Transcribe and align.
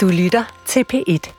Du 0.00 0.08
lytter 0.08 0.44
til 0.66 0.84
P1. 0.92 1.32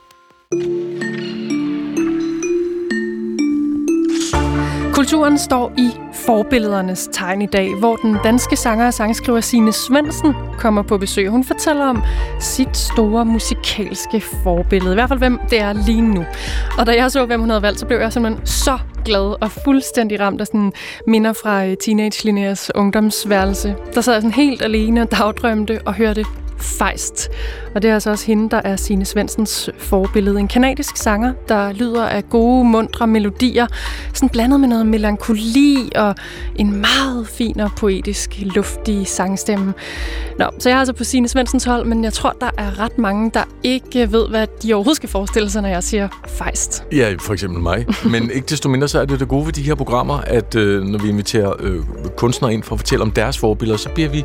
Kulturen 4.93 5.37
står 5.37 5.73
i 5.77 5.89
forbilledernes 6.13 7.09
tegn 7.11 7.41
i 7.41 7.45
dag, 7.45 7.75
hvor 7.79 7.95
den 7.95 8.17
danske 8.23 8.55
sanger 8.55 8.87
og 8.87 8.93
sangskriver 8.93 9.41
Sine 9.41 9.73
Svendsen 9.73 10.33
kommer 10.57 10.81
på 10.81 10.97
besøg. 10.97 11.29
Hun 11.29 11.43
fortæller 11.43 11.85
om 11.85 12.03
sit 12.39 12.77
store 12.77 13.25
musikalske 13.25 14.21
forbillede, 14.43 14.91
i 14.91 14.93
hvert 14.93 15.09
fald 15.09 15.19
hvem 15.19 15.39
det 15.49 15.59
er 15.59 15.73
lige 15.73 16.01
nu. 16.01 16.25
Og 16.77 16.85
da 16.85 16.91
jeg 16.95 17.11
så, 17.11 17.25
hvem 17.25 17.39
hun 17.39 17.49
havde 17.49 17.61
valgt, 17.61 17.79
så 17.79 17.85
blev 17.85 17.99
jeg 17.99 18.13
simpelthen 18.13 18.45
så 18.45 18.77
glad 19.05 19.35
og 19.41 19.51
fuldstændig 19.51 20.19
ramt 20.19 20.41
af 20.41 20.47
sådan 20.47 20.73
minder 21.07 21.33
fra 21.33 21.65
øh, 21.65 21.77
Teenage 21.77 22.25
Linneas 22.25 22.71
ungdomsværelse. 22.75 23.75
Der 23.93 24.01
sad 24.01 24.13
jeg 24.13 24.21
sådan 24.21 24.33
helt 24.33 24.61
alene 24.61 25.01
og 25.01 25.11
dagdrømte 25.11 25.79
og 25.85 25.93
hørte 25.93 26.25
Feist. 26.61 27.29
Og 27.75 27.81
det 27.81 27.89
er 27.89 27.93
altså 27.93 28.09
også 28.09 28.25
hende, 28.25 28.49
der 28.49 28.61
er 28.63 28.75
Sine 28.75 29.05
Svensens 29.05 29.69
forbillede. 29.77 30.39
En 30.39 30.47
kanadisk 30.47 30.97
sanger, 30.97 31.33
der 31.47 31.73
lyder 31.73 32.05
af 32.05 32.29
gode, 32.29 32.65
mundre 32.65 33.07
melodier, 33.07 33.67
sådan 34.13 34.29
blandet 34.29 34.59
med 34.59 34.67
noget 34.67 34.85
melankoli 34.85 35.89
og 35.95 36.15
en 36.55 36.71
meget 36.81 37.27
fin 37.27 37.59
og 37.59 37.71
poetisk, 37.77 38.39
luftig 38.41 39.07
sangstemme. 39.07 39.73
Nå, 40.39 40.45
så 40.59 40.69
jeg 40.69 40.75
er 40.75 40.79
altså 40.79 40.93
på 40.93 41.03
Sine 41.03 41.27
Svensens 41.27 41.63
hold, 41.63 41.85
men 41.85 42.03
jeg 42.03 42.13
tror, 42.13 42.35
der 42.41 42.49
er 42.57 42.79
ret 42.79 42.97
mange, 42.97 43.31
der 43.33 43.43
ikke 43.63 44.11
ved, 44.11 44.27
hvad 44.29 44.47
de 44.63 44.73
overhovedet 44.73 44.95
skal 44.95 45.09
forestille 45.09 45.49
sig, 45.49 45.61
når 45.61 45.69
jeg 45.69 45.83
siger 45.83 46.07
Feist. 46.27 46.83
Ja, 46.91 47.15
for 47.19 47.33
eksempel 47.33 47.61
mig. 47.61 47.85
Men 48.11 48.31
ikke 48.31 48.45
desto 48.45 48.69
mindre, 48.69 48.87
så 48.87 48.99
er 48.99 49.05
det 49.05 49.19
det 49.19 49.27
gode 49.27 49.45
ved 49.45 49.53
de 49.53 49.61
her 49.61 49.75
programmer, 49.75 50.17
at 50.17 50.55
øh, 50.55 50.83
når 50.83 50.99
vi 50.99 51.09
inviterer 51.09 51.53
øh, 51.59 51.79
kunstnere 52.17 52.53
ind 52.53 52.63
for 52.63 52.75
at 52.75 52.79
fortælle 52.79 53.03
om 53.03 53.11
deres 53.11 53.37
forbilleder, 53.37 53.77
så 53.77 53.89
bliver 53.89 54.09
vi 54.09 54.23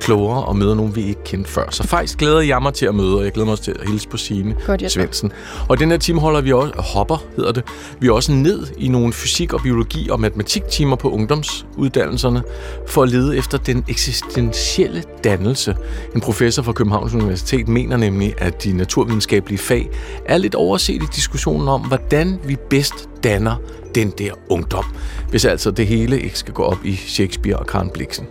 klogere 0.00 0.44
og 0.44 0.56
møder 0.56 0.74
nogen, 0.74 0.96
vi 0.96 1.02
ikke 1.02 1.24
kendte 1.24 1.50
før. 1.50 1.70
Så 1.70 1.82
faktisk 1.82 2.18
glæder 2.18 2.40
jeg 2.40 2.62
mig 2.62 2.74
til 2.74 2.86
at 2.86 2.94
møde, 2.94 3.16
og 3.18 3.24
jeg 3.24 3.32
glæder 3.32 3.44
mig 3.44 3.52
også 3.52 3.64
til 3.64 3.76
at 3.80 3.88
hilse 3.88 4.08
på 4.08 4.16
Signe 4.16 4.56
Svendsen. 4.88 5.32
Og 5.68 5.78
den 5.78 5.90
her 5.90 5.98
time 5.98 6.20
holder 6.20 6.40
vi 6.40 6.52
også, 6.52 6.72
hopper 6.76 7.24
hedder 7.36 7.52
det, 7.52 7.64
vi 8.00 8.06
er 8.06 8.12
også 8.12 8.32
ned 8.32 8.66
i 8.78 8.88
nogle 8.88 9.12
fysik 9.12 9.52
og 9.52 9.60
biologi 9.62 10.08
og 10.10 10.20
matematiktimer 10.20 10.96
på 10.96 11.10
ungdomsuddannelserne, 11.10 12.42
for 12.86 13.02
at 13.02 13.08
lede 13.08 13.36
efter 13.36 13.58
den 13.58 13.84
eksistentielle 13.88 15.02
dannelse. 15.24 15.76
En 16.14 16.20
professor 16.20 16.62
fra 16.62 16.72
Københavns 16.72 17.14
Universitet 17.14 17.68
mener 17.68 17.96
nemlig, 17.96 18.34
at 18.38 18.64
de 18.64 18.72
naturvidenskabelige 18.72 19.58
fag 19.58 19.90
er 20.24 20.38
lidt 20.38 20.54
overset 20.54 21.02
i 21.02 21.06
diskussionen 21.16 21.68
om, 21.68 21.80
hvordan 21.80 22.38
vi 22.44 22.56
bedst 22.70 23.08
danner 23.24 23.56
den 23.94 24.10
der 24.10 24.32
ungdom, 24.48 24.84
hvis 25.30 25.44
altså 25.44 25.70
det 25.70 25.86
hele 25.86 26.20
ikke 26.20 26.38
skal 26.38 26.54
gå 26.54 26.62
op 26.62 26.84
i 26.84 26.96
Shakespeare 26.96 27.56
og 27.56 27.66
Karen 27.66 27.90
Bliksen. 27.90 28.26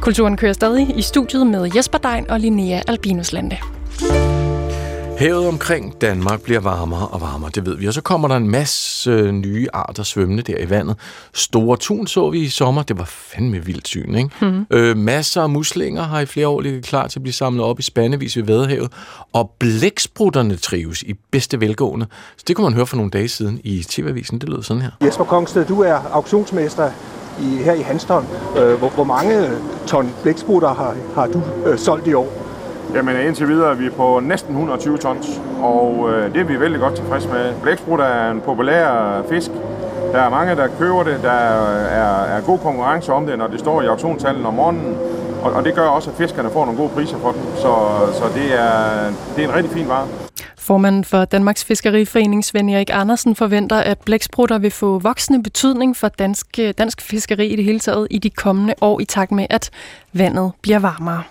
Kulturen 0.00 0.36
kører 0.36 0.52
stadig 0.52 0.98
i 0.98 1.02
studiet 1.02 1.46
med 1.46 1.70
Jesper 1.76 1.98
Dein 1.98 2.30
og 2.30 2.40
Linnea 2.40 2.82
Albinuslande. 2.86 3.56
Havet 5.18 5.48
omkring 5.48 6.00
Danmark 6.00 6.42
bliver 6.42 6.60
varmere 6.60 7.08
og 7.08 7.20
varmere, 7.20 7.50
det 7.54 7.66
ved 7.66 7.76
vi. 7.76 7.86
Og 7.86 7.94
så 7.94 8.00
kommer 8.00 8.28
der 8.28 8.36
en 8.36 8.48
masse 8.48 9.10
øh, 9.10 9.32
nye 9.32 9.66
arter 9.72 10.02
svømmende 10.02 10.42
der 10.42 10.58
i 10.58 10.70
vandet. 10.70 10.96
Store 11.34 11.76
tun 11.76 12.06
så 12.06 12.30
vi 12.30 12.40
i 12.40 12.48
sommer. 12.48 12.82
Det 12.82 12.98
var 12.98 13.04
fandme 13.04 13.64
vildt 13.64 13.88
syn, 13.88 14.14
ikke? 14.14 14.30
Mm. 14.40 14.66
Øh, 14.70 14.96
masser 14.96 15.42
af 15.42 15.48
muslinger 15.48 16.02
har 16.02 16.20
i 16.20 16.26
flere 16.26 16.48
år 16.48 16.60
ligget 16.60 16.84
klar 16.84 17.06
til 17.06 17.18
at 17.18 17.22
blive 17.22 17.32
samlet 17.32 17.64
op 17.64 17.78
i 17.78 17.82
spandevis 17.82 18.36
ved 18.36 18.44
Vadehavet. 18.44 18.92
Og 19.32 19.50
blæksprutterne 19.58 20.56
trives 20.56 21.02
i 21.02 21.14
bedste 21.30 21.60
velgående. 21.60 22.06
Så 22.36 22.44
det 22.48 22.56
kunne 22.56 22.64
man 22.64 22.74
høre 22.74 22.86
for 22.86 22.96
nogle 22.96 23.10
dage 23.10 23.28
siden 23.28 23.60
i 23.64 23.82
TV-avisen. 23.88 24.38
Det 24.38 24.48
lød 24.48 24.62
sådan 24.62 24.82
her. 24.82 24.90
Jesper 25.02 25.24
Kongsted, 25.24 25.64
du 25.64 25.80
er 25.80 25.94
auktionsmester 26.12 26.90
i, 27.40 27.62
her 27.64 27.72
i 27.72 27.82
Hanstholm. 27.82 28.26
Øh, 28.58 28.74
hvor, 28.78 28.88
hvor 28.88 29.04
mange 29.04 29.50
ton 29.86 30.10
blæksprutter 30.22 30.74
har, 30.74 30.96
har 31.14 31.26
du 31.26 31.42
øh, 31.66 31.78
solgt 31.78 32.06
i 32.06 32.12
år? 32.12 32.43
Jamen 32.94 33.16
indtil 33.26 33.48
videre 33.48 33.70
er 33.70 33.74
vi 33.74 33.90
på 33.90 34.20
næsten 34.20 34.50
120 34.50 34.98
tons, 34.98 35.26
og 35.60 36.10
øh, 36.10 36.32
det 36.32 36.40
er 36.40 36.44
vi 36.44 36.60
vældig 36.60 36.80
godt 36.80 36.94
tilfredse 36.94 37.28
med. 37.28 37.54
Blæksprut 37.62 38.00
er 38.00 38.30
en 38.30 38.40
populær 38.40 39.22
fisk. 39.30 39.50
Der 40.12 40.20
er 40.20 40.30
mange, 40.30 40.56
der 40.56 40.68
køber 40.78 41.02
det. 41.02 41.18
Der 41.22 41.30
er, 41.30 42.24
er 42.24 42.40
god 42.40 42.58
konkurrence 42.58 43.12
om 43.12 43.26
det, 43.26 43.38
når 43.38 43.46
det 43.46 43.60
står 43.60 43.82
i 43.82 43.86
auktionshallen 43.86 44.46
om 44.46 44.54
morgenen. 44.54 44.96
Og, 45.42 45.52
og 45.52 45.64
det 45.64 45.74
gør 45.74 45.86
også, 45.86 46.10
at 46.10 46.16
fiskerne 46.16 46.50
får 46.50 46.64
nogle 46.64 46.80
gode 46.80 46.88
priser 46.88 47.18
for 47.18 47.32
den. 47.32 47.42
Så, 47.56 47.72
så 48.12 48.24
det, 48.34 48.60
er, 48.60 49.12
det 49.36 49.44
er 49.44 49.48
en 49.48 49.54
rigtig 49.54 49.72
fin 49.72 49.88
vare. 49.88 50.08
Formanden 50.58 51.04
for 51.04 51.24
Danmarks 51.24 51.64
Fiskeriforening, 51.64 52.44
Svend 52.44 52.70
Erik 52.70 52.90
Andersen, 52.92 53.36
forventer, 53.36 53.76
at 53.76 53.98
blæksprutter 53.98 54.58
vil 54.58 54.70
få 54.70 54.98
voksende 54.98 55.42
betydning 55.42 55.96
for 55.96 56.08
dansk, 56.08 56.58
dansk 56.78 57.00
fiskeri 57.00 57.46
i 57.46 57.56
det 57.56 57.64
hele 57.64 57.80
taget 57.80 58.06
i 58.10 58.18
de 58.18 58.30
kommende 58.30 58.74
år, 58.80 59.00
i 59.00 59.04
takt 59.04 59.32
med, 59.32 59.46
at 59.50 59.70
vandet 60.12 60.52
bliver 60.62 60.78
varmere. 60.78 61.22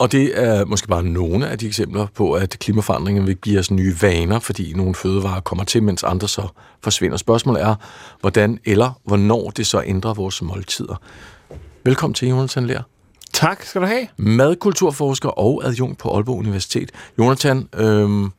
Og 0.00 0.12
det 0.12 0.42
er 0.42 0.64
måske 0.64 0.88
bare 0.88 1.02
nogle 1.02 1.48
af 1.48 1.58
de 1.58 1.66
eksempler 1.66 2.06
på, 2.14 2.32
at 2.32 2.56
klimaforandringen 2.58 3.26
vil 3.26 3.36
give 3.36 3.58
os 3.58 3.70
nye 3.70 3.94
vaner, 4.02 4.38
fordi 4.38 4.72
nogle 4.76 4.94
fødevarer 4.94 5.40
kommer 5.40 5.64
til, 5.64 5.82
mens 5.82 6.02
andre 6.02 6.28
så 6.28 6.48
forsvinder. 6.82 7.16
Spørgsmålet 7.16 7.62
er, 7.62 7.74
hvordan 8.20 8.58
eller 8.64 9.00
hvornår 9.04 9.50
det 9.50 9.66
så 9.66 9.82
ændrer 9.86 10.14
vores 10.14 10.42
måltider. 10.42 11.00
Velkommen 11.84 12.14
til, 12.14 12.28
Jonathan 12.28 12.66
Lær. 12.66 12.82
Tak 13.32 13.64
skal 13.64 13.80
du 13.80 13.86
have. 13.86 14.06
Madkulturforsker 14.16 15.28
og 15.28 15.62
adjunkt 15.64 15.98
på 15.98 16.14
Aalborg 16.14 16.38
Universitet. 16.38 16.90
Jonathan, 17.18 17.68
øhm, 17.76 18.32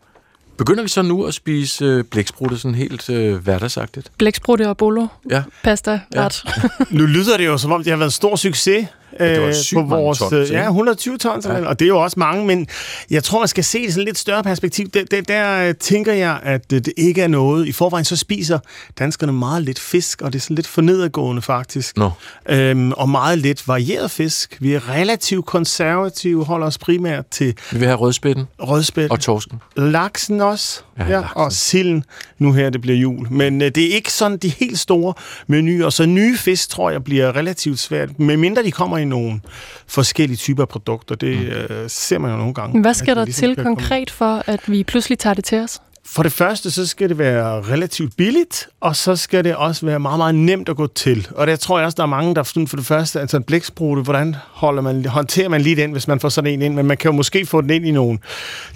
Begynder 0.57 0.83
vi 0.83 0.89
så 0.89 1.01
nu 1.01 1.23
at 1.23 1.33
spise 1.33 1.85
øh, 1.85 2.03
blæksprutte 2.03 2.57
sådan 2.57 2.75
helt 2.75 3.09
øh, 3.09 3.35
hverdagsagtigt? 3.35 4.11
Blæksprutte 4.17 4.69
og 4.69 4.77
bolo? 4.77 5.07
Ja. 5.29 5.43
Pasta, 5.63 5.99
ret. 6.15 6.43
Ja. 6.45 6.85
nu 6.97 7.05
lyder 7.05 7.37
det 7.37 7.45
jo, 7.45 7.57
som 7.57 7.71
om 7.71 7.83
det 7.83 7.91
har 7.91 7.97
været 7.97 8.07
en 8.07 8.11
stor 8.11 8.35
succes 8.35 8.87
det 9.19 9.41
var 9.41 9.51
sygt 9.51 9.75
på 9.75 9.81
vores, 9.81 10.19
tons, 10.19 10.51
ja, 10.51 10.67
120 10.67 11.17
tons, 11.17 11.45
ja. 11.45 11.65
og 11.65 11.79
det 11.79 11.85
er 11.85 11.89
jo 11.89 11.99
også 11.99 12.19
mange, 12.19 12.45
men 12.45 12.67
jeg 13.09 13.23
tror, 13.23 13.39
man 13.39 13.47
skal 13.47 13.63
se 13.63 13.81
det 13.81 13.87
i 13.87 13.91
sådan 13.91 14.05
lidt 14.05 14.17
større 14.17 14.43
perspektiv. 14.43 14.89
Der, 14.89 15.03
der, 15.11 15.21
der 15.21 15.73
tænker 15.73 16.13
jeg, 16.13 16.39
at 16.43 16.71
det 16.71 16.93
ikke 16.97 17.21
er 17.21 17.27
noget. 17.27 17.67
I 17.67 17.71
forvejen 17.71 18.05
så 18.05 18.15
spiser 18.15 18.59
danskerne 18.99 19.33
meget 19.33 19.63
lidt 19.63 19.79
fisk, 19.79 20.21
og 20.21 20.33
det 20.33 20.39
er 20.39 20.41
sådan 20.41 20.55
lidt 20.55 20.67
for 20.67 20.81
nedadgående 20.81 21.41
faktisk. 21.41 21.97
No. 21.97 22.09
Øhm, 22.49 22.91
og 22.91 23.09
meget 23.09 23.37
lidt 23.37 23.67
varieret 23.67 24.11
fisk. 24.11 24.57
Vi 24.59 24.73
er 24.73 24.89
relativt 24.89 25.45
konservative, 25.45 26.45
holder 26.45 26.67
os 26.67 26.77
primært 26.77 27.27
til... 27.27 27.57
Vi 27.71 27.77
vil 27.77 27.87
have 27.87 27.97
rødspætten. 27.97 28.45
Rødspætten. 28.59 29.11
Og 29.11 29.19
torsken. 29.19 29.61
Laksen 29.77 30.41
også. 30.41 30.81
Ja, 30.97 31.03
ja 31.03 31.09
laksen. 31.09 31.31
og 31.35 31.51
silden. 31.51 32.03
Nu 32.39 32.53
her, 32.53 32.69
det 32.69 32.81
bliver 32.81 32.97
jul. 32.97 33.27
Men 33.31 33.61
øh, 33.61 33.71
det 33.75 33.91
er 33.91 33.95
ikke 33.95 34.13
sådan 34.13 34.37
de 34.37 34.49
helt 34.49 34.79
store 34.79 35.13
menuer. 35.47 35.89
Så 35.89 36.05
nye 36.05 36.37
fisk, 36.37 36.69
tror 36.69 36.89
jeg, 36.89 37.03
bliver 37.03 37.35
relativt 37.35 37.79
svært. 37.79 38.19
Medmindre 38.19 38.63
de 38.63 38.71
kommer 38.71 38.97
i 39.01 39.05
nogle 39.05 39.41
forskellige 39.87 40.37
typer 40.37 40.63
af 40.63 40.69
produkter. 40.69 41.15
Det 41.15 41.37
mm. 41.37 41.75
øh, 41.75 41.89
ser 41.89 42.19
man 42.19 42.31
jo 42.31 42.37
nogle 42.37 42.53
gange. 42.53 42.81
Hvad 42.81 42.93
skal 42.93 43.15
der 43.15 43.25
ligesom 43.25 43.55
til 43.55 43.63
konkret 43.63 44.09
for, 44.09 44.43
at 44.45 44.71
vi 44.71 44.83
pludselig 44.83 45.19
tager 45.19 45.33
det 45.33 45.43
til 45.43 45.59
os? 45.59 45.81
For 46.05 46.23
det 46.23 46.31
første, 46.31 46.71
så 46.71 46.87
skal 46.87 47.09
det 47.09 47.17
være 47.17 47.61
relativt 47.61 48.17
billigt, 48.17 48.69
og 48.79 48.95
så 48.95 49.15
skal 49.15 49.43
det 49.43 49.55
også 49.55 49.85
være 49.85 49.99
meget, 49.99 50.17
meget 50.17 50.35
nemt 50.35 50.69
at 50.69 50.75
gå 50.75 50.87
til. 50.87 51.27
Og 51.35 51.47
der 51.47 51.55
tror 51.55 51.77
jeg 51.79 51.85
også, 51.85 51.95
der 51.95 52.03
er 52.03 52.07
mange, 52.07 52.35
der 52.35 52.43
for 52.43 52.77
det 52.77 52.85
første, 52.85 53.19
altså 53.19 53.37
en 53.37 53.43
blæksprutte, 53.43 54.03
hvordan 54.03 54.35
holder 54.49 54.81
man, 54.81 55.05
håndterer 55.05 55.49
man 55.49 55.61
lige 55.61 55.75
den, 55.75 55.91
hvis 55.91 56.07
man 56.07 56.19
får 56.19 56.29
sådan 56.29 56.53
en 56.53 56.61
ind? 56.61 56.73
Men 56.73 56.85
man 56.85 56.97
kan 56.97 57.11
jo 57.11 57.15
måske 57.15 57.45
få 57.45 57.61
den 57.61 57.69
ind 57.69 57.85
i 57.85 57.91
nogle 57.91 58.19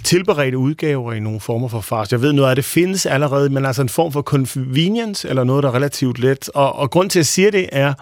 tilberedte 0.04 0.58
udgaver 0.58 1.12
i 1.12 1.20
nogle 1.20 1.40
former 1.40 1.68
for 1.68 1.80
fars. 1.80 2.12
Jeg 2.12 2.22
ved, 2.22 2.32
noget 2.32 2.50
af 2.50 2.56
det 2.56 2.64
findes 2.64 3.06
allerede, 3.06 3.50
men 3.50 3.66
altså 3.66 3.82
en 3.82 3.88
form 3.88 4.12
for 4.12 4.22
convenience, 4.22 5.28
eller 5.28 5.44
noget, 5.44 5.62
der 5.62 5.68
er 5.68 5.74
relativt 5.74 6.18
let. 6.18 6.48
Og, 6.48 6.76
og 6.76 6.90
grund 6.90 7.10
til, 7.10 7.18
at 7.18 7.20
jeg 7.20 7.26
siger 7.26 7.50
det, 7.50 7.68
er, 7.72 7.94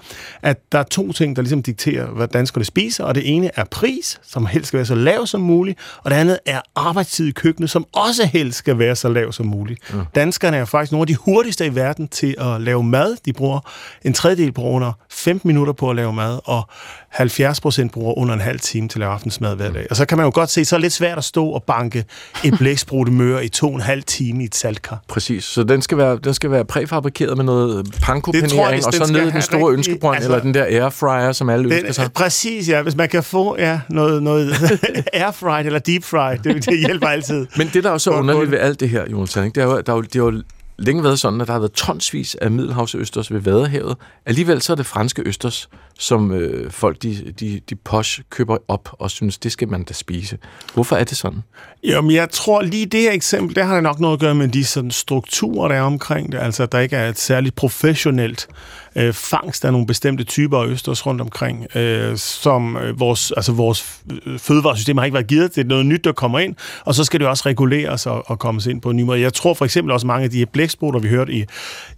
at 0.43 0.73
der 0.73 0.79
er 0.79 0.83
to 0.83 1.13
ting, 1.13 1.37
der 1.37 1.43
ligesom 1.43 1.63
dikterer, 1.63 2.07
hvad 2.07 2.29
danskerne 2.29 2.65
spiser, 2.65 3.05
og 3.05 3.15
det 3.15 3.35
ene 3.35 3.51
er 3.55 3.65
pris, 3.65 4.21
som 4.27 4.47
helst 4.47 4.69
skal 4.69 4.77
være 4.77 4.87
så 4.87 4.95
lav 4.95 5.27
som 5.27 5.41
muligt, 5.41 5.79
og 6.03 6.11
det 6.11 6.17
andet 6.17 6.39
er 6.47 6.61
arbejdstid 6.75 7.27
i 7.27 7.33
køkkenet, 7.33 7.71
som 7.71 7.87
også 7.93 8.27
helst 8.27 8.59
skal 8.59 8.79
være 8.79 8.97
så 8.97 9.14
lav 9.15 9.33
som 9.33 9.47
muligt. 9.47 9.81
Ja. 9.93 9.99
Danskerne 10.15 10.57
er 10.57 10.65
faktisk 10.65 10.93
nogle 10.93 11.03
af 11.03 11.07
de 11.07 11.15
hurtigste 11.15 11.67
i 11.67 11.75
verden 11.75 12.09
til 12.09 12.35
at 12.39 12.61
lave 12.61 12.85
mad. 12.85 13.17
De 13.25 13.33
bruger 13.33 13.61
en 14.05 14.13
tredjedel 14.13 14.53
på 14.53 14.63
under 14.63 14.93
15 15.11 15.49
minutter 15.49 15.73
på 15.73 15.91
at 15.91 15.97
lave 15.97 16.13
mad, 16.13 16.39
og 16.45 16.69
70 17.09 17.61
procent 17.61 17.93
bruger 17.93 18.19
under 18.19 18.35
en 18.35 18.41
halv 18.41 18.61
time 18.61 18.89
til 18.89 18.99
at 18.99 19.01
lave 19.01 19.13
aftensmad 19.13 19.57
hver 19.57 19.73
dag. 19.73 19.87
Og 19.91 19.97
så 19.97 20.05
kan 20.05 20.19
man 20.19 20.25
jo 20.25 20.31
godt 20.35 20.51
se, 20.51 20.65
så 20.65 20.77
er 20.77 20.79
det 20.79 20.83
lidt 20.83 20.93
svært 20.93 21.19
at 21.19 21.25
stå 21.25 21.47
og 21.47 21.63
banke 21.63 22.05
et 22.45 22.55
blækspruttemør 22.61 23.41
i 23.41 23.49
to 23.49 23.67
og 23.69 23.75
en 23.75 23.81
halv 23.81 24.03
time 24.03 24.43
i 24.43 24.47
et 24.47 24.55
saltkar. 24.55 25.03
Præcis. 25.09 25.45
Så 25.45 25.63
den 25.63 25.83
skal 25.83 25.99
være, 25.99 26.19
den 26.25 26.35
skal 26.35 26.51
være 26.51 26.65
præfabrikeret 26.65 27.37
med 27.37 27.45
noget 27.45 27.87
panko-panering, 28.03 28.87
og 28.87 28.93
så 28.93 29.13
ned 29.13 29.29
i 29.29 29.31
den 29.31 29.43
store 29.43 29.73
ønskebrønd, 29.73 30.17
altså, 30.17 30.31
eller 30.31 30.43
den 30.43 30.55
der 30.55 30.65
airfryer, 30.65 31.33
som 31.33 31.49
alle 31.49 31.75
ønsker 31.75 31.93
sig. 31.93 32.13
Præcis, 32.13 32.69
ja. 32.69 32.83
Hvis 32.83 32.97
man 32.97 33.09
kan 33.09 33.23
få 33.23 33.57
ja, 33.59 33.81
noget, 33.89 34.23
noget 34.23 34.55
airfried 35.13 35.67
eller 35.67 35.79
deep 35.79 36.05
fried, 36.05 36.39
det, 36.39 36.67
det 36.67 36.79
hjælper 36.79 37.07
altid. 37.07 37.47
Men 37.57 37.71
det, 37.75 37.85
der 37.85 37.91
er 37.91 37.99
så 37.99 38.11
underligt 38.11 38.51
ved 38.51 38.59
alt 38.59 38.81
det 38.81 38.89
her, 38.89 39.04
Jonathan, 39.11 39.51
det 39.51 39.57
er 39.57 39.65
jo, 39.65 39.81
der 39.81 39.93
er 39.93 39.97
jo, 39.97 40.03
det 40.03 40.17
er 40.17 40.25
jo 40.25 40.43
længe 40.79 41.03
været 41.03 41.19
sådan, 41.19 41.41
at 41.41 41.47
der 41.47 41.53
har 41.53 41.61
været 41.61 41.73
tonsvis 41.73 42.35
af 42.35 42.51
middelhavsøsters 42.51 43.33
ved 43.33 43.41
Vadehavet. 43.41 43.97
Alligevel 44.27 44.63
så 44.63 44.73
er 44.73 44.77
det 44.77 44.87
franske 44.87 45.23
østers, 45.27 45.69
som 45.99 46.33
øh, 46.33 46.71
folk, 46.71 47.03
de, 47.03 47.33
de, 47.41 47.61
de 47.71 47.75
posh 47.75 48.21
køber 48.31 48.57
op 48.69 48.89
og 48.93 49.11
synes, 49.11 49.39
det 49.39 49.53
skal 49.53 49.69
man 49.69 49.85
da 49.85 49.95
spise. 49.95 50.39
Hvorfor 50.75 50.97
er 50.97 51.05
det 51.05 51.17
sådan? 51.17 51.43
Jamen, 51.85 52.11
jeg 52.11 52.31
tror 52.31 52.63
lige 52.63 52.87
det 52.87 53.01
her 53.01 53.13
eksempel, 53.13 53.57
det 53.57 53.65
har 53.65 53.81
nok 53.81 54.01
noget 54.01 54.15
at 54.15 54.21
gøre 54.21 54.35
med 54.35 54.49
de 54.49 54.65
sådan, 54.65 54.91
strukturer, 54.91 55.69
der 55.69 55.75
er 55.75 55.83
omkring 55.83 56.33
det. 56.33 56.39
Altså, 56.39 56.63
at 56.63 56.73
der 56.73 56.79
ikke 56.79 56.97
er 56.97 57.09
et 57.09 57.19
særligt 57.19 57.55
professionelt 57.55 58.49
øh, 58.97 59.13
fangst 59.13 59.65
af 59.65 59.73
nogle 59.73 59.87
bestemte 59.87 60.25
typer 60.25 60.59
af 60.59 60.67
østers 60.67 61.07
rundt 61.07 61.21
omkring, 61.21 61.77
øh, 61.77 62.17
som 62.17 62.77
øh, 62.77 63.01
vores, 63.01 63.33
altså 63.37 63.53
vores 63.53 64.03
øh, 64.27 64.39
fødevaresystem 64.39 64.97
har 64.97 65.05
ikke 65.05 65.15
været 65.15 65.27
givet. 65.27 65.55
Det 65.55 65.61
er 65.61 65.69
noget 65.69 65.87
nyt, 65.87 66.05
der 66.05 66.13
kommer 66.13 66.39
ind, 66.39 66.55
og 66.85 66.95
så 66.95 67.05
skal 67.05 67.21
det 67.21 67.29
også 67.29 67.43
reguleres 67.47 68.07
og, 68.07 68.31
og 68.31 68.39
kommes 68.39 68.67
ind 68.67 68.81
på 68.81 68.91
en 68.91 68.97
ny 68.97 69.03
måde. 69.03 69.21
Jeg 69.21 69.33
tror 69.33 69.55
for 69.55 69.65
eksempel 69.65 69.93
også 69.93 70.07
mange 70.07 70.25
af 70.25 70.31
de 70.31 70.39
her 70.39 70.47
blæksprutter, 70.53 71.01
vi 71.01 71.09
hørte 71.09 71.33
i, 71.33 71.45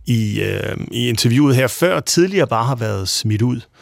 i, 0.06 0.40
øh, 0.40 0.76
i 0.90 1.08
interviewet 1.08 1.56
her 1.56 1.66
før, 1.66 2.00
tidligere 2.00 2.46
bare 2.46 2.64
har 2.64 2.76
været 2.76 3.08
smidt 3.08 3.42
ud. 3.42 3.60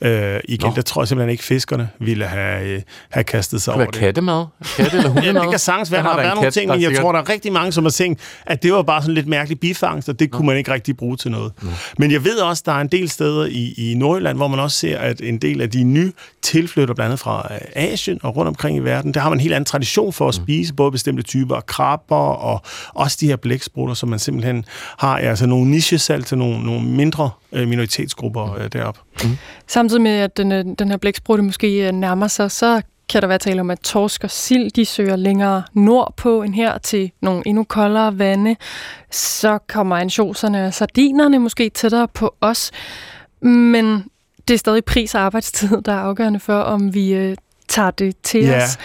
Øh, 0.00 0.40
igen, 0.48 0.68
Nå. 0.68 0.74
der 0.76 0.82
tror 0.82 1.02
jeg 1.02 1.08
simpelthen 1.08 1.30
ikke, 1.30 1.44
fiskerne 1.44 1.88
ville 2.00 2.24
have, 2.24 2.64
øh, 2.64 2.82
have 3.10 3.24
kastet 3.24 3.62
sig 3.62 3.74
over 3.74 3.84
det. 3.84 3.94
kattemad? 3.94 4.44
Katte 4.76 4.96
eller 4.96 5.08
hundemad? 5.14 5.32
ja, 5.34 5.40
det 5.40 5.50
kan 5.50 5.58
sagtens 5.58 5.92
være. 5.92 6.02
Der, 6.02 6.08
der 6.08 6.14
har 6.14 6.22
været 6.22 6.34
nogle 6.34 6.50
ting, 6.50 6.68
men 6.68 6.80
jeg 6.80 6.88
sikkert... 6.88 7.02
tror, 7.02 7.12
der 7.12 7.18
er 7.18 7.28
rigtig 7.28 7.52
mange, 7.52 7.72
som 7.72 7.84
har 7.84 7.90
tænkt, 7.90 8.20
at 8.46 8.62
det 8.62 8.72
var 8.72 8.82
bare 8.82 9.02
sådan 9.02 9.14
lidt 9.14 9.26
mærkelig 9.26 9.60
bifangst, 9.60 10.08
og 10.08 10.20
det 10.20 10.30
kunne 10.30 10.46
man 10.46 10.56
ikke 10.56 10.72
rigtig 10.72 10.96
bruge 10.96 11.16
til 11.16 11.30
noget. 11.30 11.52
Nå. 11.62 11.70
Men 11.98 12.10
jeg 12.10 12.24
ved 12.24 12.38
også, 12.38 12.62
der 12.66 12.72
er 12.72 12.80
en 12.80 12.88
del 12.88 13.08
steder 13.08 13.46
i, 13.46 13.74
i 13.76 13.94
Nordjylland, 13.94 14.36
hvor 14.36 14.48
man 14.48 14.60
også 14.60 14.76
ser, 14.76 14.98
at 14.98 15.20
en 15.20 15.38
del 15.38 15.60
af 15.60 15.70
de 15.70 15.84
nye 15.84 16.12
tilflytter, 16.42 16.94
blandt 16.94 17.08
andet 17.08 17.20
fra 17.20 17.48
øh, 17.50 17.58
Asien 17.72 18.20
og 18.22 18.36
rundt 18.36 18.48
omkring 18.48 18.76
i 18.76 18.80
verden, 18.80 19.14
der 19.14 19.20
har 19.20 19.28
man 19.28 19.38
en 19.38 19.42
helt 19.42 19.54
anden 19.54 19.64
tradition 19.64 20.12
for 20.12 20.28
at 20.28 20.38
mm. 20.38 20.44
spise, 20.44 20.74
både 20.74 20.90
bestemte 20.90 21.22
typer 21.22 21.56
af 21.56 21.66
krabber 21.66 22.16
og 22.16 22.62
også 22.94 23.16
de 23.20 23.26
her 23.26 23.36
blæksprutter, 23.36 23.94
som 23.94 24.08
man 24.08 24.18
simpelthen 24.18 24.64
har 24.98 25.18
altså 25.18 25.46
nogle 25.46 25.70
nichesalt 25.70 26.26
til 26.26 26.38
nogle, 26.38 26.64
nogle 26.64 26.82
mindre 26.82 27.30
øh, 27.52 27.68
minoritetsgrupper 27.68 28.54
øh, 28.54 28.68
deroppe. 28.72 29.00
Mm. 29.24 29.36
Samtidig 29.88 30.02
med, 30.02 30.20
at 30.20 30.36
den, 30.36 30.52
øh, 30.52 30.64
den 30.78 30.90
her 30.90 30.96
blæksprutte 30.96 31.44
måske 31.44 31.86
øh, 31.86 31.92
nærmer 31.92 32.28
sig, 32.28 32.50
så 32.50 32.82
kan 33.08 33.22
der 33.22 33.28
være 33.28 33.38
tale 33.38 33.60
om, 33.60 33.70
at 33.70 33.80
torsk 33.80 34.24
og 34.24 34.30
sild, 34.30 34.70
de 34.70 34.84
søger 34.84 35.16
længere 35.16 35.62
nordpå 35.72 36.42
end 36.42 36.54
her 36.54 36.78
til 36.78 37.10
nogle 37.20 37.42
endnu 37.46 37.64
koldere 37.64 38.18
vande. 38.18 38.56
Så 39.10 39.58
kommer 39.68 39.96
ansjoserne 39.96 40.66
og 40.66 40.74
sardinerne 40.74 41.38
måske 41.38 41.68
tættere 41.68 42.08
på 42.08 42.34
os. 42.40 42.70
Men 43.40 44.04
det 44.48 44.54
er 44.54 44.58
stadig 44.58 44.84
pris 44.84 45.14
og 45.14 45.20
arbejdstid, 45.20 45.82
der 45.84 45.92
er 45.92 46.00
afgørende 46.00 46.40
for, 46.40 46.58
om 46.60 46.94
vi 46.94 47.14
øh, 47.14 47.36
tager 47.68 47.90
det 47.90 48.16
til 48.22 48.44
yeah. 48.44 48.62
os. 48.62 48.78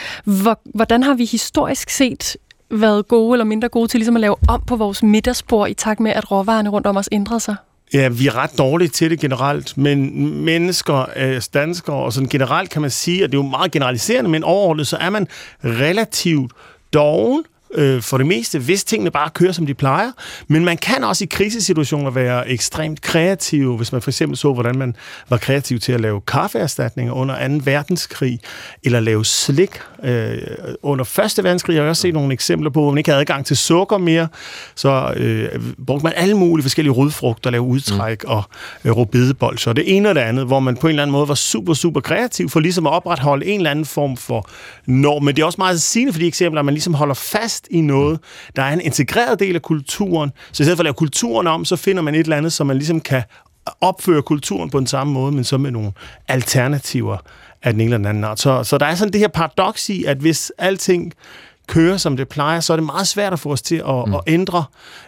Hvordan 0.63 1.03
har 1.03 1.13
vi 1.13 1.25
historisk 1.25 1.89
set 1.89 2.38
været 2.71 3.07
gode 3.07 3.33
eller 3.35 3.45
mindre 3.45 3.69
gode 3.69 3.88
til 3.88 3.97
ligesom 3.97 4.15
at 4.15 4.21
lave 4.21 4.35
om 4.49 4.63
på 4.67 4.75
vores 4.75 5.03
middagsbord 5.03 5.69
i 5.69 5.73
takt 5.73 5.99
med, 5.99 6.11
at 6.11 6.31
råvarerne 6.31 6.69
rundt 6.69 6.88
om 6.88 6.97
os 6.97 7.09
ændrer 7.11 7.38
sig? 7.39 7.56
Ja, 7.94 8.07
vi 8.07 8.28
er 8.28 8.36
ret 8.36 8.57
dårlige 8.57 8.90
til 8.90 9.10
det 9.10 9.19
generelt, 9.19 9.78
men 9.78 10.28
mennesker, 10.44 11.06
øh, 11.16 11.42
danskere 11.54 11.95
og 11.95 12.13
sådan 12.13 12.30
generelt 12.30 12.69
kan 12.69 12.81
man 12.81 12.92
sige, 12.92 13.24
at 13.24 13.31
det 13.31 13.38
er 13.38 13.44
jo 13.44 13.50
meget 13.50 13.72
generaliserende, 13.72 14.30
men 14.30 14.44
overordnet 14.44 14.88
så 14.88 14.98
er 14.98 15.10
man 15.10 15.28
relativt 15.63 16.51
doven 16.94 17.44
øh, 17.75 18.01
for 18.01 18.17
det 18.17 18.27
meste, 18.27 18.59
hvis 18.59 18.83
tingene 18.83 19.11
bare 19.11 19.29
kører, 19.29 19.51
som 19.51 19.65
de 19.65 19.73
plejer. 19.73 20.11
Men 20.47 20.65
man 20.65 20.77
kan 20.77 21.03
også 21.03 21.23
i 21.23 21.27
krisesituationer 21.27 22.11
være 22.11 22.49
ekstremt 22.49 23.01
kreativ, 23.01 23.77
hvis 23.77 23.91
man 23.91 24.01
for 24.01 24.09
eksempel 24.09 24.37
så, 24.37 24.53
hvordan 24.53 24.77
man 24.77 24.95
var 25.29 25.37
kreativ 25.37 25.79
til 25.79 25.91
at 25.91 26.01
lave 26.01 26.21
kaffeerstatninger 26.21 27.13
under 27.13 27.47
2. 27.47 27.61
verdenskrig, 27.63 28.39
eller 28.83 28.99
lave 28.99 29.25
slik 29.25 29.79
øh, 30.03 30.37
under 30.83 31.19
1. 31.37 31.43
verdenskrig. 31.43 31.75
Jeg 31.75 31.83
har 31.83 31.89
også 31.89 32.01
set 32.01 32.13
nogle 32.13 32.33
eksempler 32.33 32.69
på, 32.69 32.81
hvor 32.81 32.91
man 32.91 32.97
ikke 32.97 33.09
havde 33.09 33.21
adgang 33.21 33.45
til 33.45 33.57
sukker 33.57 33.97
mere, 33.97 34.27
så 34.75 35.13
øh, 35.17 35.49
brugte 35.85 36.03
man 36.03 36.13
alle 36.15 36.37
mulige 36.37 36.63
forskellige 36.63 36.93
rødfrugter, 36.93 37.49
lave 37.49 37.63
udtræk 37.63 38.23
mm. 38.23 38.29
og 38.29 38.43
øh, 38.85 38.91
rødbedebolser. 38.91 39.73
Det 39.73 39.95
ene 39.97 40.09
og 40.09 40.15
det 40.15 40.21
andet, 40.21 40.45
hvor 40.45 40.59
man 40.59 40.77
på 40.77 40.87
en 40.87 40.91
eller 40.91 41.03
anden 41.03 41.11
måde 41.11 41.27
var 41.27 41.35
super, 41.35 41.73
super 41.73 42.01
kreativ 42.01 42.49
for 42.49 42.59
ligesom 42.59 42.87
at 42.87 42.93
opretholde 42.93 43.45
en 43.45 43.59
eller 43.59 43.71
anden 43.71 43.85
form 43.85 44.17
for 44.17 44.49
norm. 44.85 45.23
Men 45.23 45.35
det 45.35 45.41
er 45.41 45.45
også 45.45 45.61
meget 45.61 45.81
sigende 45.81 46.13
for 46.13 46.19
de 46.19 46.27
eksempler, 46.27 46.59
at 46.61 46.65
man 46.65 46.73
ligesom 46.73 46.93
holder 46.93 47.13
fast 47.13 47.62
fast 47.63 47.68
i 47.71 47.81
noget, 47.81 48.19
der 48.56 48.63
er 48.63 48.74
en 48.74 48.81
integreret 48.81 49.39
del 49.39 49.56
af 49.56 49.62
kulturen. 49.62 50.31
Så 50.51 50.63
i 50.63 50.65
stedet 50.65 50.77
for 50.77 50.81
at 50.81 50.86
lave 50.86 50.94
kulturen 50.94 51.48
om, 51.48 51.65
så 51.65 51.75
finder 51.75 52.01
man 52.01 52.15
et 52.15 52.19
eller 52.19 52.38
andet, 52.38 52.54
som 52.54 52.68
man 52.68 52.77
ligesom 52.77 53.01
kan 53.01 53.24
opføre 53.81 54.21
kulturen 54.21 54.69
på 54.69 54.80
den 54.80 54.88
samme 54.88 55.13
måde, 55.13 55.31
men 55.31 55.44
så 55.44 55.57
med 55.57 55.71
nogle 55.71 55.92
alternativer 56.27 57.18
af 57.63 57.74
den 57.74 57.81
ene 57.81 57.95
eller 57.95 58.10
anden 58.10 58.24
art. 58.24 58.39
Så, 58.39 58.63
så 58.63 58.77
der 58.77 58.86
er 58.86 58.95
sådan 58.95 59.13
det 59.13 59.19
her 59.19 59.27
paradoks 59.27 59.89
i, 59.89 60.04
at 60.04 60.18
hvis 60.18 60.51
alting 60.57 61.13
kører, 61.68 61.98
som 61.98 62.18
det 62.18 62.27
plejer, 62.27 62.60
så 62.60 62.74
er 62.74 62.77
det 62.77 62.86
meget 62.86 63.07
svært 63.07 63.33
at 63.33 63.39
få 63.39 63.51
os 63.51 63.62
til 63.62 63.75
at, 63.75 64.07
mm. 64.07 64.13
at 64.13 64.21
ændre, 64.27 64.63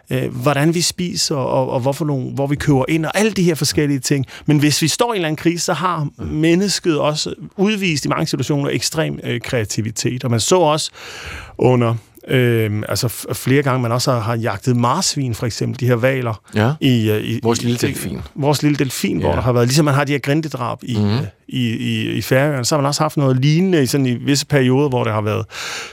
øh, 0.09 0.35
hvordan 0.41 0.73
vi 0.73 0.81
spiser, 0.81 1.35
og, 1.35 1.69
og 1.69 1.79
hvorfor 1.79 2.05
nogle, 2.05 2.31
hvor 2.31 2.47
vi 2.47 2.55
køber 2.55 2.85
ind, 2.87 3.05
og 3.05 3.17
alle 3.17 3.31
de 3.31 3.43
her 3.43 3.55
forskellige 3.55 3.99
ting. 3.99 4.25
Men 4.45 4.59
hvis 4.59 4.81
vi 4.81 4.87
står 4.87 5.13
i 5.13 5.15
en 5.15 5.15
eller 5.15 5.27
anden 5.27 5.37
krise, 5.37 5.65
så 5.65 5.73
har 5.73 6.07
mennesket 6.17 6.99
også 6.99 7.33
udvist 7.57 8.05
i 8.05 8.07
mange 8.07 8.27
situationer 8.27 8.69
ekstrem 8.69 9.19
øh, 9.23 9.41
kreativitet. 9.41 10.23
Og 10.23 10.31
man 10.31 10.39
så 10.39 10.57
også 10.57 10.91
under 11.57 11.95
Øh, 12.27 12.83
altså 12.89 13.25
flere 13.33 13.63
gange, 13.63 13.81
man 13.81 13.91
også 13.91 14.11
har, 14.11 14.19
har 14.19 14.35
jagtet 14.35 14.75
marsvin, 14.75 15.35
for 15.35 15.45
eksempel, 15.45 15.79
de 15.79 15.87
her 15.87 15.95
valer. 15.95 16.41
Ja. 16.55 16.73
I, 16.81 17.11
uh, 17.11 17.17
i, 17.17 17.39
vores 17.43 17.63
lille 17.63 17.77
delfin. 17.77 18.21
Vores 18.35 18.63
lille 18.63 18.77
delfin, 18.77 19.19
ja. 19.19 19.25
hvor 19.25 19.35
der 19.35 19.41
har 19.41 19.53
været, 19.53 19.67
ligesom 19.67 19.85
man 19.85 19.93
har 19.93 20.03
de 20.03 20.11
her 20.11 20.19
grindedrab 20.19 20.79
i, 20.83 20.97
mm. 20.99 21.17
i, 21.47 21.69
i, 21.69 22.11
i 22.11 22.21
Færøerne, 22.21 22.65
så 22.65 22.75
har 22.75 22.81
man 22.81 22.87
også 22.87 23.03
haft 23.03 23.17
noget 23.17 23.37
lignende 23.37 23.83
i, 23.83 23.85
sådan, 23.85 24.05
i 24.05 24.13
visse 24.13 24.45
perioder, 24.45 24.89
hvor 24.89 25.03
det 25.03 25.13
har 25.13 25.21
været 25.21 25.45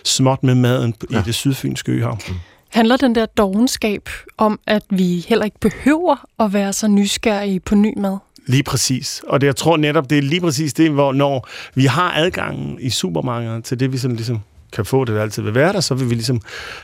småt 0.04 0.42
med 0.42 0.54
maden 0.54 0.94
ja. 1.10 1.18
i 1.18 1.22
det 1.24 1.34
sydfynske 1.34 1.92
øhav. 1.92 2.18
Mm. 2.28 2.34
Handler 2.68 2.96
den 2.96 3.14
der 3.14 3.26
dogenskab 3.26 4.08
om, 4.38 4.60
at 4.66 4.82
vi 4.90 5.24
heller 5.28 5.44
ikke 5.44 5.60
behøver 5.60 6.26
at 6.40 6.52
være 6.52 6.72
så 6.72 6.88
nysgerrige 6.88 7.60
på 7.60 7.74
ny 7.74 7.98
mad? 7.98 8.18
Lige 8.46 8.62
præcis. 8.62 9.22
Og 9.28 9.40
det, 9.40 9.46
jeg 9.46 9.56
tror 9.56 9.76
netop, 9.76 10.10
det 10.10 10.18
er 10.18 10.22
lige 10.22 10.40
præcis 10.40 10.74
det, 10.74 10.90
hvor 10.90 11.12
når 11.12 11.48
vi 11.74 11.84
har 11.84 12.12
adgangen 12.16 12.78
i 12.80 12.90
supermarkedet 12.90 13.64
til 13.64 13.80
det, 13.80 13.92
vi 13.92 13.98
sådan 13.98 14.16
ligesom 14.16 14.40
kan 14.72 14.84
få, 14.84 15.04
det 15.04 15.18
altid 15.18 15.42
vil 15.42 15.54
være 15.54 15.72
der, 15.72 15.80
så 15.80 15.94
vil 15.94 16.10
vi 16.10 16.14
ligesom 16.14 16.40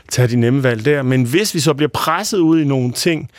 tage 0.09 0.27
de 0.27 0.35
nemme 0.35 0.63
valg 0.63 0.85
der. 0.85 1.01
Men 1.01 1.23
hvis 1.23 1.55
vi 1.55 1.59
så 1.59 1.73
bliver 1.73 1.89
presset 1.93 2.37
ud 2.37 2.59
i 2.59 2.65
nogle 2.65 2.91
ting, 2.91 3.29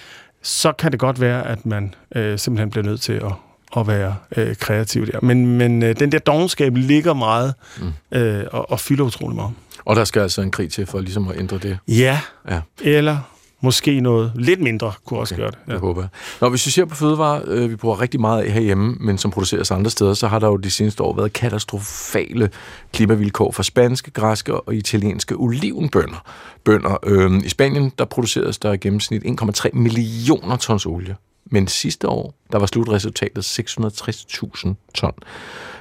så 0.43 0.73
kan 0.73 0.93
det 0.93 1.01
godt 1.01 1.21
være, 1.21 1.47
at 1.47 1.67
man 1.67 1.95
øh, 2.17 2.39
simpelthen 2.39 2.71
bliver 2.71 2.85
nødt 2.85 3.01
til 3.01 3.13
at, 3.13 3.33
at 3.77 3.87
være 3.87 4.17
øh, 4.37 4.57
kreativ 4.57 5.07
der. 5.07 5.19
Men, 5.23 5.59
men 5.59 5.83
øh, 5.83 5.99
den 5.99 6.13
der 6.13 6.19
dogenskab 6.19 6.77
ligger 6.77 7.15
meget 7.15 7.55
mm. 7.81 8.19
øh, 8.19 8.45
og, 8.53 8.71
og 8.71 8.81
fylder 8.81 9.05
utrolig 9.05 9.37
meget. 9.37 9.53
Og 9.85 9.97
der 9.97 10.05
skal 10.05 10.23
altså 10.23 10.43
en 10.43 10.51
krig 10.51 10.71
til 10.71 10.87
for 10.87 11.01
ligesom 11.01 11.29
at 11.29 11.39
ændre 11.39 11.59
det? 11.59 11.79
Ja, 11.89 12.21
ja. 12.51 12.61
eller 12.81 13.19
Måske 13.63 14.01
noget 14.01 14.33
lidt 14.35 14.61
mindre 14.61 14.93
kunne 15.05 15.19
okay, 15.19 15.21
også 15.21 15.37
gøre 15.37 15.51
det. 15.51 15.59
Ja. 15.69 15.73
Det 15.73 15.81
håber 15.81 16.03
jeg. 16.03 16.09
Når 16.41 16.49
hvis 16.49 16.67
vi 16.67 16.71
ser 16.71 16.85
på 16.85 16.95
fødevarer, 16.95 17.43
øh, 17.47 17.71
vi 17.71 17.77
bruger 17.77 18.01
rigtig 18.01 18.21
meget 18.21 18.43
af 18.43 18.53
herhjemme, 18.53 18.97
men 19.01 19.19
som 19.19 19.31
produceres 19.31 19.71
andre 19.71 19.91
steder, 19.91 20.15
så 20.15 20.29
har 20.29 20.39
der 20.39 20.47
jo 20.47 20.57
de 20.57 20.71
seneste 20.71 21.03
år 21.03 21.17
været 21.17 21.33
katastrofale 21.33 22.51
klimavilkår 22.93 23.53
for 23.53 23.63
spanske, 23.63 24.11
græske 24.11 24.61
og 24.61 24.75
italienske 24.75 25.35
olivenbønder. 25.35 26.25
Bønder. 26.65 26.97
Øh, 27.05 27.45
I 27.45 27.49
Spanien, 27.49 27.93
der 27.99 28.05
produceres 28.05 28.59
der 28.59 28.73
i 28.73 28.77
gennemsnit 28.77 29.23
1,3 29.25 29.71
millioner 29.73 30.57
tons 30.57 30.87
olie. 30.87 31.17
Men 31.51 31.69
sidste 31.69 32.09
år, 32.09 32.35
der 32.53 32.59
var 32.59 32.67
slutresultatet 32.67 33.61
660.000 33.61 34.75
ton. 34.95 35.13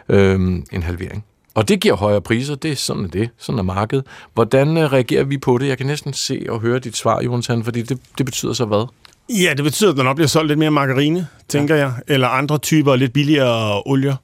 Øh, 0.10 0.40
en 0.72 0.84
halvering. 0.84 1.26
Og 1.54 1.68
det 1.68 1.80
giver 1.80 1.96
højere 1.96 2.22
priser, 2.22 2.56
det 2.56 2.72
er 2.72 2.76
sådan 2.76 3.04
er 3.04 3.08
det, 3.08 3.30
sådan 3.38 3.60
er 3.60 3.64
markedet. 3.64 4.06
Hvordan 4.34 4.78
øh, 4.78 4.92
reagerer 4.92 5.24
vi 5.24 5.38
på 5.38 5.58
det? 5.58 5.68
Jeg 5.68 5.78
kan 5.78 5.88
næsten 5.88 6.14
se 6.14 6.46
og 6.50 6.60
høre 6.60 6.80
dit 6.80 6.98
svar, 6.98 7.22
Jonathan, 7.22 7.64
fordi 7.64 7.82
det, 7.82 8.00
det 8.18 8.26
betyder 8.26 8.54
så 8.54 8.66
hvad? 8.66 8.88
Ja, 9.30 9.54
det 9.54 9.64
betyder, 9.64 9.92
at 9.92 9.98
der 9.98 10.04
nok 10.04 10.16
bliver 10.16 10.28
solgt 10.28 10.48
lidt 10.48 10.60
mere 10.60 10.72
margarine, 10.72 11.28
tænker 11.48 11.76
ja. 11.76 11.82
jeg, 11.82 11.94
eller 12.08 12.28
andre 12.28 12.58
typer 12.58 12.96
lidt 12.96 13.14
billigere 13.14 13.82
olier, 13.86 14.16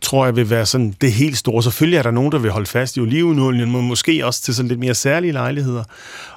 tror 0.00 0.24
jeg 0.24 0.36
vil 0.36 0.50
være 0.50 0.66
sådan 0.66 0.94
det 1.00 1.12
helt 1.12 1.36
store. 1.38 1.62
Selvfølgelig 1.62 1.98
er 1.98 2.02
der 2.02 2.10
nogen, 2.10 2.32
der 2.32 2.38
vil 2.38 2.50
holde 2.50 2.66
fast 2.66 2.96
i 2.96 3.00
olivenolien, 3.00 3.72
men 3.72 3.88
måske 3.88 4.26
også 4.26 4.42
til 4.42 4.54
sådan 4.54 4.68
lidt 4.68 4.80
mere 4.80 4.94
særlige 4.94 5.32
lejligheder. 5.32 5.84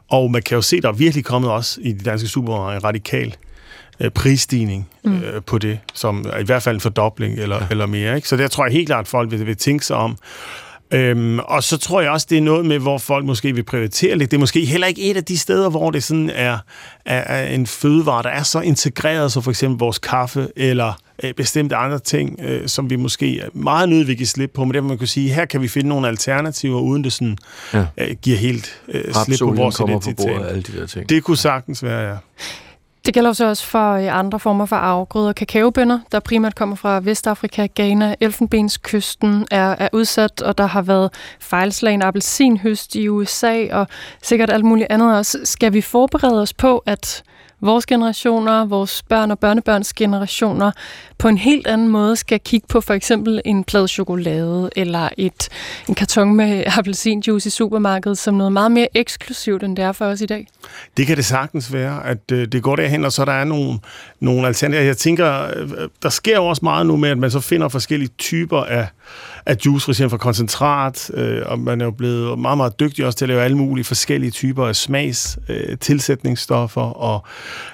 Og 0.10 0.32
man 0.32 0.42
kan 0.42 0.56
jo 0.56 0.62
se, 0.62 0.82
der 0.82 0.88
er 0.88 0.94
virkelig 0.94 1.26
kommet 1.26 1.52
også 1.52 1.80
i 1.82 1.92
de 1.92 2.04
danske 2.06 2.28
supermarkeder 2.28 2.78
en 2.78 2.84
radikal 2.84 3.36
øh, 4.00 4.12
prisstigning 4.12 4.88
mm. 5.04 5.22
øh, 5.22 5.42
på 5.42 5.58
det, 5.58 5.80
som 5.94 6.26
i 6.40 6.44
hvert 6.44 6.64
fald 6.64 6.76
en 6.76 6.82
fordobling 6.82 7.40
eller, 7.40 7.56
ja. 7.56 7.68
eller 7.72 7.86
mere. 7.86 8.16
Ikke? 8.16 8.28
Så 8.28 8.38
der 8.38 8.48
tror 8.48 8.66
jeg 8.66 8.74
helt 8.74 8.88
klart, 8.88 9.02
at 9.02 9.08
folk 9.08 9.32
vil, 9.32 9.46
vil 9.46 9.58
tænke 9.58 9.86
sig 9.86 9.96
om. 9.96 10.18
Øhm, 10.92 11.40
og 11.40 11.64
så 11.64 11.78
tror 11.78 12.02
jeg 12.02 12.12
også, 12.12 12.28
det 12.30 12.38
er 12.38 12.42
noget 12.42 12.66
med, 12.66 12.80
hvor 12.80 12.98
folk 12.98 13.26
måske 13.26 13.56
vil 13.56 13.64
prioritere 13.64 14.16
lidt. 14.18 14.32
Det 14.32 14.38
er 14.38 14.40
måske 14.40 14.66
heller 14.66 14.88
ikke 14.88 15.02
et 15.02 15.18
af 15.18 15.24
de 15.24 15.38
steder, 15.38 15.70
hvor 15.70 15.92
det 15.92 16.04
sådan 16.04 16.30
er, 16.30 16.58
er, 17.06 17.18
er 17.18 17.48
en 17.48 17.68
fødevare, 17.68 18.24
der 18.24 18.30
er 18.30 18.44
så 18.44 18.60
integreret, 18.60 19.32
så 19.32 19.42
for 19.42 19.52
eksempel 19.52 19.80
vores 19.80 19.98
kaffe 19.98 20.48
eller 20.56 20.94
øh, 21.24 21.34
bestemte 21.34 21.76
andre 21.76 22.00
ting, 22.00 22.40
øh, 22.44 22.68
som 22.68 22.90
vi 22.90 22.96
måske 22.96 23.40
er 23.40 23.50
meget 23.54 23.90
nødt 23.90 24.08
vil 24.08 24.28
slippe 24.28 24.54
på. 24.54 24.66
Men 24.66 24.74
det 24.74 24.84
man 24.84 24.98
kan 24.98 25.08
sige, 25.08 25.34
her 25.34 25.46
kan 25.46 25.62
vi 25.62 25.68
finde 25.68 25.90
nogle 25.90 26.08
alternativer, 26.08 26.80
uden 26.80 27.04
det 27.04 27.14
sådan 27.14 27.38
ja. 27.74 27.86
øh, 27.98 28.16
giver 28.22 28.38
helt 28.38 28.82
øh, 28.88 29.14
slip 29.26 29.40
på 29.40 29.52
vores 29.52 29.80
identitet. 29.80 30.18
På 30.18 30.24
bordet, 30.24 30.50
alle 30.50 30.62
de 30.62 30.80
der 30.80 30.88
ting. 30.88 31.10
Det 31.10 31.24
kunne 31.24 31.38
sagtens 31.38 31.84
være, 31.84 32.10
ja. 32.10 32.16
Det 33.10 33.14
gælder 33.14 33.34
så 33.34 33.46
også 33.46 33.66
for 33.66 33.94
øh, 33.94 34.20
andre 34.20 34.40
former 34.40 34.66
for 34.66 34.76
afgrøder. 34.76 35.34
Kakaobønner, 35.34 36.00
der 36.12 36.20
primært 36.20 36.56
kommer 36.56 36.76
fra 36.76 37.00
Vestafrika, 37.04 37.68
Ghana, 37.76 38.16
Elfenbenskysten, 38.20 39.48
er, 39.52 39.76
er 39.80 39.90
udsat, 39.94 40.42
og 40.42 40.58
der 40.58 40.66
har 40.66 40.82
været 40.82 41.14
fejlslagen 41.40 42.02
appelsinhøst 42.02 42.96
i 42.96 43.08
USA, 43.08 43.66
og 43.72 43.88
sikkert 44.22 44.50
alt 44.50 44.66
muligt 44.66 44.88
andet 44.90 45.18
også. 45.18 45.40
Skal 45.44 45.74
vi 45.74 45.82
forberede 45.82 46.42
os 46.42 46.54
på, 46.54 46.84
at 46.86 47.24
vores 47.62 47.86
generationer, 47.86 48.66
vores 48.66 49.04
børn 49.04 49.32
og 49.32 49.40
børnebørns 49.40 49.94
generationer, 49.94 50.72
på 51.20 51.28
en 51.28 51.38
helt 51.38 51.68
anden 51.68 51.88
måde 51.88 52.16
skal 52.16 52.40
kigge 52.40 52.68
på 52.68 52.82
for 52.82 52.94
eksempel 52.94 53.42
en 53.46 53.64
plade 53.64 53.88
chokolade 53.88 54.70
eller 54.76 55.10
et, 55.18 55.50
en 55.90 55.96
karton 55.96 56.36
med 56.36 56.64
appelsinjuice 56.78 57.48
i 57.48 57.50
supermarkedet 57.50 58.18
som 58.18 58.34
noget 58.34 58.54
meget 58.54 58.72
mere 58.72 58.88
eksklusivt, 58.96 59.64
end 59.64 59.78
det 59.78 59.86
er 59.86 59.92
for 59.92 60.06
os 60.06 60.22
i 60.22 60.26
dag? 60.26 60.48
Det 60.98 61.08
kan 61.08 61.18
det 61.18 61.26
sagtens 61.26 61.74
være, 61.74 62.06
at 62.06 62.32
øh, 62.32 62.48
det 62.48 62.64
går 62.64 62.76
derhen, 62.76 63.06
og 63.06 63.12
så 63.12 63.26
der 63.26 63.32
er 63.32 63.44
nogle, 63.44 63.80
nogle 64.20 64.48
alternativer. 64.48 64.86
Jeg 64.86 64.98
tænker, 64.98 65.48
øh, 65.56 65.70
der 66.04 66.10
sker 66.10 66.36
jo 66.36 66.46
også 66.46 66.60
meget 66.64 66.86
nu 66.86 66.96
med, 66.96 67.10
at 67.10 67.18
man 67.18 67.32
så 67.32 67.40
finder 67.40 67.70
forskellige 67.70 68.10
typer 68.18 68.64
af, 68.64 68.88
af 69.46 69.58
juice, 69.66 69.86
for 69.86 69.92
eksempel 69.92 70.10
fra 70.10 70.18
koncentrat, 70.18 71.12
øh, 71.14 71.42
og 71.46 71.60
man 71.60 71.82
er 71.82 71.86
jo 71.86 71.92
blevet 71.92 72.40
meget, 72.40 72.58
meget 72.58 72.80
dygtig 72.80 73.06
også 73.06 73.18
til 73.18 73.26
at 73.26 73.30
lave 73.30 73.42
alle 73.42 73.58
mulige 73.58 73.86
forskellige 73.86 74.32
typer 74.32 74.68
af 74.68 74.76
smags, 74.76 75.40
øh, 75.50 75.78
tilsætningsstoffer 75.78 76.82
og 76.82 77.24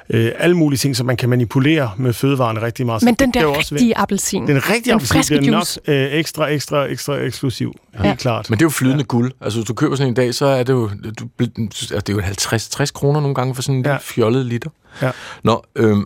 øh, 0.09 0.31
alle 0.39 0.57
mulige 0.57 0.77
ting, 0.77 0.95
som 0.95 1.05
man 1.05 1.17
kan 1.17 1.29
manipulere 1.29 1.91
med 1.97 2.13
fødevarene 2.13 2.61
rigtig 2.61 2.85
meget. 2.85 3.03
Men 3.03 3.13
den 3.13 3.31
der 3.41 3.57
rigtige 3.57 3.97
appelsin. 3.97 4.47
Den 4.47 4.69
rigtige 4.69 4.93
appelsin 4.93 5.37
er 5.37 5.51
nok 5.51 5.65
øh, 5.87 6.13
ekstra, 6.13 6.47
ekstra, 6.47 6.85
ekstra 6.85 7.15
eksklusiv. 7.15 7.73
Ja. 7.93 8.03
Helt 8.03 8.19
klart. 8.19 8.49
Men 8.49 8.59
det 8.59 8.61
er 8.61 8.65
jo 8.65 8.69
flydende 8.69 9.01
ja. 9.01 9.05
guld. 9.05 9.31
Altså, 9.41 9.59
hvis 9.59 9.67
du 9.67 9.73
køber 9.73 9.95
sådan 9.95 10.07
en 10.07 10.13
dag, 10.13 10.33
så 10.33 10.45
er 10.45 10.63
det 10.63 10.73
jo, 10.73 10.89
du, 11.19 11.27
altså, 11.39 11.99
det 11.99 12.09
er 12.09 12.13
jo 12.13 12.21
50-60 12.21 12.91
kroner 12.93 13.19
nogle 13.19 13.35
gange 13.35 13.55
for 13.55 13.61
sådan 13.61 13.79
en 13.79 13.85
ja. 13.85 13.97
fjollet 14.01 14.45
liter. 14.45 14.69
Ja. 15.01 15.11
Nå, 15.43 15.65
øh, 15.75 15.97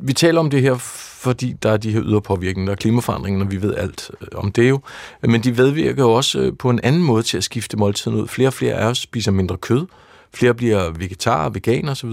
vi 0.00 0.12
taler 0.12 0.40
om 0.40 0.50
det 0.50 0.62
her, 0.62 0.74
fordi 1.18 1.54
der 1.62 1.70
er 1.70 1.76
de 1.76 1.92
her 1.92 2.02
yderpåvirkninger, 2.04 2.66
der 2.68 2.72
er 2.72 2.80
klimaforandringen, 2.80 3.42
og 3.42 3.50
vi 3.50 3.62
ved 3.62 3.74
alt 3.74 4.10
øh, 4.20 4.28
om 4.34 4.52
det 4.52 4.68
jo. 4.68 4.80
Men 5.22 5.40
de 5.40 5.58
vedvirker 5.58 6.02
jo 6.02 6.12
også 6.12 6.38
øh, 6.38 6.52
på 6.58 6.70
en 6.70 6.80
anden 6.82 7.02
måde 7.02 7.22
til 7.22 7.36
at 7.36 7.44
skifte 7.44 7.76
måltiden 7.76 8.16
ud. 8.16 8.28
Flere 8.28 8.48
og 8.48 8.54
flere 8.54 8.74
af 8.74 8.86
os 8.86 8.98
spiser 8.98 9.32
mindre 9.32 9.56
kød, 9.56 9.86
flere 10.34 10.54
bliver 10.54 10.90
vegetarer, 10.90 11.50
veganer 11.50 11.90
osv., 11.90 12.10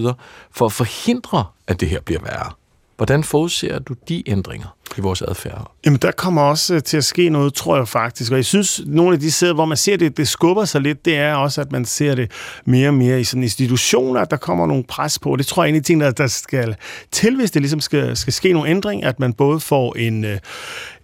for 0.51 0.65
at 0.65 0.71
forhindre, 0.71 1.45
at 1.67 1.79
det 1.79 1.89
her 1.89 1.99
bliver 1.99 2.21
værre. 2.21 2.51
Hvordan 2.97 3.23
forudser 3.23 3.79
du 3.79 3.95
de 4.09 4.29
ændringer? 4.29 4.74
I 4.97 5.01
vores 5.01 5.21
adfærd? 5.21 5.71
Jamen, 5.85 5.99
der 6.01 6.11
kommer 6.11 6.41
også 6.41 6.75
øh, 6.75 6.83
til 6.83 6.97
at 6.97 7.03
ske 7.03 7.29
noget, 7.29 7.53
tror 7.53 7.77
jeg 7.77 7.87
faktisk. 7.87 8.31
Og 8.31 8.37
jeg 8.37 8.45
synes, 8.45 8.81
nogle 8.85 9.13
af 9.13 9.19
de 9.19 9.31
steder, 9.31 9.53
hvor 9.53 9.65
man 9.65 9.77
ser 9.77 9.97
det, 9.97 10.17
det 10.17 10.27
skubber 10.27 10.65
sig 10.65 10.81
lidt, 10.81 11.05
det 11.05 11.17
er 11.17 11.33
også, 11.33 11.61
at 11.61 11.71
man 11.71 11.85
ser 11.85 12.15
det 12.15 12.31
mere 12.65 12.87
og 12.87 12.93
mere 12.93 13.21
i 13.21 13.23
sådan 13.23 13.43
institutioner, 13.43 14.21
at 14.21 14.31
der 14.31 14.37
kommer 14.37 14.67
nogle 14.67 14.83
pres 14.83 15.19
på. 15.19 15.35
Det 15.35 15.47
tror 15.47 15.63
jeg 15.63 15.67
er 15.67 15.69
en 15.69 15.75
af 15.75 15.81
de 15.81 15.87
ting, 15.87 16.01
der 16.17 16.27
skal 16.27 16.75
til, 17.11 17.35
hvis 17.35 17.51
det 17.51 17.61
ligesom 17.61 17.79
skal, 17.79 18.17
skal 18.17 18.33
ske 18.33 18.53
nogle 18.53 18.69
ændring, 18.69 19.03
at 19.03 19.19
man 19.19 19.33
både 19.33 19.59
får 19.59 19.97
en, 19.97 20.25
øh, 20.25 20.37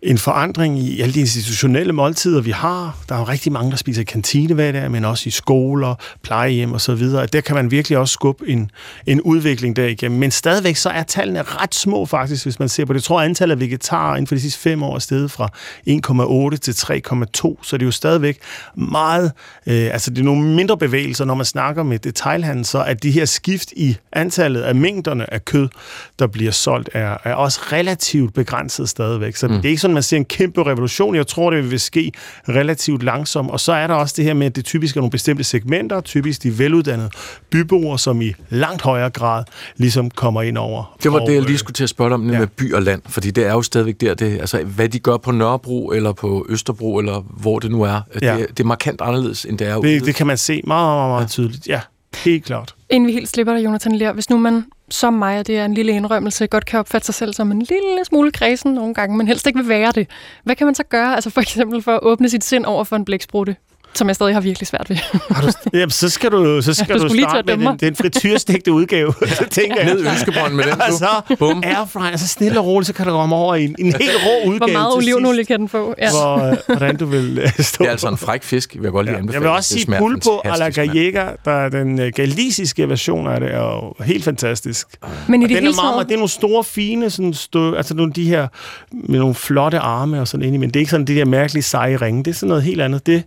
en 0.02 0.18
forandring 0.18 0.80
i 0.80 1.02
alle 1.02 1.14
de 1.14 1.20
institutionelle 1.20 1.94
måltider, 1.94 2.42
vi 2.42 2.52
har. 2.52 2.98
Der 3.10 3.16
er 3.16 3.20
jo 3.20 3.26
rigtig 3.26 3.52
mange, 3.52 3.72
der 3.72 3.78
spiser 3.78 4.02
i 4.02 4.06
kantine 4.06 4.54
hver 4.54 4.72
dag, 4.72 4.92
men 4.92 5.06
også 5.06 5.28
i 5.28 5.32
skoler, 5.32 5.96
plejehjem 6.24 6.74
og 6.74 6.82
så 6.82 6.96
videre. 6.96 7.26
Der 7.26 7.42
kan 7.42 7.56
man 7.56 7.72
virkelig 7.72 7.98
også 7.98 8.14
skubbe 8.14 8.48
en, 8.48 8.72
en 9.06 9.22
udvikling 9.22 9.76
derigennem. 9.76 10.20
Men 10.20 10.32
stadigvæk 10.32 10.76
så 10.76 10.90
er 10.90 11.04
tallene 11.04 11.42
ret 11.42 11.76
små 11.76 12.06
faktisk, 12.06 12.46
hvis 12.46 12.60
man 12.60 12.70
ser 12.70 12.86
på 12.86 12.94
det. 12.94 13.00
Jeg 13.00 13.04
tror, 13.04 13.22
antallet 13.22 13.56
af 13.56 13.60
vegetarer 13.82 14.16
inden 14.16 14.28
for 14.28 14.36
de 14.36 14.42
sidste 14.42 14.60
fem 14.60 14.84
år 14.84 14.96
er 14.96 15.00
steget 15.00 15.32
fra 15.32 15.50
1,8 16.54 16.58
til 16.58 16.72
3,2, 16.72 17.64
så 17.64 17.78
det 17.78 17.84
er 17.84 17.86
jo 17.86 17.92
stadigvæk 17.92 18.40
meget, 18.76 19.32
øh, 19.68 19.90
altså 19.94 20.12
det 20.12 20.20
er 20.20 20.24
nogle 20.24 20.44
mindre 20.44 20.78
bevægelser, 20.78 21.26
når 21.26 21.36
man 21.36 21.46
snakker 21.46 21.84
med 21.84 22.00
detailhandel, 22.00 22.66
så 22.66 22.84
at 22.84 23.04
de 23.04 23.12
her 23.12 23.26
skift 23.26 23.72
i 23.72 23.98
antallet 24.14 24.62
af 24.62 24.76
mængderne 24.76 25.34
af 25.34 25.46
kød, 25.46 25.68
der 26.20 26.28
bliver 26.28 26.52
solgt, 26.52 26.90
er, 26.94 27.18
er 27.24 27.34
også 27.34 27.60
relativt 27.72 28.34
begrænset 28.34 28.90
stadigvæk. 28.90 29.36
Så 29.36 29.48
mm. 29.48 29.54
det 29.54 29.66
er 29.66 29.70
ikke 29.70 29.82
sådan, 29.82 29.94
man 29.94 30.04
ser 30.04 30.18
en 30.18 30.26
kæmpe 30.26 30.64
revolution. 30.64 31.16
Jeg 31.16 31.28
tror, 31.28 31.50
det 31.50 31.72
vil 31.72 31.80
ske 31.80 32.12
relativt 32.50 33.04
langsomt. 33.04 33.52
Og 33.52 33.60
så 33.60 33.74
er 33.74 33.88
der 33.88 33.94
også 33.94 34.14
det 34.18 34.26
her 34.26 34.34
med, 34.34 34.48
at 34.48 34.56
det 34.56 34.66
typisk 34.66 34.96
er 34.96 35.02
nogle 35.02 35.12
bestemte 35.12 35.44
segmenter, 35.44 36.02
typisk 36.02 36.44
de 36.44 36.60
veluddannede 36.60 37.10
byboere, 37.50 38.00
som 38.00 38.22
i 38.22 38.34
langt 38.50 38.82
højere 38.82 39.10
grad 39.10 39.44
ligesom 39.78 40.10
kommer 40.10 40.42
ind 40.42 40.58
over. 40.58 40.98
Det 41.04 41.12
var 41.12 41.20
og, 41.20 41.28
det, 41.28 41.34
jeg 41.34 41.42
lige 41.42 41.58
skulle 41.58 41.74
til 41.74 41.84
at 41.84 41.90
spørge 41.90 42.14
om, 42.14 42.30
ja. 42.30 42.40
med 42.40 42.48
by 42.48 42.74
og 42.74 42.82
land, 42.82 43.02
fordi 43.10 43.32
det 43.32 43.46
er 43.46 43.54
jo 43.54 43.62
stadigvæk 43.72 44.02
der, 44.02 44.14
det, 44.14 44.40
altså 44.40 44.64
hvad 44.64 44.90
de 44.90 45.00
gør 45.00 45.18
på 45.18 45.32
Nørrebro 45.32 45.92
eller 45.92 46.14
på 46.14 46.46
Østerbro, 46.50 46.98
eller 46.98 47.20
hvor 47.20 47.60
det 47.60 47.72
nu 47.72 47.82
er, 47.82 48.02
ja. 48.22 48.38
det, 48.38 48.50
det 48.50 48.60
er 48.60 48.68
markant 48.68 49.02
anderledes, 49.02 49.46
end 49.46 49.58
det 49.58 49.68
er 49.68 49.80
det, 49.80 50.06
det 50.06 50.16
kan 50.16 50.28
man 50.28 50.38
se 50.38 50.62
meget, 50.68 50.98
meget, 50.98 51.10
meget 51.10 51.30
tydeligt, 51.30 51.68
ja. 51.68 51.82
Helt 52.16 52.46
klart. 52.46 52.76
Inden 52.90 53.08
vi 53.08 53.14
helt 53.14 53.30
slipper 53.30 53.54
dig, 53.54 53.64
Jonathan 53.64 53.96
Lær, 53.96 54.14
hvis 54.14 54.30
nu 54.30 54.38
man 54.38 54.66
som 54.90 55.14
mig, 55.14 55.40
og 55.40 55.48
det 55.48 55.58
er 55.58 55.66
en 55.66 55.74
lille 55.74 55.92
indrømmelse, 55.92 56.48
godt 56.48 56.66
kan 56.66 56.80
opfatte 56.80 57.06
sig 57.06 57.16
selv 57.16 57.34
som 57.34 57.52
en 57.52 57.60
lille 57.60 58.06
smule 58.06 58.32
kredsen 58.32 58.74
nogle 58.74 58.94
gange, 58.94 59.18
men 59.18 59.28
helst 59.28 59.48
ikke 59.48 59.60
vil 59.60 59.70
være 59.70 59.92
det. 59.92 60.08
Hvad 60.44 60.56
kan 60.56 60.68
man 60.68 60.76
så 60.76 60.84
gøre, 60.84 61.16
altså 61.16 61.30
for 61.30 61.42
eksempel 61.42 61.82
for 61.82 61.92
at 61.92 62.00
åbne 62.02 62.30
sit 62.30 62.44
sind 62.44 62.66
over 62.66 62.84
for 62.84 62.96
en 62.96 63.06
blæksprutte? 63.06 63.56
Som 63.94 64.08
jeg 64.08 64.16
stadig 64.16 64.34
har 64.34 64.42
virkelig 64.42 64.68
svært 64.68 64.90
ved. 64.90 64.96
har 65.32 65.42
du, 65.42 65.52
jamen, 65.78 65.90
så 65.90 66.10
skal 66.10 66.32
du, 66.32 66.62
så 66.62 66.74
skal 66.74 67.00
du, 67.00 67.08
du 67.08 67.16
starte 67.20 67.58
med 67.58 67.68
den, 67.68 67.78
den 67.78 67.96
frityrstegte 67.96 68.72
udgave. 68.72 69.14
ja. 69.22 69.28
så 69.42 69.46
tænker 69.50 69.76
jeg. 69.78 69.86
Ned 69.86 70.08
ønskebånd 70.08 70.54
med 70.54 70.64
den, 70.64 70.74
du. 70.74 70.80
Og 70.82 70.94
så 70.94 71.36
Bum. 71.40 71.64
airfryer, 71.66 72.18
så 72.18 72.28
stille 72.28 72.60
og 72.60 72.66
roligt, 72.66 72.88
så 72.88 72.94
kan 72.94 73.06
du 73.06 73.12
komme 73.12 73.36
over 73.36 73.56
i 73.56 73.64
en, 73.64 73.76
en 73.80 73.86
helt 73.86 74.12
rå 74.26 74.50
udgave 74.50 74.58
Hvor 74.58 74.68
meget 74.68 74.96
olivenolie 74.96 75.46
kan 75.46 75.60
den 75.60 75.70
få? 75.70 75.96
Ja. 75.98 76.10
Hvor, 76.12 76.52
uh, 76.52 76.76
hvordan 76.76 76.98
du 76.98 77.06
vil 77.06 77.44
uh, 77.44 77.64
stå 77.66 77.84
Det 77.84 77.88
er 77.88 77.92
altså 77.92 78.08
en 78.08 78.18
fræk 78.18 78.44
fisk, 78.44 78.74
vil 78.76 78.84
jeg 78.84 78.92
godt 78.92 79.06
lige 79.06 79.18
anbefale. 79.18 79.34
Jeg 79.34 79.42
vil 79.42 79.58
også 79.58 79.70
sige 79.70 79.96
pulpo 79.98 80.42
a 80.44 80.58
la 80.58 80.70
gallega, 80.70 81.26
der 81.46 81.52
er 81.52 81.70
den 81.70 82.00
uh, 82.00 82.08
galisiske 82.16 82.90
version 82.90 83.28
af 83.28 83.40
det, 83.40 83.54
er 83.54 83.60
jo 83.60 84.04
helt 84.06 84.24
fantastisk. 84.24 84.88
Men 85.28 85.42
i 85.42 85.48
det 85.48 85.58
den 85.58 85.68
er 85.68 85.76
meget, 85.76 85.96
meget, 85.96 86.08
det 86.08 86.14
er 86.14 86.18
nogle 86.18 86.30
store, 86.30 86.64
fine, 86.64 87.10
sådan 87.10 87.34
stø, 87.34 87.76
altså 87.76 87.94
nogle 87.94 88.14
de 88.14 88.26
her, 88.26 88.48
med 88.92 89.20
nogle 89.20 89.36
flotte 89.36 89.80
arme 89.80 90.22
og 90.22 90.28
sådan 90.28 90.46
ind 90.46 90.62
men 90.62 90.70
det 90.70 90.76
er 90.76 90.80
ikke 90.80 90.92
sådan 90.92 91.08
det 91.08 91.16
der 91.16 91.26
mærkelige 91.26 91.64
seje 91.64 91.98
ringe, 91.98 92.24
det 92.24 92.32
er 92.32 92.36
sådan 92.36 92.48
noget 92.48 92.64
helt 92.64 92.82
andet. 92.82 93.06
Det, 93.06 93.24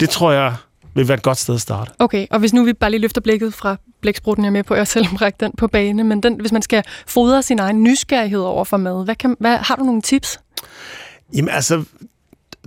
det 0.00 0.10
tror 0.10 0.32
jeg 0.32 0.54
vil 0.94 1.08
være 1.08 1.16
et 1.16 1.22
godt 1.22 1.38
sted 1.38 1.54
at 1.54 1.60
starte. 1.60 1.92
Okay, 1.98 2.26
og 2.30 2.38
hvis 2.38 2.52
nu 2.52 2.64
vi 2.64 2.72
bare 2.72 2.90
lige 2.90 3.00
løfter 3.00 3.20
blikket 3.20 3.54
fra 3.54 3.76
blæksprutten, 4.00 4.44
jeg 4.44 4.48
er 4.48 4.52
med 4.52 4.64
på, 4.64 4.74
at 4.74 4.78
jeg 4.78 4.86
selv 4.86 5.06
den 5.40 5.52
på 5.58 5.66
bane, 5.66 6.04
men 6.04 6.22
den, 6.22 6.40
hvis 6.40 6.52
man 6.52 6.62
skal 6.62 6.82
fodre 7.06 7.42
sin 7.42 7.58
egen 7.58 7.82
nysgerrighed 7.82 8.40
over 8.40 8.64
for 8.64 8.76
mad, 8.76 9.04
hvad 9.04 9.14
kan, 9.14 9.36
hvad, 9.40 9.56
har 9.56 9.76
du 9.76 9.84
nogle 9.84 10.02
tips? 10.02 10.40
Jamen 11.34 11.48
altså, 11.48 11.84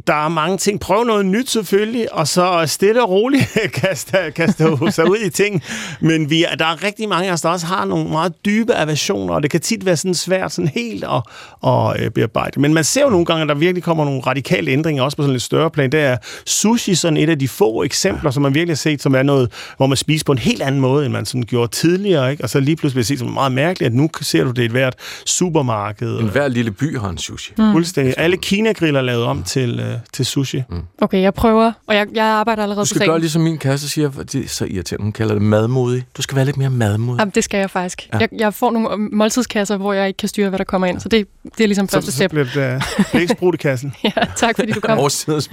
der 0.07 0.25
er 0.25 0.29
mange 0.29 0.57
ting. 0.57 0.79
Prøv 0.79 1.03
noget 1.03 1.25
nyt 1.25 1.49
selvfølgelig, 1.49 2.13
og 2.13 2.27
så 2.27 2.63
stille 2.65 3.03
og 3.03 3.09
roligt 3.09 3.57
kaste, 3.81 4.17
kaste 4.35 4.77
sig 4.89 5.09
ud 5.09 5.17
i 5.25 5.29
ting. 5.29 5.63
Men 5.99 6.29
vi, 6.29 6.45
der 6.59 6.65
er 6.65 6.83
rigtig 6.83 7.09
mange 7.09 7.29
af 7.29 7.33
os, 7.33 7.41
der 7.41 7.49
også 7.49 7.65
har 7.65 7.85
nogle 7.85 8.09
meget 8.09 8.33
dybe 8.45 8.73
aversioner, 8.73 9.33
og 9.33 9.43
det 9.43 9.51
kan 9.51 9.61
tit 9.61 9.85
være 9.85 9.97
sådan 9.97 10.13
svært 10.13 10.51
sådan 10.51 10.67
helt 10.67 11.03
at, 11.03 11.21
at 11.67 12.03
øh, 12.03 12.11
bearbejde. 12.11 12.61
Men 12.61 12.73
man 12.73 12.83
ser 12.83 13.01
jo 13.01 13.09
nogle 13.09 13.25
gange, 13.25 13.41
at 13.41 13.47
der 13.47 13.55
virkelig 13.55 13.83
kommer 13.83 14.05
nogle 14.05 14.21
radikale 14.21 14.71
ændringer, 14.71 15.03
også 15.03 15.17
på 15.17 15.23
sådan 15.23 15.29
en 15.29 15.33
lidt 15.33 15.43
større 15.43 15.71
plan. 15.71 15.91
Der 15.91 15.99
er 15.99 16.17
sushi 16.45 16.95
sådan 16.95 17.17
et 17.17 17.29
af 17.29 17.39
de 17.39 17.47
få 17.47 17.83
eksempler, 17.83 18.31
som 18.31 18.43
man 18.43 18.53
virkelig 18.53 18.71
har 18.71 18.77
set, 18.77 19.01
som 19.01 19.15
er 19.15 19.23
noget, 19.23 19.51
hvor 19.77 19.87
man 19.87 19.97
spiser 19.97 20.25
på 20.25 20.31
en 20.31 20.37
helt 20.37 20.61
anden 20.61 20.81
måde, 20.81 21.05
end 21.05 21.13
man 21.13 21.25
sådan 21.25 21.43
gjorde 21.43 21.71
tidligere. 21.71 22.31
Ikke? 22.31 22.43
Og 22.43 22.49
så 22.49 22.59
lige 22.59 22.75
pludselig 22.75 23.05
set 23.05 23.19
som 23.19 23.29
meget 23.29 23.51
mærkeligt, 23.51 23.87
at 23.87 23.93
nu 23.93 24.09
ser 24.21 24.43
du 24.43 24.51
det 24.51 24.61
i 24.61 24.65
et 24.65 24.71
hvert 24.71 24.95
supermarked. 25.25 26.19
En 26.19 26.29
hver 26.29 26.47
lille 26.47 26.71
by 26.71 26.97
har 26.99 27.09
en 27.09 27.17
sushi. 27.17 27.53
Mm. 27.57 27.71
Fuldstændig. 27.71 28.13
Alle 28.17 28.37
kinagriller 28.37 28.99
er 28.99 29.03
lavet 29.03 29.23
om 29.23 29.43
til 29.43 29.82
øh, 29.83 29.97
til 30.13 30.25
sushi. 30.25 30.63
Mm. 30.69 30.81
Okay, 31.01 31.21
jeg 31.21 31.33
prøver, 31.33 31.71
og 31.87 31.95
jeg, 31.95 32.07
jeg 32.13 32.25
arbejder 32.25 32.63
allerede 32.63 32.81
på 32.81 32.89
Du 32.89 32.95
skal 32.95 33.07
gøre 33.07 33.19
ligesom 33.19 33.41
min 33.41 33.57
kæreste 33.57 33.89
siger, 33.89 34.11
for 34.11 34.23
det 34.23 34.45
er 34.45 34.47
så 34.47 34.65
irriterende. 34.65 35.03
Hun 35.03 35.11
kalder 35.11 35.33
det 35.33 35.41
madmodig. 35.41 36.05
Du 36.17 36.21
skal 36.21 36.35
være 36.35 36.45
lidt 36.45 36.57
mere 36.57 36.69
madmodig. 36.69 37.19
Jamen, 37.19 37.31
det 37.35 37.43
skal 37.43 37.57
jeg 37.57 37.69
faktisk. 37.69 38.09
Ja. 38.13 38.17
Jeg, 38.17 38.29
jeg 38.31 38.53
får 38.53 38.71
nogle 38.71 39.09
måltidskasser, 39.11 39.77
hvor 39.77 39.93
jeg 39.93 40.07
ikke 40.07 40.17
kan 40.17 40.29
styre, 40.29 40.49
hvad 40.49 40.59
der 40.59 40.65
kommer 40.65 40.87
ind, 40.87 40.99
så 40.99 41.09
det, 41.09 41.27
det 41.57 41.63
er 41.63 41.67
ligesom 41.67 41.87
første 41.87 42.11
step. 42.11 42.31
Så 42.31 42.49
bliver 42.51 42.81
det 43.13 43.41
uh, 43.41 43.53
kassen. 43.59 43.93
ja, 44.03 44.11
tak 44.35 44.55
fordi 44.55 44.71
du 44.71 44.79
kom. 44.79 44.97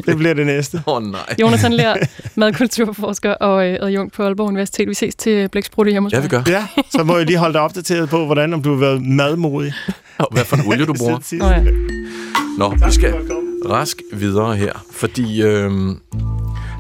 det 0.06 0.16
bliver 0.16 0.34
det 0.34 0.46
næste. 0.46 0.82
Åh 0.87 0.96
oh, 0.96 1.02
nej. 1.02 1.20
Jonathan 1.40 1.72
Lær, 1.72 1.94
madkulturforsker 2.34 3.32
og 3.32 3.68
øh, 3.68 3.78
adjunkt 3.80 4.12
på 4.12 4.22
Aalborg 4.22 4.49
Universitet. 4.49 4.88
Vi 4.88 4.94
ses 4.94 5.14
til 5.14 5.49
Blæksprutte 5.49 5.90
hjemme 5.90 6.06
hos 6.06 6.12
Ja, 6.12 6.20
vi 6.20 6.28
gør. 6.28 6.42
Ja, 6.46 6.66
så 6.90 7.04
må 7.04 7.16
jeg 7.16 7.26
lige 7.26 7.38
holde 7.38 7.52
dig 7.52 7.60
opdateret 7.60 8.08
på, 8.08 8.26
hvordan 8.26 8.54
om 8.54 8.62
du 8.62 8.70
har 8.70 8.80
været 8.80 9.02
madmodig. 9.02 9.72
Og 10.18 10.28
hvad 10.32 10.44
for 10.44 10.56
en 10.56 10.66
olie 10.66 10.87
du 10.87 10.94
bruger. 11.00 11.37
Nå, 11.38 11.46
ja. 11.46 11.62
Nå, 12.58 12.87
vi 12.87 12.92
skal 12.92 13.50
rask 13.68 14.02
videre 14.12 14.56
her, 14.56 14.72
fordi 14.90 15.42
øh, 15.42 15.70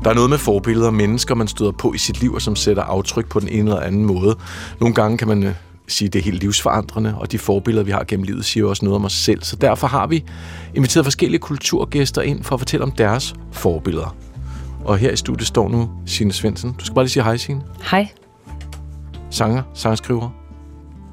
der 0.04 0.10
er 0.10 0.14
noget 0.14 0.30
med 0.30 0.38
forbilleder 0.38 0.86
og 0.86 0.94
mennesker, 0.94 1.34
man 1.34 1.48
støder 1.48 1.72
på 1.72 1.92
i 1.92 1.98
sit 1.98 2.20
liv, 2.20 2.32
og 2.34 2.42
som 2.42 2.56
sætter 2.56 2.82
aftryk 2.82 3.28
på 3.28 3.40
den 3.40 3.48
ene 3.48 3.70
eller 3.70 3.80
anden 3.80 4.04
måde. 4.04 4.36
Nogle 4.80 4.94
gange 4.94 5.18
kan 5.18 5.28
man 5.28 5.42
øh, 5.42 5.54
sige, 5.88 6.06
at 6.06 6.12
det 6.12 6.18
er 6.18 6.22
helt 6.22 6.40
livsforandrende, 6.40 7.14
og 7.18 7.32
de 7.32 7.38
forbilleder, 7.38 7.84
vi 7.84 7.90
har 7.90 8.04
gennem 8.04 8.24
livet, 8.24 8.44
siger 8.44 8.66
også 8.66 8.84
noget 8.84 8.96
om 8.96 9.04
os 9.04 9.12
selv. 9.12 9.42
Så 9.42 9.56
derfor 9.56 9.86
har 9.86 10.06
vi 10.06 10.24
inviteret 10.74 11.06
forskellige 11.06 11.40
kulturgæster 11.40 12.22
ind 12.22 12.44
for 12.44 12.54
at 12.54 12.60
fortælle 12.60 12.84
om 12.84 12.90
deres 12.90 13.34
forbilleder. 13.52 14.16
Og 14.84 14.98
her 14.98 15.10
i 15.10 15.16
studiet 15.16 15.46
står 15.46 15.68
nu 15.68 15.90
Signe 16.06 16.32
Svendsen. 16.32 16.72
Du 16.78 16.84
skal 16.84 16.94
bare 16.94 17.04
lige 17.04 17.12
sige 17.12 17.22
hej, 17.22 17.36
Signe. 17.36 17.62
Hej. 17.90 18.08
Sanger, 19.30 19.62
sangskriver, 19.74 20.30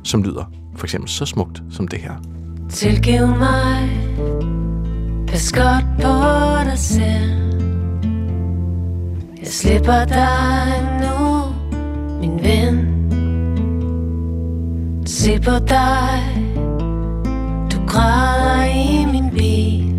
som 0.04 0.24
lyder 0.24 0.52
for 0.78 0.86
eksempel 0.86 1.10
så 1.10 1.26
smukt 1.26 1.64
som 1.72 1.88
det 1.88 2.00
her. 2.00 2.14
Tilgiv 2.70 3.28
mig 3.28 4.67
Pas 5.28 5.52
godt 5.52 5.86
på 6.02 6.14
dig 6.70 6.80
selv. 6.80 7.48
Jeg 9.40 9.48
slipper 9.48 10.06
dig 10.06 11.00
nu, 11.02 11.44
min 12.22 12.44
ven. 12.44 12.98
Se 15.06 15.40
på 15.40 15.52
dig. 15.52 16.20
Du 17.72 17.78
græder 17.88 18.64
i 18.64 19.06
min 19.12 19.30
bil. 19.30 19.94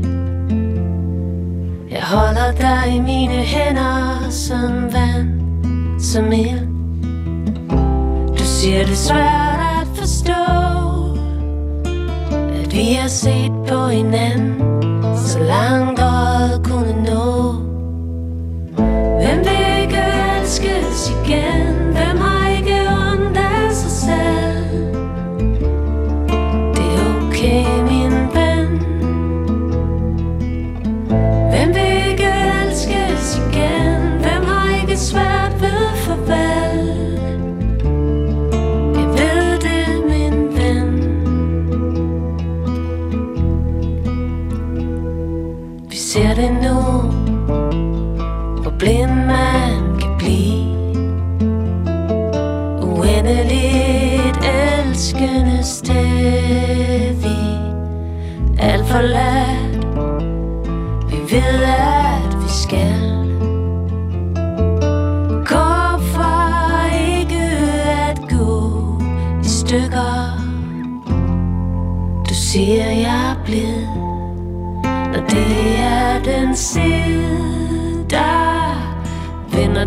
Jeg 1.90 2.02
holder 2.02 2.52
dig 2.52 2.94
i 2.97 3.00
mine 3.00 3.32
hænder 3.32 4.30
Som 4.30 4.92
vand, 4.92 5.40
som 6.00 6.32
ild. 6.32 6.68
Du 8.38 8.44
siger 8.44 8.87
det 8.87 8.97
svært 8.97 9.61
at 9.80 9.88
forstå 9.94 10.32
At 12.35 12.73
vi 12.73 12.92
har 12.92 13.08
set 13.08 13.52
på 13.68 13.87
hinanden. 13.87 14.67
Så 15.38 15.98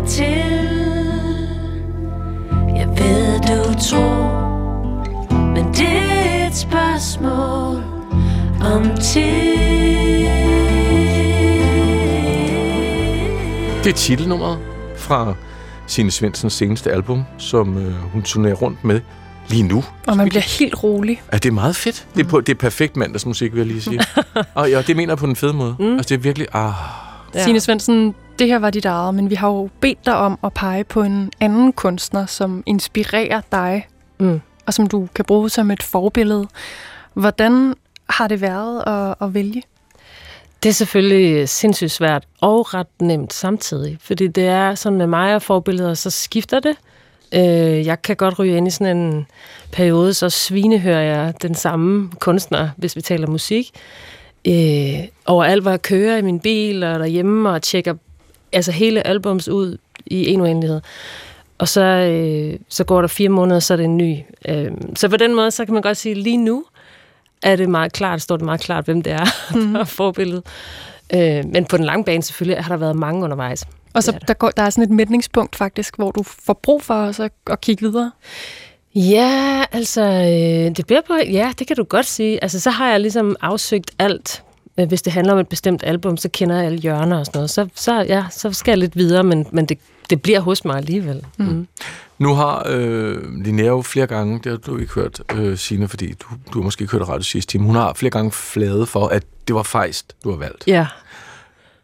vender 0.02 0.06
til 0.06 0.24
Jeg 2.76 2.88
ved 2.88 3.40
du 3.40 3.78
tror 3.90 4.42
Men 5.54 5.64
det 5.74 5.88
er 5.88 6.46
et 6.46 6.56
spørgsmål 6.56 7.82
om 8.74 8.96
tid 8.96 9.52
Det 13.84 13.90
er 13.90 13.96
titelnummeret 13.96 14.58
fra 14.96 15.34
Signe 15.86 16.10
Svendsens 16.10 16.52
seneste 16.52 16.92
album, 16.92 17.22
som 17.38 17.78
øh, 17.78 17.94
hun 17.94 18.22
turnerer 18.22 18.54
rundt 18.54 18.84
med 18.84 19.00
lige 19.48 19.62
nu. 19.62 19.84
Og 20.06 20.16
man 20.16 20.28
bliver 20.28 20.58
helt 20.58 20.82
rolig. 20.82 21.22
Ja, 21.32 21.36
det 21.36 21.48
er 21.48 21.52
meget 21.52 21.76
fedt. 21.76 22.06
Det 22.14 22.24
er, 22.24 22.28
på, 22.28 22.40
det 22.40 22.54
er 22.54 22.58
perfekt 22.58 22.96
mandagsmusik, 22.96 23.52
vil 23.52 23.58
jeg 23.58 23.66
lige 23.66 23.80
sige. 23.80 24.00
og 24.54 24.70
ja, 24.70 24.82
det 24.82 24.96
mener 24.96 25.10
jeg 25.12 25.18
på 25.18 25.26
den 25.26 25.36
fede 25.36 25.52
måde. 25.52 25.76
Mm. 25.78 25.96
Altså, 25.96 26.08
det 26.08 26.14
er 26.14 26.18
virkelig... 26.22 26.46
Ah, 26.52 26.72
Ja. 27.34 27.44
Signe 27.44 27.60
Svendsen, 27.60 28.14
det 28.38 28.46
her 28.46 28.58
var 28.58 28.70
dit 28.70 28.84
eget, 28.84 29.14
men 29.14 29.30
vi 29.30 29.34
har 29.34 29.48
jo 29.48 29.68
bedt 29.80 30.06
dig 30.06 30.14
om 30.16 30.38
at 30.44 30.52
pege 30.54 30.84
på 30.84 31.02
en 31.02 31.30
anden 31.40 31.72
kunstner, 31.72 32.26
som 32.26 32.62
inspirerer 32.66 33.40
dig, 33.52 33.86
Mm. 34.18 34.40
og 34.66 34.74
som 34.74 34.86
du 34.86 35.08
kan 35.14 35.24
bruge 35.24 35.50
som 35.50 35.70
et 35.70 35.82
forbillede. 35.82 36.48
Hvordan 37.14 37.74
har 38.08 38.28
det 38.28 38.40
været 38.40 38.82
at, 38.86 39.14
at 39.20 39.34
vælge? 39.34 39.62
Det 40.62 40.68
er 40.68 40.72
selvfølgelig 40.72 41.48
sindssygt 41.48 41.90
svært 41.90 42.24
og 42.40 42.74
ret 42.74 42.86
nemt 43.00 43.32
samtidig, 43.32 43.98
fordi 44.00 44.26
det 44.26 44.46
er 44.46 44.74
sådan 44.74 44.98
med 44.98 45.06
mig 45.06 45.34
og 45.34 45.42
forbilleder, 45.42 45.94
så 45.94 46.10
skifter 46.10 46.60
det. 46.60 46.76
Øh, 47.34 47.86
jeg 47.86 48.02
kan 48.02 48.16
godt 48.16 48.38
ryge 48.38 48.56
ind 48.56 48.68
i 48.68 48.70
sådan 48.70 48.96
en 48.96 49.26
periode, 49.72 50.14
så 50.14 50.30
svinehører 50.30 51.00
jeg 51.02 51.34
den 51.42 51.54
samme 51.54 52.10
kunstner, 52.20 52.68
hvis 52.76 52.96
vi 52.96 53.00
taler 53.00 53.26
musik. 53.26 53.70
Øh, 54.48 55.08
overalt, 55.26 55.62
hvor 55.62 55.70
jeg 55.70 55.82
kører 55.82 56.16
i 56.16 56.22
min 56.22 56.40
bil 56.40 56.82
og 56.84 56.98
derhjemme 56.98 57.50
og 57.50 57.62
tjekker 57.62 57.94
altså 58.52 58.72
hele 58.72 59.06
albums 59.06 59.48
ud 59.48 59.78
i 60.06 60.28
en 60.28 60.40
uendelighed. 60.40 60.80
Og 61.58 61.68
så, 61.68 61.82
øh, 61.82 62.58
så 62.68 62.84
går 62.84 63.00
der 63.00 63.08
fire 63.08 63.28
måneder, 63.28 63.60
så 63.60 63.74
er 63.74 63.76
det 63.76 63.84
en 63.84 63.96
ny. 63.96 64.18
Øh, 64.48 64.70
så 64.96 65.08
på 65.08 65.16
den 65.16 65.34
måde, 65.34 65.50
så 65.50 65.64
kan 65.64 65.74
man 65.74 65.82
godt 65.82 65.96
sige, 65.96 66.14
lige 66.14 66.36
nu 66.36 66.64
er 67.42 67.56
det 67.56 67.68
meget 67.68 67.92
klart, 67.92 68.22
står 68.22 68.36
det 68.36 68.44
meget 68.44 68.60
klart, 68.60 68.84
hvem 68.84 69.02
det 69.02 69.12
er, 69.12 69.24
der 69.72 69.80
er 69.80 69.84
forbilledet. 69.84 70.46
Øh, 71.14 71.44
men 71.44 71.64
på 71.64 71.76
den 71.76 71.84
lange 71.84 72.04
bane 72.04 72.22
selvfølgelig 72.22 72.64
har 72.64 72.68
der 72.68 72.76
været 72.76 72.96
mange 72.96 73.24
undervejs. 73.24 73.64
Og 73.94 74.02
så 74.02 74.10
er 74.10 74.18
der. 74.18 74.26
der, 74.26 74.34
går, 74.34 74.50
der 74.50 74.62
er 74.62 74.70
sådan 74.70 74.84
et 74.84 74.90
mætningspunkt 74.90 75.56
faktisk, 75.56 75.96
hvor 75.96 76.10
du 76.10 76.22
får 76.22 76.52
brug 76.62 76.82
for 76.82 76.94
også 76.94 77.22
at, 77.22 77.32
at 77.46 77.60
kigge 77.60 77.90
videre. 77.90 78.10
Ja, 78.94 79.64
altså, 79.72 80.02
øh, 80.02 80.76
det 80.76 80.86
bliver 80.86 81.00
på, 81.06 81.14
ja, 81.14 81.52
det 81.58 81.66
kan 81.66 81.76
du 81.76 81.84
godt 81.84 82.06
sige. 82.06 82.42
Altså, 82.42 82.60
så 82.60 82.70
har 82.70 82.90
jeg 82.90 83.00
ligesom 83.00 83.36
afsøgt 83.40 83.90
alt. 83.98 84.42
Øh, 84.78 84.88
Hvis 84.88 85.02
det 85.02 85.12
handler 85.12 85.32
om 85.32 85.38
et 85.38 85.48
bestemt 85.48 85.82
album, 85.86 86.16
så 86.16 86.28
kender 86.28 86.56
jeg 86.56 86.64
alle 86.64 86.78
hjørner 86.78 87.18
og 87.18 87.26
sådan 87.26 87.38
noget. 87.38 87.50
Så, 87.50 87.68
så, 87.74 88.00
ja, 88.08 88.24
så 88.30 88.52
skal 88.52 88.72
jeg 88.72 88.78
lidt 88.78 88.96
videre, 88.96 89.22
men, 89.24 89.46
men 89.50 89.66
det, 89.66 89.78
det 90.10 90.22
bliver 90.22 90.40
hos 90.40 90.64
mig 90.64 90.76
alligevel. 90.76 91.24
Mm. 91.36 91.66
Nu 92.18 92.34
har 92.34 92.66
øh, 92.68 93.16
Linnea 93.44 93.66
jo 93.66 93.82
flere 93.82 94.06
gange, 94.06 94.40
det 94.44 94.52
har 94.52 94.56
du 94.56 94.78
ikke 94.78 94.92
hørt, 94.92 95.22
øh, 95.34 95.58
Signe, 95.58 95.88
fordi 95.88 96.06
du, 96.06 96.26
du 96.52 96.58
har 96.58 96.64
måske 96.64 96.82
ikke 96.82 96.92
hørt 96.98 97.08
radio 97.08 97.22
sidste 97.22 97.52
time, 97.52 97.64
hun 97.64 97.74
har 97.74 97.92
flere 97.94 98.10
gange 98.10 98.32
fladet 98.32 98.88
for, 98.88 99.06
at 99.08 99.22
det 99.48 99.54
var 99.54 99.62
fejst, 99.62 100.14
du 100.24 100.30
har 100.30 100.36
valgt. 100.36 100.64
Ja, 100.66 100.86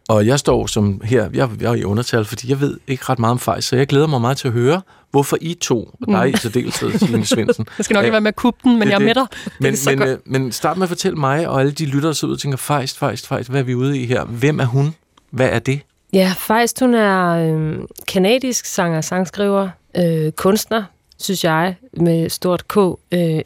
Og 0.09 0.25
jeg 0.25 0.39
står 0.39 0.67
som 0.67 1.01
her, 1.03 1.29
jeg, 1.33 1.49
jeg 1.61 1.69
er 1.69 1.75
i 1.75 1.83
undertal, 1.83 2.25
fordi 2.25 2.49
jeg 2.49 2.61
ved 2.61 2.79
ikke 2.87 3.03
ret 3.09 3.19
meget 3.19 3.31
om 3.31 3.39
fejst, 3.39 3.67
så 3.67 3.75
jeg 3.75 3.87
glæder 3.87 4.07
mig 4.07 4.21
meget 4.21 4.37
til 4.37 4.47
at 4.47 4.53
høre, 4.53 4.81
hvorfor 5.11 5.37
I 5.41 5.53
to, 5.53 5.83
og 6.01 6.07
dig 6.07 6.33
i 6.33 6.37
særdeleshed, 6.37 6.99
Signe 6.99 7.25
Svendsen. 7.25 7.67
Jeg 7.77 7.85
skal 7.85 7.93
nok 7.93 8.03
ikke 8.03 8.11
være 8.11 8.21
med 8.21 8.27
at 8.27 8.35
kubbe 8.35 8.59
den, 8.63 8.79
men 8.79 8.81
det 8.81 8.91
jeg 8.91 9.01
er 9.01 9.05
med 9.05 9.15
dig. 9.15 9.27
Men, 9.59 9.75
men, 9.85 10.07
øh, 10.07 10.17
men 10.25 10.51
start 10.51 10.77
med 10.77 10.83
at 10.83 10.89
fortælle 10.89 11.17
mig, 11.17 11.47
og 11.47 11.59
alle 11.59 11.71
de 11.71 11.85
lyttere, 11.85 12.07
der 12.07 12.13
sidder 12.13 12.31
ud 12.31 12.35
og 12.35 12.41
tænker, 12.41 12.57
fejst, 12.57 12.97
fejst, 12.97 13.27
fejst, 13.27 13.49
hvad 13.49 13.59
er 13.59 13.63
vi 13.63 13.75
ude 13.75 13.99
i 13.99 14.05
her? 14.05 14.25
Hvem 14.25 14.59
er 14.59 14.65
hun? 14.65 14.95
Hvad 15.29 15.49
er 15.49 15.59
det? 15.59 15.79
Ja, 16.13 16.33
faktisk 16.37 16.79
hun 16.79 16.93
er 16.93 17.29
øh, 17.29 17.77
kanadisk 18.07 18.65
sanger, 18.65 19.01
sangskriver, 19.01 19.69
øh, 19.97 20.31
kunstner, 20.31 20.83
synes 21.19 21.43
jeg, 21.43 21.75
med 21.93 22.29
stort 22.29 22.67
K, 22.67 22.77
øh, 22.77 22.95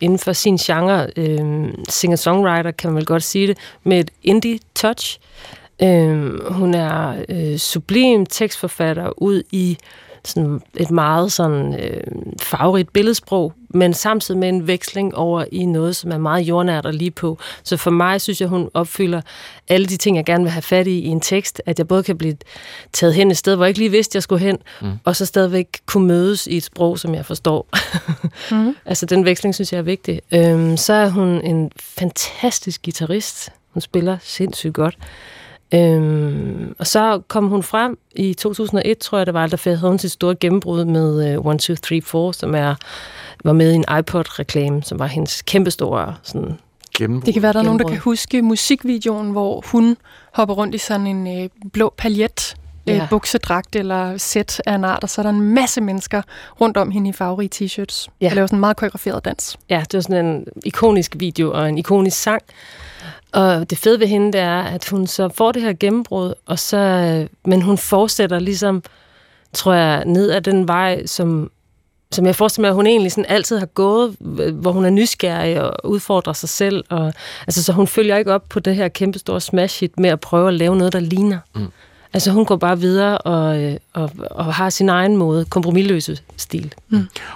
inden 0.02 0.20
for 0.20 0.34
sin 0.34 0.58
genre. 0.58 1.08
Øh, 1.18 1.68
Singer-songwriter, 1.90 2.72
kan 2.72 2.90
man 2.90 2.96
vel 2.96 3.06
godt 3.06 3.24
sige 3.24 3.48
det, 3.48 3.58
med 3.84 4.00
et 4.00 4.12
indie-touch. 4.24 5.20
Øh, 5.82 6.52
hun 6.54 6.74
er 6.74 7.24
øh, 7.30 7.58
sublim 7.58 8.26
tekstforfatter 8.26 9.24
ud 9.24 9.44
i 9.52 9.78
sådan 10.26 10.62
et 10.76 10.92
meget 10.92 11.32
sådan 11.32 11.80
øh, 11.80 12.02
farverigt 12.42 12.94
billedsprog, 12.94 13.54
men 13.70 13.94
samtidig 13.94 14.40
med 14.40 14.50
en 14.50 14.68
veksling 14.68 15.16
over 15.16 15.46
i 15.52 15.66
noget, 15.66 15.96
som 15.96 16.12
er 16.12 16.18
meget 16.18 16.42
jordnært 16.42 16.86
og 16.86 16.94
lige 16.94 17.12
på. 17.12 17.38
Så 17.64 17.78
for 17.78 17.92
mig 17.92 18.22
synes 18.22 18.42
jeg, 18.42 18.50
hun 18.50 18.70
opfylder 18.74 19.22
alle 19.70 19.88
de 19.88 19.98
ting, 19.98 20.18
jeg 20.18 20.26
gerne 20.26 20.44
vil 20.44 20.52
have 20.52 20.62
fat 20.62 20.88
i 20.88 21.00
i 21.00 21.08
en 21.08 21.22
tekst, 21.22 21.62
at 21.66 21.78
jeg 21.80 21.88
både 21.88 22.04
kan 22.04 22.18
blive 22.18 22.38
taget 22.94 23.14
hen 23.14 23.32
et 23.32 23.38
sted, 23.38 23.56
hvor 23.56 23.66
jeg 23.66 23.70
ikke 23.70 23.80
lige 23.80 23.92
vidste, 23.92 24.16
jeg 24.16 24.24
skulle 24.24 24.46
hen, 24.46 24.58
mm. 24.82 24.92
og 25.04 25.16
så 25.16 25.26
stadigvæk 25.26 25.68
kunne 25.86 26.08
mødes 26.08 26.48
i 26.48 26.58
et 26.58 26.64
sprog, 26.64 27.00
som 27.00 27.16
jeg 27.16 27.26
forstår. 27.26 27.68
mm. 28.52 28.76
Altså 28.86 29.06
den 29.06 29.26
veksling 29.26 29.56
synes 29.56 29.74
jeg 29.74 29.80
er 29.80 29.84
vigtig. 29.84 30.22
Øhm, 30.32 30.78
så 30.78 30.94
er 30.94 31.10
hun 31.10 31.28
en 31.28 31.72
fantastisk 31.80 32.82
guitarist. 32.84 33.50
Hun 33.74 33.82
spiller 33.82 34.18
sindssygt 34.22 34.74
godt. 34.74 34.98
Øhm, 35.74 36.76
og 36.80 36.88
så 36.88 37.22
kom 37.28 37.48
hun 37.48 37.64
frem 37.64 37.98
i 38.16 38.34
2001, 38.34 38.98
tror 38.98 39.18
jeg 39.18 39.26
det 39.26 39.34
var, 39.34 39.48
der 39.48 39.58
havde 39.64 39.80
hun 39.80 40.00
sit 40.00 40.12
store 40.12 40.36
gennembrud 40.36 40.86
med 40.86 41.38
uh, 41.38 41.54
1, 41.54 41.60
2, 41.60 41.76
3, 41.76 42.02
4, 42.02 42.34
som 42.34 42.56
er, 42.56 42.76
var 43.44 43.54
med 43.54 43.72
i 43.72 43.76
en 43.76 43.86
iPod-reklame, 44.00 44.84
som 44.84 45.00
var 45.00 45.08
hendes 45.08 45.42
kæmpestore 45.42 46.16
sådan, 46.24 46.58
Gennembrud. 46.98 47.26
Det 47.26 47.34
kan 47.34 47.44
være, 47.44 47.54
der 47.54 47.60
er 47.60 47.64
nogen, 47.64 47.80
der 47.80 47.88
kan 47.88 47.98
huske 47.98 48.42
musikvideoen, 48.42 49.32
hvor 49.32 49.64
hun 49.72 49.98
hopper 50.34 50.56
rundt 50.56 50.76
i 50.76 50.78
sådan 50.78 51.08
en 51.08 51.44
øh, 51.44 51.50
blå 51.74 51.94
paljet, 51.98 52.56
øh, 52.90 52.96
Ja. 52.96 53.08
buksedragt 53.10 53.76
eller 53.76 54.18
sæt 54.18 54.62
af 54.66 54.76
en 54.76 54.86
art, 54.86 55.04
og 55.04 55.10
så 55.10 55.22
er 55.22 55.24
der 55.24 55.30
en 55.30 55.42
masse 55.42 55.82
mennesker 55.82 56.22
rundt 56.62 56.78
om 56.78 56.92
hende 56.92 57.10
i 57.10 57.14
farverige 57.14 57.50
t-shirts. 57.56 58.08
Ja. 58.22 58.30
Og 58.30 58.36
laver 58.36 58.48
sådan 58.48 58.58
en 58.58 58.60
meget 58.60 58.78
koreograferet 58.78 59.26
dans. 59.26 59.58
Ja, 59.70 59.84
det 59.92 59.94
var 59.94 60.02
sådan 60.02 60.26
en 60.26 60.46
ikonisk 60.66 61.16
video 61.20 61.52
og 61.54 61.70
en 61.70 61.78
ikonisk 61.78 62.18
sang. 62.22 62.42
Og 63.34 63.70
det 63.70 63.78
fede 63.78 64.00
ved 64.00 64.08
hende, 64.08 64.34
det 64.34 64.42
er, 64.42 64.62
at 64.62 64.90
hun 64.90 65.08
så 65.08 65.30
får 65.30 65.52
det 65.52 65.62
her 65.62 65.74
gennembrud, 65.80 66.34
og 66.46 66.60
så, 66.60 67.28
men 67.46 67.62
hun 67.62 67.78
fortsætter 67.78 68.40
ligesom, 68.40 68.84
tror 69.54 69.74
jeg, 69.74 70.06
ned 70.06 70.32
ad 70.32 70.42
den 70.42 70.68
vej, 70.68 71.06
som, 71.06 71.52
som 72.12 72.26
jeg 72.26 72.36
forestiller 72.36 72.64
mig, 72.64 72.70
at 72.70 72.76
hun 72.76 72.88
egentlig 72.88 73.12
sådan 73.12 73.32
altid 73.32 73.60
har 73.60 73.66
gået, 73.66 74.16
hvor 74.54 74.72
hun 74.72 74.86
er 74.86 74.90
nysgerrig 74.90 75.62
og 75.62 75.90
udfordrer 75.90 76.34
sig 76.34 76.50
selv. 76.50 76.84
Og, 76.90 77.14
altså, 77.48 77.64
så 77.64 77.74
hun 77.74 77.88
følger 77.88 78.18
ikke 78.18 78.34
op 78.34 78.50
på 78.50 78.60
det 78.60 78.76
her 78.76 78.88
kæmpestore 78.88 79.42
smash 79.42 79.80
hit 79.80 80.00
med 80.00 80.10
at 80.10 80.20
prøve 80.20 80.48
at 80.48 80.54
lave 80.54 80.76
noget, 80.76 80.94
der 80.94 81.00
ligner. 81.00 81.40
Mm. 81.56 81.68
Altså 82.14 82.32
hun 82.32 82.46
går 82.46 82.56
bare 82.56 82.80
videre 82.80 83.18
og, 83.18 83.64
øh, 83.64 83.78
og, 83.94 84.12
og 84.32 84.54
har 84.54 84.70
sin 84.70 84.90
egen 84.90 85.18
måde, 85.18 85.46
kompromilløse 85.46 86.18
stil. 86.38 86.74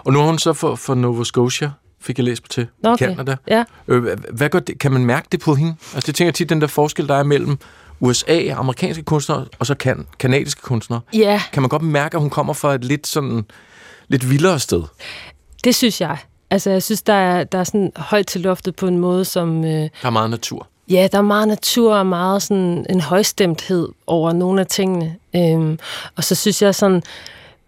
Og 0.03 0.13
nu 0.13 0.19
har 0.19 0.25
hun 0.25 0.39
så 0.39 0.53
for, 0.53 0.75
for 0.75 0.95
Nova 0.95 1.23
Scotia, 1.23 1.71
fik 2.07 2.17
jeg 2.17 2.25
læst 2.25 2.43
på 2.43 2.47
til, 2.47 2.67
Nå, 2.83 2.89
i 2.89 2.93
okay. 2.93 3.07
Canada. 3.09 3.35
Ja. 3.47 3.63
Øh, 3.87 4.03
hva- 4.13 4.31
hvad 4.35 4.49
gør 4.49 4.59
det? 4.59 4.79
Kan 4.79 4.91
man 4.91 5.05
mærke 5.05 5.27
det 5.31 5.39
på 5.39 5.55
hende? 5.55 5.75
Altså, 5.93 6.07
det 6.07 6.15
tænker 6.15 6.27
jeg 6.27 6.33
tit, 6.33 6.49
den 6.49 6.61
der 6.61 6.67
forskel, 6.67 7.07
der 7.07 7.15
er 7.15 7.23
mellem 7.23 7.57
USA, 7.99 8.49
amerikanske 8.55 9.03
kunstnere, 9.03 9.45
og 9.59 9.65
så 9.65 9.75
kan, 9.75 10.07
kanadiske 10.19 10.61
kunstnere. 10.61 10.99
Ja, 11.13 11.41
Kan 11.53 11.61
man 11.61 11.69
godt 11.69 11.81
mærke, 11.81 12.15
at 12.15 12.21
hun 12.21 12.29
kommer 12.29 12.53
fra 12.53 12.75
et 12.75 12.83
lidt 12.85 13.07
sådan 13.07 13.45
lidt 14.07 14.29
vildere 14.29 14.59
sted? 14.59 14.83
Det 15.63 15.75
synes 15.75 16.01
jeg. 16.01 16.17
Altså, 16.49 16.69
jeg 16.69 16.83
synes, 16.83 17.01
der 17.01 17.13
er, 17.13 17.43
der 17.43 17.57
er 17.59 17.63
sådan 17.63 17.91
højt 17.95 18.27
til 18.27 18.41
loftet 18.41 18.75
på 18.75 18.87
en 18.87 18.97
måde, 18.97 19.25
som... 19.25 19.65
Øh, 19.65 19.71
Der 19.71 19.89
er 20.03 20.09
meget 20.09 20.29
natur. 20.29 20.67
Ja, 20.89 21.07
der 21.11 21.17
er 21.17 21.21
meget 21.21 21.47
natur 21.47 21.95
og 21.95 22.05
meget 22.05 22.41
sådan 22.43 22.85
en 22.89 23.01
højstemthed 23.01 23.89
over 24.07 24.33
nogle 24.33 24.61
af 24.61 24.67
tingene. 24.67 25.15
Øhm, 25.35 25.79
og 26.15 26.23
så 26.23 26.35
synes 26.35 26.61
jeg 26.61 26.75
sådan, 26.75 27.03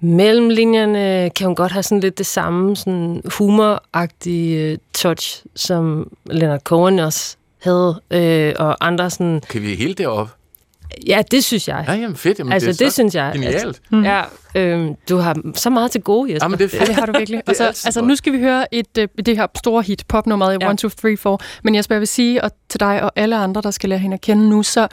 mellem 0.01 0.49
linjerne 0.49 1.29
kan 1.29 1.45
hun 1.47 1.55
godt 1.55 1.71
have 1.71 1.83
sådan 1.83 1.99
lidt 1.99 2.17
det 2.17 2.25
samme 2.25 2.75
sådan 2.75 3.21
humoragtige 3.37 4.71
øh, 4.71 4.77
touch, 4.93 5.43
som 5.55 6.11
Leonard 6.25 6.59
Cohen 6.61 6.99
også 6.99 7.35
havde, 7.63 8.01
øh, 8.11 8.53
og 8.59 8.87
andre 8.87 9.09
sådan... 9.09 9.41
Kan 9.49 9.61
vi 9.61 9.75
helt 9.75 9.97
derop? 9.97 10.29
Ja, 11.07 11.21
det 11.31 11.43
synes 11.43 11.67
jeg. 11.67 11.85
Ja, 11.87 11.93
jamen 11.93 12.15
fedt. 12.15 12.39
Jamen, 12.39 12.53
altså, 12.53 12.69
det, 12.69 12.79
det, 12.79 12.81
er 12.81 12.85
det 12.85 12.93
så 12.93 12.95
synes 12.95 13.15
jeg. 13.15 13.31
Genialt. 13.33 13.55
Altså, 13.55 13.81
ja, 13.93 14.21
øh, 14.55 14.89
du 15.09 15.17
har 15.17 15.35
så 15.55 15.69
meget 15.69 15.91
til 15.91 16.01
gode, 16.01 16.33
Jesper. 16.33 16.45
Ja, 16.45 16.47
men 16.49 16.59
det 16.59 16.65
er 16.73 16.77
Ja, 16.77 16.79
fedt. 16.79 16.87
det 16.87 16.95
har 16.95 17.05
du 17.05 17.11
virkelig. 17.17 17.39
Og 17.39 17.43
Det 17.49 17.57
så, 17.57 17.65
altså, 17.65 17.99
godt. 17.99 18.07
nu 18.07 18.15
skal 18.15 18.33
vi 18.33 18.39
høre 18.39 18.73
et, 18.75 18.97
øh, 18.97 19.07
det 19.25 19.35
her 19.37 19.47
store 19.57 19.81
hit, 19.83 20.03
popnummeret 20.07 20.53
i 20.53 20.57
Ja. 20.65 20.71
1, 20.71 20.77
2, 20.79 20.89
3, 20.89 21.17
4. 21.17 21.37
Men 21.63 21.75
Jesper, 21.75 21.95
jeg 21.95 21.99
vil 21.99 22.07
sige 22.07 22.43
og 22.43 22.51
til 22.69 22.79
dig 22.79 23.03
og 23.03 23.11
alle 23.15 23.35
andre, 23.37 23.61
der 23.61 23.71
skal 23.71 23.89
lære 23.89 23.99
hende 23.99 24.13
at 24.13 24.21
kende 24.21 24.49
nu, 24.49 24.63
så 24.63 24.87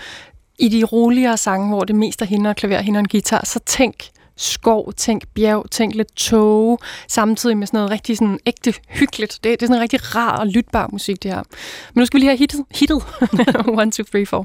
i 0.58 0.68
de 0.68 0.84
roligere 0.84 1.36
sange, 1.36 1.68
hvor 1.68 1.80
det 1.84 1.96
mest 1.96 2.22
er 2.22 2.26
hende 2.26 2.50
og 2.50 2.56
klaver, 2.56 2.78
hende 2.78 2.96
og 2.98 3.00
en 3.00 3.08
guitar, 3.08 3.44
så 3.44 3.60
tænk 3.66 3.94
skov, 4.36 4.92
tænk 4.92 5.22
bjerg, 5.34 5.64
tænk 5.70 5.94
lidt 5.94 6.16
tåge, 6.16 6.78
samtidig 7.08 7.58
med 7.58 7.66
sådan 7.66 7.78
noget 7.78 7.90
rigtig 7.90 8.16
sådan 8.16 8.38
ægte 8.46 8.74
hyggeligt. 8.88 9.32
Det, 9.32 9.44
det 9.44 9.62
er 9.62 9.66
sådan 9.66 9.76
en 9.76 9.82
rigtig 9.82 10.14
rar 10.14 10.36
og 10.36 10.46
lytbar 10.46 10.88
musik, 10.92 11.22
det 11.22 11.30
her. 11.30 11.42
Men 11.94 12.00
nu 12.00 12.06
skal 12.06 12.16
vi 12.16 12.20
lige 12.20 12.30
have 12.30 12.38
hittet, 12.38 12.64
hittet. 12.70 13.02
1, 13.86 13.92
2, 13.92 14.02
3, 14.04 14.26
4. 14.26 14.44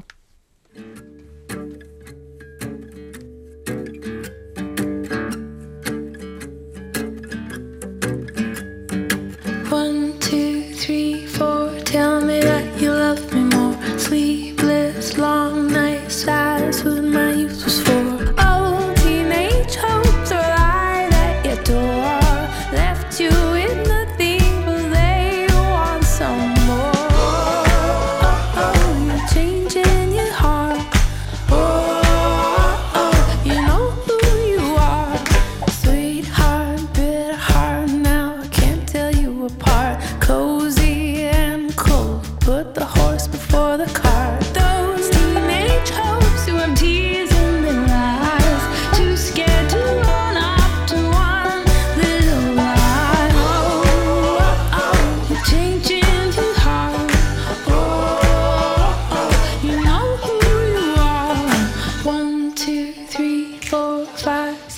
One, 9.72 10.12
two, 10.20 10.62
three, 10.74 11.26
four. 11.26 11.70
Tell 11.84 12.20
me 12.20 12.40
that 12.40 12.82
you 12.82 12.90
love 12.90 13.32
me 13.32 13.56
more. 13.56 13.98
Sleepless, 13.98 15.18
long 15.18 15.72
nights. 15.72 15.92
eyes 16.28 16.84
with 16.84 17.04
my 17.04 17.32
youth 17.32 17.61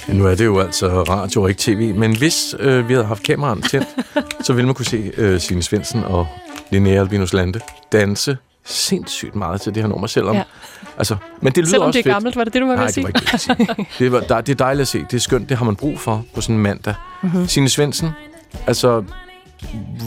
Nu 0.09 0.27
er 0.27 0.35
det 0.35 0.45
jo 0.45 0.59
altså 0.61 1.03
radio 1.03 1.43
og 1.43 1.49
ikke 1.49 1.61
tv, 1.61 1.95
men 1.95 2.17
hvis 2.17 2.55
øh, 2.59 2.89
vi 2.89 2.93
havde 2.95 3.07
haft 3.07 3.23
kameraen 3.23 3.63
tændt, 3.63 3.89
så 4.47 4.53
ville 4.53 4.67
man 4.67 4.75
kunne 4.75 4.87
se 4.87 5.13
øh, 5.17 5.41
Signe 5.41 5.63
Svendsen 5.63 6.05
og 6.05 6.27
Linnea 6.71 7.01
Albinus 7.01 7.33
Lande 7.33 7.61
danse 7.93 8.37
sindssygt 8.65 9.35
meget 9.35 9.61
til 9.61 9.75
det 9.75 9.83
her 9.83 9.89
nummer, 9.89 10.07
selvom... 10.07 10.37
Ja. 10.37 10.43
Altså, 10.99 11.17
men 11.41 11.53
det 11.53 11.59
lyder 11.59 11.71
Selvom 11.71 11.87
også 11.87 11.97
det 11.97 12.01
er 12.01 12.03
fedt. 12.09 12.15
gammelt, 12.15 12.37
var 12.37 12.45
det 12.45 12.53
det, 12.53 12.63
du 12.63 12.67
var 12.67 12.73
ved 12.73 12.77
Nej, 12.79 12.85
at 12.85 12.89
det 12.89 12.95
sige? 12.95 13.03
var 13.05 13.09
ikke 13.09 13.21
det, 13.21 13.49
jeg 13.49 13.57
ville 13.59 13.75
sige. 13.77 13.87
det, 13.99 14.13
var, 14.13 14.21
der, 14.21 14.41
det 14.41 14.53
er 14.53 14.57
dejligt 14.57 14.83
at 14.83 14.89
se. 14.89 14.99
Det 14.99 15.15
er 15.15 15.21
skønt. 15.21 15.49
Det 15.49 15.57
har 15.57 15.65
man 15.65 15.77
brug 15.77 16.01
for 16.01 16.25
på 16.35 16.41
sådan 16.41 16.57
en 16.57 16.63
mandag. 16.63 16.95
Mhm. 17.23 17.31
Mm-hmm. 17.33 17.49
Signe 17.49 17.69
Svendsen, 17.69 18.11
altså, 18.67 19.05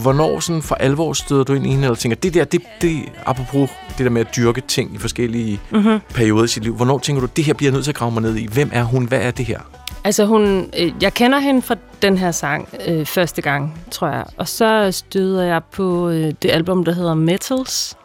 hvornår 0.02 0.40
sådan 0.40 0.62
for 0.62 0.74
alvor 0.74 1.12
støder 1.12 1.44
du 1.44 1.54
ind 1.54 1.66
i 1.66 1.70
hende, 1.70 1.84
eller 1.84 1.96
tænker, 1.96 2.16
det 2.16 2.34
der, 2.34 2.44
det, 2.44 2.62
det, 2.80 2.98
apropos 3.26 3.70
det 3.98 4.04
der 4.04 4.10
med 4.10 4.20
at 4.20 4.36
dyrke 4.36 4.60
ting 4.60 4.94
i 4.94 4.98
forskellige 4.98 5.60
Mhm. 5.70 5.80
mm-hmm. 5.82 6.00
perioder 6.14 6.44
i 6.44 6.48
sit 6.48 6.62
liv, 6.62 6.76
hvornår 6.76 6.98
tænker 6.98 7.20
du, 7.20 7.28
det 7.36 7.44
her 7.44 7.52
bliver 7.54 7.70
jeg 7.70 7.74
nødt 7.74 7.84
til 7.84 7.92
at 7.92 7.96
grave 7.96 8.12
mig 8.12 8.22
ned 8.22 8.36
i? 8.36 8.46
Hvem 8.52 8.70
er 8.72 8.82
hun? 8.82 9.04
Hvad 9.04 9.20
er 9.20 9.30
det 9.30 9.44
her? 9.46 9.60
Altså 10.04 10.26
hun, 10.26 10.70
øh, 10.78 10.92
jeg 11.00 11.14
kender 11.14 11.38
hende 11.38 11.62
fra 11.62 11.76
den 12.02 12.18
her 12.18 12.30
sang 12.30 12.68
øh, 12.88 13.06
første 13.06 13.42
gang, 13.42 13.80
tror 13.90 14.08
jeg. 14.08 14.24
Og 14.36 14.48
så 14.48 14.92
støder 14.92 15.42
jeg 15.44 15.60
på 15.72 16.08
øh, 16.08 16.32
det 16.42 16.50
album, 16.50 16.84
der 16.84 16.92
hedder 16.92 17.14
Metals, 17.14 17.96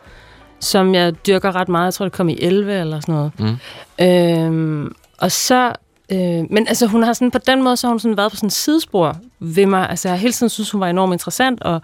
som 0.60 0.96
jeg 0.96 1.14
dyrker 1.28 1.56
ret 1.56 1.70
meget. 1.70 1.86
Jeg 1.86 1.94
tror, 1.94 2.06
det 2.06 2.14
kom 2.14 2.30
i 2.30 2.38
11 2.42 2.74
eller 2.80 3.00
sådan 3.00 3.16
noget. 3.16 3.32
Mm. 3.40 4.06
Øhm, 4.06 4.96
og 5.18 5.32
så... 5.32 5.72
Øh, 6.12 6.44
men 6.50 6.68
altså, 6.68 6.88
hun 6.88 7.04
har 7.04 7.14
sådan, 7.14 7.32
på 7.32 7.38
den 7.38 7.64
måde, 7.64 7.78
så 7.78 7.88
har 7.88 7.92
hun 7.92 8.00
sådan 8.00 8.18
været 8.18 8.32
på 8.32 8.36
sådan 8.36 8.48
et 8.48 8.54
sidespor 8.54 9.18
ved 9.40 9.66
mig. 9.66 9.90
Altså, 9.90 10.08
jeg 10.08 10.14
har 10.18 10.20
hele 10.20 10.34
tiden 10.34 10.50
synes, 10.50 10.72
hun 10.72 10.82
var 10.82 10.88
enormt 10.88 11.14
interessant, 11.14 11.64
og, 11.64 11.82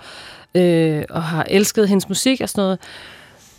øh, 0.55 1.03
og 1.09 1.23
har 1.23 1.45
elsket 1.49 1.89
hendes 1.89 2.09
musik 2.09 2.41
og 2.41 2.49
sådan 2.49 2.61
noget. 2.61 2.79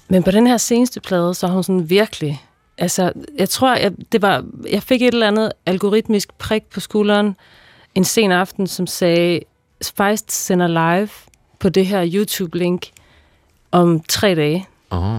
Men 0.09 0.23
på 0.23 0.31
den 0.31 0.47
her 0.47 0.57
seneste 0.57 1.01
plade, 1.01 1.35
så 1.35 1.47
har 1.47 1.55
hun 1.55 1.65
sådan 1.65 1.91
virkelig... 1.91 2.45
Altså, 2.79 3.13
jeg 3.39 3.49
tror, 3.49 3.75
jeg, 3.75 3.93
det 4.13 4.23
var, 4.23 4.45
jeg 4.71 4.83
fik 4.83 5.03
et 5.03 5.15
eller 5.15 5.29
andet 5.29 5.53
algoritmisk 5.67 6.39
prik 6.39 6.63
på 6.65 6.81
skulderen 6.81 7.37
en 7.95 8.05
sen 8.05 8.33
aften, 8.33 8.67
som 8.67 8.87
sagde, 8.87 9.41
Spice 9.83 10.25
sender 10.29 10.67
live 10.67 11.09
på 11.59 11.69
det 11.69 11.87
her 11.87 12.07
YouTube-link 12.07 12.91
om 13.73 14.01
tre 14.09 14.35
dage. 14.35 14.69
Oh. 14.91 15.19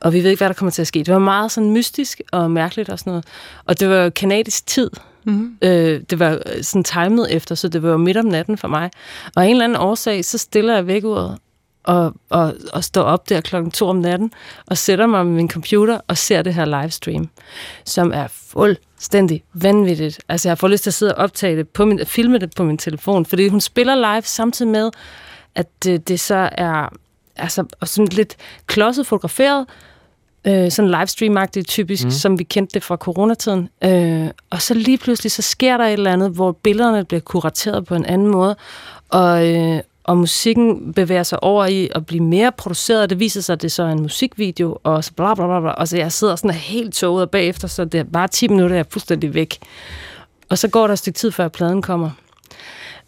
Og 0.00 0.12
vi 0.12 0.22
ved 0.22 0.30
ikke, 0.30 0.40
hvad 0.40 0.48
der 0.48 0.54
kommer 0.54 0.72
til 0.72 0.82
at 0.82 0.88
ske. 0.88 0.98
Det 0.98 1.14
var 1.14 1.18
meget 1.18 1.52
sådan 1.52 1.70
mystisk 1.70 2.20
og 2.32 2.50
mærkeligt 2.50 2.88
og 2.88 2.98
sådan 2.98 3.10
noget. 3.10 3.24
Og 3.64 3.80
det 3.80 3.88
var 3.88 4.08
kanadisk 4.08 4.66
tid. 4.66 4.90
Mm. 5.24 5.56
Øh, 5.62 6.00
det 6.10 6.18
var 6.18 6.32
øh, 6.32 6.62
sådan 6.62 6.84
timet 6.84 7.34
efter, 7.34 7.54
så 7.54 7.68
det 7.68 7.82
var 7.82 7.96
midt 7.96 8.16
om 8.16 8.24
natten 8.24 8.58
for 8.58 8.68
mig. 8.68 8.90
Og 9.36 9.42
af 9.42 9.46
en 9.46 9.50
eller 9.50 9.64
anden 9.64 9.78
årsag, 9.78 10.24
så 10.24 10.38
stiller 10.38 10.74
jeg 10.74 10.86
vækkeuret 10.86 11.38
og, 11.86 12.14
og, 12.30 12.54
og 12.72 12.84
står 12.84 13.02
op 13.02 13.28
der 13.28 13.40
klokken 13.40 13.70
to 13.70 13.88
om 13.88 13.96
natten 13.96 14.32
og 14.66 14.78
sætter 14.78 15.06
mig 15.06 15.26
med 15.26 15.34
min 15.34 15.50
computer 15.50 16.00
og 16.08 16.18
ser 16.18 16.42
det 16.42 16.54
her 16.54 16.64
livestream, 16.64 17.28
som 17.84 18.12
er 18.14 18.26
fuldstændig 18.28 19.42
vanvittigt. 19.52 20.20
Altså, 20.28 20.48
jeg 20.48 20.58
får 20.58 20.68
lyst 20.68 20.82
til 20.82 20.90
at 20.90 20.94
sidde 20.94 21.14
og 21.14 21.24
optage 21.24 21.56
det 21.56 21.68
på 21.68 21.84
min, 21.84 22.06
filme 22.06 22.38
det 22.38 22.52
på 22.56 22.64
min 22.64 22.78
telefon, 22.78 23.26
fordi 23.26 23.48
hun 23.48 23.60
spiller 23.60 23.94
live 23.94 24.22
samtidig 24.22 24.72
med, 24.72 24.90
at 25.54 25.66
det, 25.84 26.08
det 26.08 26.20
så 26.20 26.48
er 26.52 26.88
altså, 27.36 27.64
og 27.80 27.88
sådan 27.88 28.08
lidt 28.12 28.36
klodset 28.66 29.06
fotograferet, 29.06 29.66
øh, 30.46 30.70
sådan 30.70 30.90
livestream-agtigt 30.90 31.62
typisk, 31.62 32.04
mm. 32.04 32.10
som 32.10 32.38
vi 32.38 32.44
kendte 32.44 32.74
det 32.74 32.82
fra 32.82 32.96
coronatiden. 32.96 33.68
Øh, 33.84 34.28
og 34.50 34.62
så 34.62 34.74
lige 34.74 34.98
pludselig, 34.98 35.32
så 35.32 35.42
sker 35.42 35.76
der 35.76 35.84
et 35.84 35.92
eller 35.92 36.12
andet, 36.12 36.30
hvor 36.30 36.52
billederne 36.52 37.04
bliver 37.04 37.20
kurateret 37.20 37.86
på 37.86 37.94
en 37.94 38.04
anden 38.04 38.26
måde, 38.26 38.56
og, 39.08 39.54
øh, 39.54 39.80
og 40.04 40.16
musikken 40.16 40.92
bevæger 40.92 41.22
sig 41.22 41.42
over 41.42 41.66
i 41.66 41.88
at 41.94 42.06
blive 42.06 42.22
mere 42.22 42.52
produceret. 42.52 43.10
Det 43.10 43.20
viser 43.20 43.40
sig, 43.40 43.52
at 43.52 43.62
det 43.62 43.72
så 43.72 43.82
er 43.82 43.88
en 43.88 44.02
musikvideo, 44.02 44.78
og 44.82 45.04
så 45.04 45.12
bla 45.12 45.34
bla 45.34 45.46
bla. 45.46 45.60
bla. 45.60 45.70
Og 45.70 45.88
så 45.88 45.96
jeg 45.96 46.12
sidder 46.12 46.36
sådan 46.36 46.50
helt 46.50 46.94
toget, 46.94 47.22
og 47.22 47.30
bagefter, 47.30 47.68
så 47.68 47.84
det 47.84 48.00
er 48.00 48.04
bare 48.04 48.28
10 48.28 48.48
minutter, 48.48 48.76
jeg 48.76 48.80
er 48.80 48.90
fuldstændig 48.90 49.34
væk. 49.34 49.58
Og 50.48 50.58
så 50.58 50.68
går 50.68 50.86
der 50.86 50.92
et 50.92 50.98
stykke 50.98 51.16
tid, 51.16 51.32
før 51.32 51.48
pladen 51.48 51.82
kommer. 51.82 52.10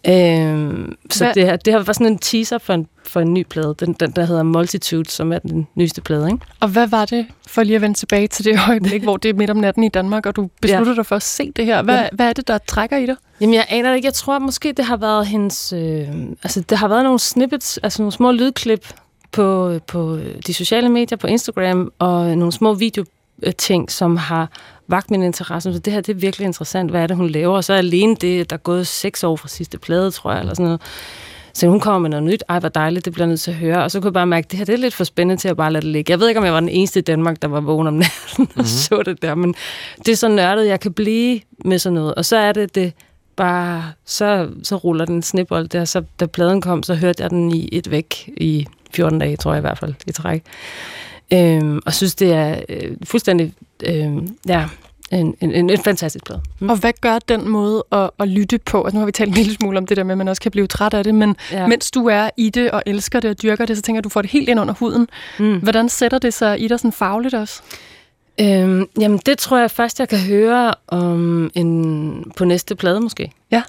Øhm, 0.09 0.97
så 1.11 1.33
det, 1.35 1.45
her, 1.45 1.57
det 1.57 1.73
her 1.73 1.83
var 1.83 1.93
sådan 1.93 2.07
en 2.07 2.19
teaser 2.19 2.59
for 2.59 2.73
en, 2.75 2.87
for 3.07 3.21
en 3.21 3.35
ny 3.35 3.43
plade, 3.51 3.75
den, 3.81 3.93
den 3.93 4.11
der 4.11 4.25
hedder 4.25 4.43
Multitude, 4.43 5.11
som 5.11 5.33
er 5.33 5.39
den 5.39 5.67
nyeste 5.75 6.01
plade, 6.01 6.27
ikke? 6.27 6.39
Og 6.61 6.69
hvad 6.69 6.87
var 6.87 7.05
det, 7.05 7.27
for 7.49 7.63
lige 7.63 7.77
at 7.77 7.83
vende 7.83 7.99
tilbage 7.99 8.27
til 8.29 8.45
det 8.45 8.59
øjeblik, 8.69 9.03
hvor 9.03 9.17
det 9.17 9.29
er 9.29 9.35
midt 9.35 9.51
om 9.51 9.57
natten 9.57 9.85
i 9.85 9.89
Danmark, 9.89 10.27
og 10.27 10.37
du 10.37 10.49
beslutter 10.61 10.93
ja. 10.93 10.97
dig 10.97 11.07
for 11.07 11.17
at 11.17 11.23
se 11.23 11.53
det 11.57 11.65
her? 11.65 11.83
Hvad, 11.83 11.95
Ja. 11.99 12.09
hvad 12.13 12.29
er 12.29 12.33
det, 12.33 12.49
der 12.49 12.59
trækker 12.59 12.97
i 12.97 13.07
dig? 13.07 13.17
Jamen, 13.41 13.55
jeg 13.55 13.67
aner 13.69 13.89
det 13.89 13.97
ikke. 13.97 14.07
Jeg 14.07 14.15
tror 14.15 14.39
måske, 14.39 14.73
det 14.73 14.85
har 14.85 14.97
været 14.97 15.27
hendes... 15.27 15.73
Øh, 15.73 16.09
altså, 16.43 16.61
det 16.61 16.79
har 16.79 16.89
været 16.89 17.05
nogle 17.05 17.19
snippets, 17.19 17.79
altså 17.83 18.03
nogle 18.03 18.13
små 18.13 18.33
lydklip 18.33 18.89
på, 19.33 19.79
på 19.87 20.19
de 20.47 20.55
sociale 20.55 20.89
medier, 20.89 21.19
på 21.19 21.27
Instagram, 21.27 21.93
og 21.99 22.37
nogle 22.37 22.53
små 22.53 22.75
videoting, 23.38 23.90
som 23.90 24.16
har 24.16 24.51
vagt 24.88 25.11
min 25.11 25.22
interesse. 25.22 25.72
Så 25.72 25.79
det 25.79 25.92
her, 25.92 26.01
det 26.01 26.12
er 26.12 26.18
virkelig 26.18 26.44
interessant. 26.44 26.90
Hvad 26.90 27.03
er 27.03 27.07
det, 27.07 27.16
hun 27.16 27.29
laver? 27.29 27.57
Og 27.57 27.64
så 27.64 27.72
alene 27.72 28.16
det, 28.16 28.51
der 28.51 28.57
er 28.57 28.61
gået 28.61 28.87
seks 28.87 29.24
år 29.24 29.37
fra 29.37 29.48
sidste 29.48 29.79
plade, 29.79 30.11
tror 30.11 30.33
jeg, 30.33 30.40
eller 30.40 30.55
sådan 30.55 30.64
noget. 30.64 30.81
Så 31.53 31.66
hun 31.68 31.81
kommer 31.81 31.98
med 31.98 32.11
noget 32.11 32.22
nyt. 32.22 32.44
Ej, 32.48 32.59
hvor 32.59 32.68
dejligt, 32.68 33.05
det 33.05 33.12
bliver 33.12 33.27
nødt 33.27 33.40
til 33.40 33.51
at 33.51 33.57
høre. 33.57 33.83
Og 33.85 33.90
så 33.90 34.01
kunne 34.01 34.07
jeg 34.07 34.12
bare 34.12 34.27
mærke, 34.27 34.44
at 34.44 34.51
det 34.51 34.59
her 34.59 34.64
det 34.64 34.72
er 34.72 34.79
lidt 34.79 34.94
for 34.94 35.05
spændende 35.05 35.40
til 35.40 35.48
at 35.48 35.57
bare 35.57 35.72
lade 35.72 35.83
det 35.83 35.90
ligge. 35.90 36.11
Jeg 36.11 36.20
ved 36.20 36.29
ikke, 36.29 36.38
om 36.38 36.44
jeg 36.44 36.53
var 36.53 36.61
den 36.61 36.68
eneste 36.68 36.98
i 36.98 37.03
Danmark, 37.03 37.42
der 37.42 37.48
var 37.48 37.61
vågen 37.61 37.87
om 37.87 37.94
natten 37.94 38.14
mm-hmm. 38.38 38.61
og 38.61 38.66
så 38.66 39.03
det 39.03 39.22
der, 39.22 39.35
men 39.35 39.55
det 39.98 40.09
er 40.09 40.16
så 40.16 40.29
nørdet, 40.29 40.66
jeg 40.66 40.81
kan 40.81 40.92
blive 40.92 41.40
med 41.64 41.79
sådan 41.79 41.94
noget. 41.94 42.14
Og 42.14 42.24
så 42.24 42.37
er 42.37 42.53
det 42.53 42.74
det 42.74 42.92
bare, 43.37 43.92
så, 44.05 44.48
så 44.62 44.77
ruller 44.77 45.05
den 45.05 45.22
snibbold 45.22 45.68
der. 45.68 45.85
Så 45.85 46.03
da 46.20 46.27
pladen 46.27 46.61
kom, 46.61 46.83
så 46.83 46.94
hørte 46.94 47.22
jeg 47.22 47.31
den 47.31 47.51
i 47.55 47.68
et 47.72 47.90
væk 47.90 48.31
i 48.37 48.66
14 48.94 49.18
dage, 49.18 49.37
tror 49.37 49.53
jeg 49.53 49.59
i 49.59 49.61
hvert 49.61 49.79
fald, 49.79 49.94
i 50.07 50.12
træk. 50.12 50.44
Øhm, 51.33 51.81
og 51.87 51.95
synes, 51.95 52.14
det 52.14 52.33
er 52.33 52.61
øh, 52.69 52.97
fuldstændig, 53.05 53.53
øh, 53.85 54.17
ja, 54.49 54.69
en, 55.11 55.35
en, 55.41 55.55
en, 55.55 55.71
en 55.71 55.79
fantastisk 55.79 56.25
plade. 56.25 56.41
Mm. 56.59 56.71
Og 56.71 56.77
hvad 56.77 56.93
gør 57.01 57.19
den 57.19 57.49
måde 57.49 57.85
at, 57.93 58.11
at 58.19 58.29
lytte 58.29 58.59
på? 58.59 58.85
Altså, 58.85 58.95
nu 58.95 58.99
har 58.99 59.07
vi 59.07 59.12
talt 59.12 59.29
en 59.29 59.35
lille 59.35 59.55
smule 59.55 59.79
om 59.79 59.87
det 59.87 59.97
der 59.97 60.03
med, 60.03 60.12
at 60.12 60.19
man 60.19 60.29
også 60.29 60.43
kan 60.43 60.51
blive 60.51 60.67
træt 60.67 60.95
af 60.95 61.05
det, 61.05 61.14
men 61.14 61.37
ja. 61.53 61.67
mens 61.67 61.91
du 61.91 62.07
er 62.07 62.31
i 62.37 62.51
det 62.51 62.71
og 62.71 62.83
elsker 62.87 63.21
det 63.21 63.31
og 63.31 63.43
dyrker 63.43 63.67
det, 63.67 63.77
så 63.77 63.83
tænker 63.83 63.97
jeg, 63.97 64.01
at 64.01 64.05
du 64.05 64.09
får 64.09 64.23
det 64.23 64.31
helt 64.31 64.49
ind 64.49 64.61
under 64.61 64.75
huden. 64.75 65.09
Mm. 65.38 65.59
Hvordan 65.59 65.88
sætter 65.88 66.19
det 66.19 66.35
sig 66.35 66.61
i 66.61 66.69
dig 66.69 66.79
sådan 66.79 66.93
fagligt 66.93 67.35
også? 67.35 67.62
Øhm, 68.41 68.88
jamen, 69.01 69.21
det 69.27 69.38
tror 69.38 69.59
jeg 69.59 69.71
først, 69.71 70.01
jeg 70.01 70.09
kan 70.09 70.19
høre 70.19 70.75
om 70.87 71.51
en, 71.55 72.33
på 72.37 72.45
næste 72.45 72.75
plade 72.75 73.01
måske. 73.01 73.33
Ja. 73.51 73.62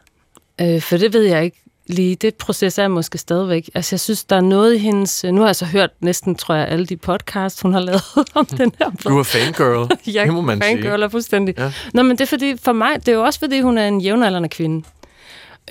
Øh, 0.61 0.81
for 0.81 0.97
det 0.97 1.13
ved 1.13 1.21
jeg 1.21 1.43
ikke 1.43 1.61
lige. 1.89 2.15
Det 2.15 2.35
proces 2.35 2.77
er 2.77 2.87
måske 2.87 3.17
stadigvæk. 3.17 3.69
Altså, 3.75 3.93
jeg 3.93 3.99
synes, 3.99 4.23
der 4.23 4.35
er 4.35 4.41
noget 4.41 4.75
i 4.75 4.77
hendes... 4.77 5.23
Nu 5.23 5.41
har 5.41 5.47
jeg 5.47 5.55
så 5.55 5.65
hørt 5.65 5.89
næsten, 5.99 6.35
tror 6.35 6.55
jeg, 6.55 6.67
alle 6.67 6.85
de 6.85 6.97
podcasts, 6.97 7.61
hun 7.61 7.73
har 7.73 7.79
lavet 7.79 8.01
om 8.35 8.45
den 8.45 8.71
her 8.79 8.89
Du 9.07 9.19
er 9.19 9.23
fangirl, 9.23 9.89
jeg 10.15 10.25
det 10.25 10.33
må 10.33 10.41
man 10.41 10.61
fangirl 10.61 10.83
sige. 10.83 11.03
er 11.03 11.09
fuldstændig. 11.09 11.55
Ja. 11.57 11.71
Nå, 11.93 12.03
men 12.03 12.11
det 12.11 12.21
er 12.21 12.25
fordi, 12.25 12.57
for 12.63 12.73
mig, 12.73 12.95
det 12.95 13.07
er 13.07 13.13
jo 13.13 13.23
også 13.23 13.39
fordi, 13.39 13.61
hun 13.61 13.77
er 13.77 13.87
en 13.87 14.01
jævnaldrende 14.01 14.49
kvinde. 14.49 14.83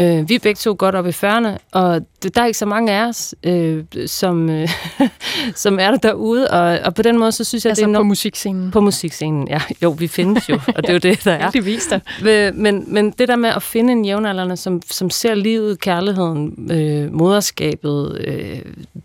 Øh, 0.00 0.28
vi 0.28 0.34
er 0.34 0.38
begge 0.38 0.58
to 0.58 0.76
godt 0.78 0.94
op 0.94 1.06
i 1.06 1.10
40'erne, 1.10 1.48
og 1.72 2.00
der 2.34 2.42
er 2.42 2.46
ikke 2.46 2.58
så 2.58 2.66
mange 2.66 2.92
af 2.92 3.08
os, 3.08 3.34
øh, 3.44 3.84
som, 4.06 4.50
øh, 4.50 4.68
som 5.54 5.78
er 5.80 5.90
der 5.90 5.98
derude, 5.98 6.50
og, 6.50 6.78
og 6.84 6.94
på 6.94 7.02
den 7.02 7.18
måde, 7.18 7.32
så 7.32 7.44
synes 7.44 7.64
jeg, 7.64 7.70
altså 7.70 7.86
det 7.86 7.94
er... 7.94 7.98
på 7.98 8.02
musikscenen? 8.02 8.70
På 8.70 8.80
musikscenen, 8.80 9.48
ja. 9.48 9.60
Jo, 9.82 9.90
vi 9.90 10.08
findes 10.08 10.48
jo, 10.48 10.60
og 10.76 10.82
det 10.82 10.88
er 10.88 10.92
jo 10.92 10.98
det, 11.12 11.24
der 11.24 11.32
er. 11.32 11.50
det 11.50 11.64
der. 11.90 12.52
Men, 12.52 12.84
men 12.86 13.10
det 13.10 13.28
der 13.28 13.36
med 13.36 13.50
at 13.50 13.62
finde 13.62 13.92
en 13.92 14.04
jævnaldrende, 14.04 14.56
som, 14.56 14.82
som 14.90 15.10
ser 15.10 15.34
livet, 15.34 15.80
kærligheden, 15.80 16.70
øh, 16.72 17.12
moderskabet, 17.12 18.18
øh, 18.24 18.58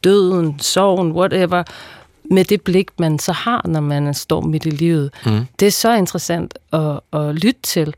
døden, 0.03 0.59
sorgen, 0.59 1.11
whatever, 1.11 1.63
med 2.31 2.45
det 2.45 2.61
blik, 2.61 2.99
man 2.99 3.19
så 3.19 3.31
har, 3.31 3.61
når 3.67 3.81
man 3.81 4.13
står 4.13 4.41
midt 4.41 4.65
i 4.65 4.69
livet. 4.69 5.13
Mm. 5.25 5.45
Det 5.59 5.67
er 5.67 5.71
så 5.71 5.93
interessant 5.93 6.57
at, 6.73 6.99
at 7.13 7.35
lytte 7.35 7.61
til. 7.63 7.93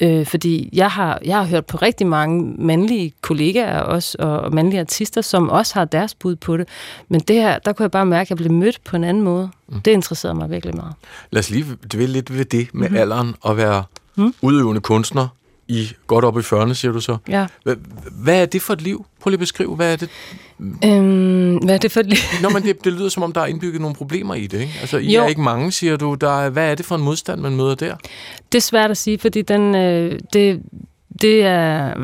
Øh, 0.00 0.26
fordi 0.26 0.70
jeg 0.72 0.90
har, 0.90 1.18
jeg 1.24 1.36
har 1.36 1.44
hørt 1.44 1.66
på 1.66 1.76
rigtig 1.76 2.06
mange 2.06 2.54
mandlige 2.58 3.12
kollegaer 3.20 3.80
også, 3.80 4.16
og 4.18 4.54
mandlige 4.54 4.80
artister, 4.80 5.20
som 5.20 5.48
også 5.48 5.74
har 5.74 5.84
deres 5.84 6.14
bud 6.14 6.36
på 6.36 6.56
det. 6.56 6.68
Men 7.08 7.20
det 7.20 7.36
her, 7.36 7.58
der 7.58 7.72
kunne 7.72 7.84
jeg 7.84 7.90
bare 7.90 8.06
mærke, 8.06 8.26
at 8.26 8.30
jeg 8.30 8.36
blev 8.36 8.52
mødt 8.52 8.80
på 8.84 8.96
en 8.96 9.04
anden 9.04 9.22
måde. 9.22 9.50
Mm. 9.68 9.80
Det 9.80 9.90
interesserede 9.90 10.34
mig 10.34 10.50
virkelig 10.50 10.76
meget. 10.76 10.94
Lad 11.30 11.40
os 11.40 11.50
lige 11.50 11.66
dvæle 11.92 12.12
lidt 12.12 12.36
ved 12.36 12.44
det 12.44 12.68
med 12.74 12.88
mm-hmm. 12.88 13.00
alderen 13.00 13.34
og 13.40 13.56
være 13.56 13.84
mm. 14.16 14.34
udøvende 14.42 14.80
kunstner 14.80 15.28
i 15.68 15.92
godt 16.06 16.24
op 16.24 16.38
i 16.38 16.40
40'erne, 16.40 16.74
siger 16.74 16.92
du 16.92 17.00
så. 17.00 17.16
Ja. 17.28 17.46
Hvad, 17.62 17.76
hvad 18.12 18.42
er 18.42 18.46
det 18.46 18.62
for 18.62 18.72
et 18.72 18.82
liv? 18.82 19.06
Prøv 19.20 19.30
lige 19.30 19.36
at 19.36 19.40
beskrive, 19.40 19.76
hvad 19.76 19.92
er 19.92 19.96
det? 19.96 20.08
Øhm, 20.84 21.56
hvad 21.56 21.74
er 21.74 21.78
det 21.78 21.92
for? 21.92 22.02
Nå, 22.42 22.48
men 22.48 22.62
det, 22.62 22.84
det 22.84 22.92
lyder 22.92 23.08
som 23.08 23.22
om, 23.22 23.32
der 23.32 23.40
er 23.40 23.46
indbygget 23.46 23.80
nogle 23.80 23.96
problemer 23.96 24.34
i 24.34 24.46
det, 24.46 24.60
ikke? 24.60 24.72
Altså, 24.80 24.98
I 24.98 25.14
jo. 25.14 25.22
er 25.22 25.26
ikke 25.26 25.40
mange, 25.40 25.72
siger 25.72 25.96
du. 25.96 26.14
Der 26.14 26.40
er, 26.44 26.50
hvad 26.50 26.70
er 26.70 26.74
det 26.74 26.86
for 26.86 26.94
en 26.94 27.02
modstand, 27.02 27.40
man 27.40 27.56
møder 27.56 27.74
der? 27.74 27.96
Det 28.52 28.58
er 28.58 28.62
svært 28.62 28.90
at 28.90 28.96
sige, 28.96 29.18
fordi 29.18 29.42
den, 29.42 29.74
øh, 29.74 30.18
det, 30.32 30.62
det 31.20 31.42
er... 31.42 31.94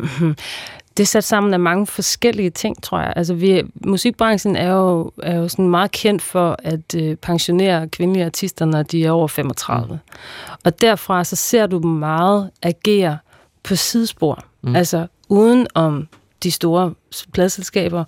det 0.97 1.03
er 1.03 1.07
sat 1.07 1.25
sammen 1.25 1.55
af 1.55 1.61
mange 1.61 1.87
forskellige 1.87 2.51
ting, 2.51 2.83
tror 2.83 3.01
jeg. 3.01 3.12
Altså, 3.16 3.35
vi, 3.35 3.62
musikbranchen 3.85 4.57
er 4.57 4.73
jo, 4.73 5.12
er 5.23 5.37
jo 5.37 5.49
sådan 5.49 5.69
meget 5.69 5.90
kendt 5.90 6.23
for 6.23 6.57
at 6.62 6.95
øh, 6.97 7.16
pensionere 7.16 7.88
kvindelige 7.88 8.25
artister, 8.25 8.64
når 8.64 8.83
de 8.83 9.05
er 9.05 9.11
over 9.11 9.29
35. 9.29 9.87
Mm. 9.90 9.99
Og 10.64 10.81
derfra 10.81 11.25
så 11.25 11.37
ser 11.37 11.66
du 11.66 11.79
dem 11.79 11.90
meget 11.90 12.51
agere 12.62 13.19
på 13.62 13.77
sidespor. 13.77 14.45
Mm. 14.62 14.77
Altså 14.77 15.07
uden 15.29 15.66
om 15.75 16.09
de 16.42 16.51
store 16.51 16.94
pladselskaber, 17.33 18.05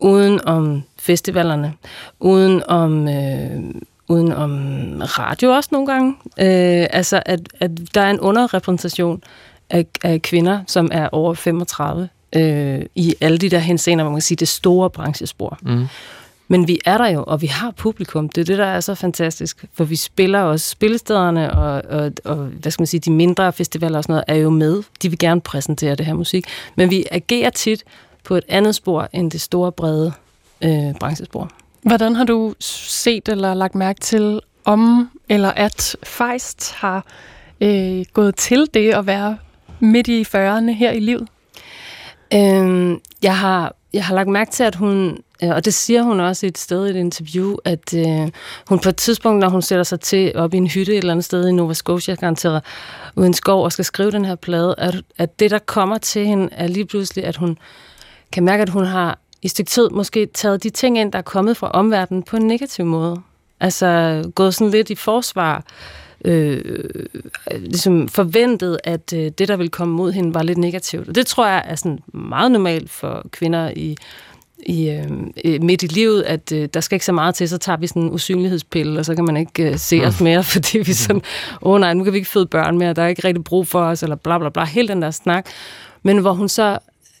uden 0.00 0.40
om 0.46 0.82
festivalerne, 0.98 1.72
uden 2.20 2.62
om, 2.68 3.08
øh, 3.08 3.60
uden 4.08 4.32
om 4.32 4.52
radio 5.18 5.50
også 5.50 5.68
nogle 5.72 5.86
gange. 5.86 6.14
Øh, 6.40 6.86
altså, 6.90 7.22
at, 7.26 7.40
at 7.60 7.70
der 7.94 8.00
er 8.00 8.10
en 8.10 8.20
underrepræsentation 8.20 9.22
af, 9.70 9.86
af 10.04 10.22
kvinder, 10.22 10.60
som 10.66 10.88
er 10.92 11.08
over 11.12 11.34
35, 11.34 12.08
øh, 12.36 12.82
i 12.94 13.14
alle 13.20 13.38
de 13.38 13.50
der 13.50 13.58
henseender, 13.58 14.04
hvor 14.04 14.10
man 14.10 14.16
kan 14.16 14.22
sige, 14.22 14.36
det 14.36 14.48
store 14.48 14.90
branchespor. 14.90 15.58
Mm. 15.62 15.86
Men 16.48 16.68
vi 16.68 16.80
er 16.84 16.98
der 16.98 17.06
jo, 17.06 17.24
og 17.26 17.42
vi 17.42 17.46
har 17.46 17.70
publikum. 17.70 18.28
Det 18.28 18.40
er 18.40 18.44
det, 18.44 18.58
der 18.58 18.66
er 18.66 18.80
så 18.80 18.94
fantastisk. 18.94 19.64
For 19.74 19.84
vi 19.84 19.96
spiller 19.96 20.40
også 20.40 20.70
spillestederne, 20.70 21.52
og, 21.52 21.82
og, 21.88 22.12
og 22.24 22.36
hvad 22.36 22.72
skal 22.72 22.82
man 22.82 22.86
sige, 22.86 23.00
de 23.00 23.10
mindre 23.12 23.52
festivaler 23.52 23.98
og 23.98 24.04
sådan 24.04 24.12
noget, 24.12 24.24
er 24.28 24.34
jo 24.34 24.50
med. 24.50 24.82
De 25.02 25.08
vil 25.08 25.18
gerne 25.18 25.40
præsentere 25.40 25.94
det 25.94 26.06
her 26.06 26.14
musik. 26.14 26.46
Men 26.76 26.90
vi 26.90 27.04
agerer 27.10 27.50
tit 27.50 27.84
på 28.24 28.34
et 28.34 28.44
andet 28.48 28.74
spor, 28.74 29.08
end 29.12 29.30
det 29.30 29.40
store, 29.40 29.72
brede 29.72 30.12
øh, 30.64 30.94
branchespor. 31.00 31.50
Hvordan 31.82 32.16
har 32.16 32.24
du 32.24 32.54
set 32.60 33.28
eller 33.28 33.54
lagt 33.54 33.74
mærke 33.74 34.00
til, 34.00 34.40
om 34.64 35.10
eller 35.28 35.50
at 35.50 35.96
Feist 36.02 36.72
har 36.72 37.06
øh, 37.60 38.04
gået 38.12 38.36
til 38.36 38.68
det 38.74 38.94
at 38.94 39.06
være 39.06 39.38
midt 39.80 40.08
i 40.08 40.22
40'erne 40.22 40.70
her 40.70 40.90
i 40.90 41.00
livet? 41.00 41.28
Øhm, 42.34 43.00
jeg 43.22 43.38
har 43.38 43.76
jeg 43.94 44.04
har 44.04 44.14
lagt 44.14 44.28
mærke 44.28 44.50
til, 44.50 44.64
at 44.64 44.74
hun, 44.74 45.18
øh, 45.42 45.50
og 45.50 45.64
det 45.64 45.74
siger 45.74 46.02
hun 46.02 46.20
også 46.20 46.46
et 46.46 46.58
sted 46.58 46.86
i 46.86 46.90
et 46.90 46.96
interview, 46.96 47.56
at 47.64 47.94
øh, 47.94 48.30
hun 48.68 48.78
på 48.78 48.88
et 48.88 48.96
tidspunkt, 48.96 49.40
når 49.40 49.48
hun 49.48 49.62
sætter 49.62 49.82
sig 49.82 50.00
til 50.00 50.32
op 50.34 50.54
i 50.54 50.56
en 50.56 50.66
hytte 50.66 50.92
et 50.92 50.98
eller 50.98 51.12
andet 51.12 51.24
sted 51.24 51.48
i 51.48 51.52
Nova 51.52 51.74
Scotia, 51.74 52.14
garanteret 52.14 52.62
uden 53.16 53.34
skov, 53.34 53.64
og 53.64 53.72
skal 53.72 53.84
skrive 53.84 54.10
den 54.10 54.24
her 54.24 54.34
plade, 54.34 54.74
at, 54.78 54.94
at 55.18 55.40
det, 55.40 55.50
der 55.50 55.58
kommer 55.58 55.98
til 55.98 56.26
hende, 56.26 56.48
er 56.52 56.66
lige 56.66 56.86
pludselig, 56.86 57.24
at 57.24 57.36
hun 57.36 57.58
kan 58.32 58.44
mærke, 58.44 58.62
at 58.62 58.68
hun 58.68 58.84
har 58.84 59.18
i 59.42 59.48
stykke 59.48 59.70
tid 59.70 59.90
måske 59.90 60.26
taget 60.26 60.62
de 60.62 60.70
ting 60.70 60.98
ind, 60.98 61.12
der 61.12 61.18
er 61.18 61.22
kommet 61.22 61.56
fra 61.56 61.70
omverdenen 61.70 62.22
på 62.22 62.36
en 62.36 62.46
negativ 62.46 62.84
måde. 62.84 63.20
Altså 63.60 64.22
gået 64.34 64.54
sådan 64.54 64.70
lidt 64.70 64.90
i 64.90 64.94
forsvar, 64.94 65.56
øh, 65.56 66.03
ligesom 67.50 68.08
forventet, 68.08 68.78
at 68.84 69.12
øh, 69.12 69.30
det, 69.38 69.48
der 69.48 69.56
ville 69.56 69.70
komme 69.70 69.94
mod 69.94 70.12
hende, 70.12 70.34
var 70.34 70.42
lidt 70.42 70.58
negativt. 70.58 71.08
Og 71.08 71.14
det 71.14 71.26
tror 71.26 71.46
jeg 71.46 71.62
er 71.66 71.74
sådan 71.74 71.98
meget 72.14 72.50
normalt 72.50 72.90
for 72.90 73.26
kvinder 73.32 73.70
i 73.76 73.96
i, 74.66 74.90
øh, 75.44 75.62
midt 75.62 75.82
i 75.82 75.86
livet, 75.86 76.22
at 76.22 76.52
øh, 76.52 76.68
der 76.74 76.80
skal 76.80 76.96
ikke 76.96 77.04
så 77.04 77.12
meget 77.12 77.34
til, 77.34 77.48
så 77.48 77.58
tager 77.58 77.76
vi 77.76 77.86
sådan 77.86 78.02
en 78.02 78.10
usynlighedspille, 78.10 79.00
og 79.00 79.04
så 79.04 79.14
kan 79.14 79.24
man 79.24 79.36
ikke 79.36 79.70
øh, 79.70 79.78
se 79.78 80.00
os 80.04 80.20
mere, 80.20 80.44
fordi 80.54 80.78
vi 80.78 80.92
sådan, 80.92 81.22
åh 81.62 81.72
oh, 81.72 81.80
nej, 81.80 81.94
nu 81.94 82.04
kan 82.04 82.12
vi 82.12 82.18
ikke 82.18 82.30
føde 82.30 82.46
børn 82.46 82.78
mere, 82.78 82.92
der 82.92 83.02
er 83.02 83.06
ikke 83.06 83.28
rigtig 83.28 83.44
brug 83.44 83.66
for 83.66 83.80
os, 83.80 84.02
eller 84.02 84.16
bla 84.16 84.38
bla 84.38 84.48
bla, 84.48 84.64
hele 84.64 84.88
den 84.88 85.02
der 85.02 85.10
snak. 85.10 85.46
Men 86.02 86.18
hvor 86.18 86.32
hun 86.32 86.48
så 86.48 86.78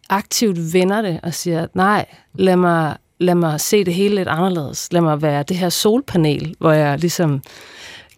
aktivt 0.08 0.72
vender 0.72 1.02
det 1.02 1.20
og 1.22 1.34
siger, 1.34 1.66
nej, 1.74 2.06
lad 2.34 2.56
mig, 2.56 2.96
lad 3.18 3.34
mig 3.34 3.60
se 3.60 3.84
det 3.84 3.94
hele 3.94 4.14
lidt 4.14 4.28
anderledes. 4.28 4.88
Lad 4.92 5.00
mig 5.00 5.22
være 5.22 5.42
det 5.42 5.56
her 5.56 5.68
solpanel, 5.68 6.54
hvor 6.58 6.72
jeg 6.72 6.98
ligesom 6.98 7.42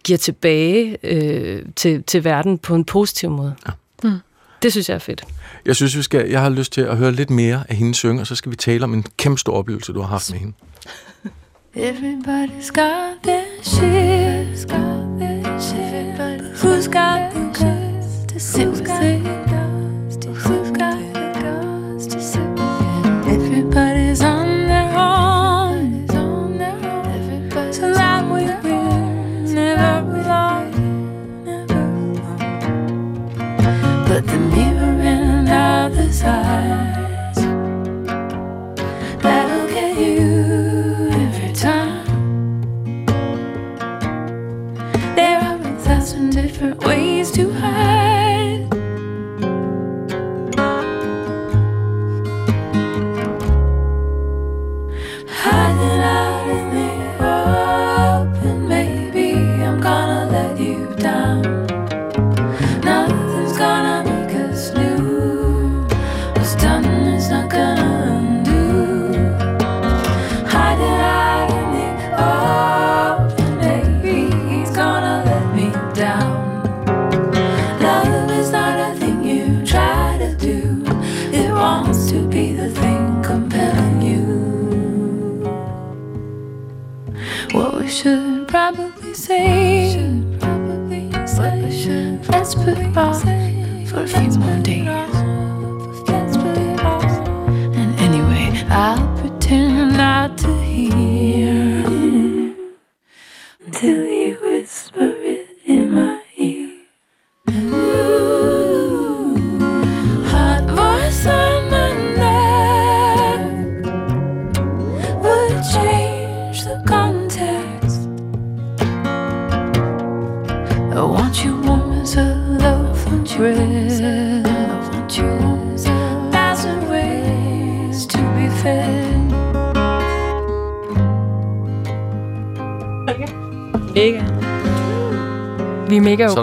giver 0.03 0.17
tilbage 0.17 0.97
øh, 1.03 1.65
til, 1.75 2.03
til 2.03 2.23
verden 2.23 2.57
på 2.57 2.75
en 2.75 2.85
positiv 2.85 3.29
måde. 3.29 3.55
Ja. 3.67 3.71
Mm. 4.03 4.17
Det 4.61 4.71
synes 4.71 4.89
jeg 4.89 4.95
er 4.95 4.99
fedt. 4.99 5.23
Jeg 5.65 5.75
synes, 5.75 5.97
vi 5.97 6.01
skal, 6.01 6.29
jeg 6.29 6.41
har 6.41 6.49
lyst 6.49 6.73
til 6.73 6.81
at 6.81 6.97
høre 6.97 7.11
lidt 7.11 7.29
mere 7.29 7.63
af 7.69 7.75
hende 7.75 7.95
synge, 7.95 8.21
og 8.21 8.27
så 8.27 8.35
skal 8.35 8.51
vi 8.51 8.55
tale 8.55 8.83
om 8.83 8.93
en 8.93 9.05
kæmpe 9.17 9.39
stor 9.39 9.53
oplevelse, 9.53 9.93
du 9.93 10.01
har 10.01 10.07
haft 10.07 10.31
med 10.31 10.39
hende. 10.39 10.53
Everybody's 11.75 12.71
got 12.73 13.23
their 13.23 13.43
shit, 13.61 14.67
got 14.69 15.19
their 15.19 15.59
shit. 15.59 15.87
Who's 16.57 16.87
got 16.87 17.31
the 17.33 17.43
guts 17.53 18.25
to 18.27 18.69
with 18.69 19.03
it? 19.03 19.47
Who's 20.25 20.71
got 20.71 21.06
inside. 36.19 36.96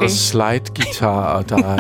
Okay. 0.05 0.15
slide-guitar, 0.15 1.23
og 1.23 1.49
der 1.49 1.57
er... 1.57 1.77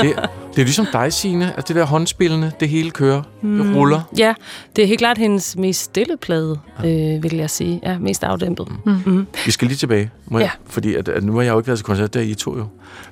Det, 0.00 0.14
det 0.50 0.62
er 0.62 0.64
ligesom 0.64 0.86
dig, 0.92 1.12
Signe, 1.12 1.58
at 1.58 1.68
det 1.68 1.76
der 1.76 1.84
håndspillende, 1.84 2.52
det 2.60 2.68
hele 2.68 2.90
kører. 2.90 3.22
Det 3.42 3.65
ruller. 3.86 4.00
Ja, 4.18 4.34
det 4.76 4.82
er 4.84 4.88
helt 4.88 4.98
klart 4.98 5.18
hendes 5.18 5.56
mest 5.56 5.82
stille 5.82 6.16
plade, 6.16 6.58
øh, 6.84 7.22
vil 7.22 7.34
jeg 7.36 7.50
sige. 7.50 7.80
Ja, 7.82 7.98
mest 7.98 8.24
afdæmpet. 8.24 8.68
Mm. 9.06 9.26
Vi 9.46 9.50
skal 9.50 9.68
lige 9.68 9.76
tilbage, 9.78 10.10
må 10.26 10.38
jeg, 10.38 10.44
Ja. 10.44 10.50
fordi 10.72 10.94
at, 10.94 11.08
at 11.08 11.24
nu 11.24 11.34
har 11.34 11.42
jeg 11.42 11.52
jo 11.52 11.58
ikke 11.58 11.66
været 11.66 11.78
til 11.78 11.84
koncert, 11.86 12.14
der 12.14 12.20
er 12.20 12.24
I 12.24 12.34
to 12.34 12.56
jo. 12.58 12.66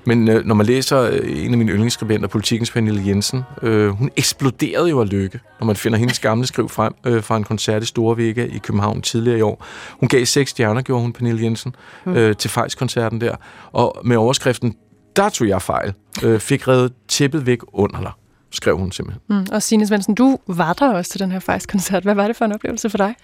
Men 0.05 0.29
øh, 0.29 0.45
når 0.47 0.55
man 0.55 0.67
læser 0.67 1.01
øh, 1.01 1.45
en 1.45 1.53
af 1.53 1.59
mine 1.59 1.73
yndlingsskribenter, 1.73 2.29
Politikens 2.29 2.71
Pernille 2.71 3.03
Jensen, 3.07 3.43
øh, 3.63 3.89
hun 3.89 4.11
eksploderede 4.17 4.91
jo 4.91 5.01
af 5.01 5.11
lykke, 5.11 5.41
når 5.61 5.67
man 5.67 5.77
finder 5.77 5.99
hendes 5.99 6.19
gamle 6.19 6.47
skriv 6.47 6.69
frem 6.69 6.95
øh, 7.07 7.23
fra 7.23 7.37
en 7.37 7.45
koncert 7.45 7.83
i 7.83 7.87
Store 7.87 8.17
Vega 8.17 8.45
i 8.45 8.59
København 8.59 9.03
tidligere 9.03 9.39
i 9.39 9.43
år. 9.43 9.67
Hun 10.01 10.09
gav 10.09 10.25
seks 10.25 10.51
stjerner, 10.51 10.83
gjorde 10.83 11.03
hun, 11.03 11.13
Pernille 11.13 11.43
Jensen, 11.43 11.75
øh, 12.07 12.37
til 12.37 12.51
Fejs-koncerten 12.51 13.21
der. 13.21 13.37
Og 13.73 14.01
med 14.05 14.17
overskriften, 14.17 14.75
der 15.17 15.29
tog 15.29 15.49
jeg 15.49 15.63
fejl, 15.63 15.93
øh, 16.23 16.41
fik 16.41 16.69
reddet 16.69 16.93
tæppet 17.09 17.47
væk 17.47 17.59
under 17.73 18.01
dig, 18.01 18.11
skrev 18.55 18.79
hun 18.79 18.93
simpelthen. 18.93 19.23
Mm. 19.29 19.47
Og 19.53 19.63
Signe 19.63 19.87
Svendsen, 19.87 20.15
du 20.15 20.39
var 20.47 20.73
der 20.73 20.93
også 20.93 21.11
til 21.11 21.21
den 21.21 21.33
her 21.33 21.39
fejskoncert. 21.39 22.03
Hvad 22.03 22.15
var 22.15 22.27
det 22.27 22.37
for 22.37 22.45
en 22.45 22.53
oplevelse 22.53 22.91
for 22.91 22.99
dig? 22.99 23.15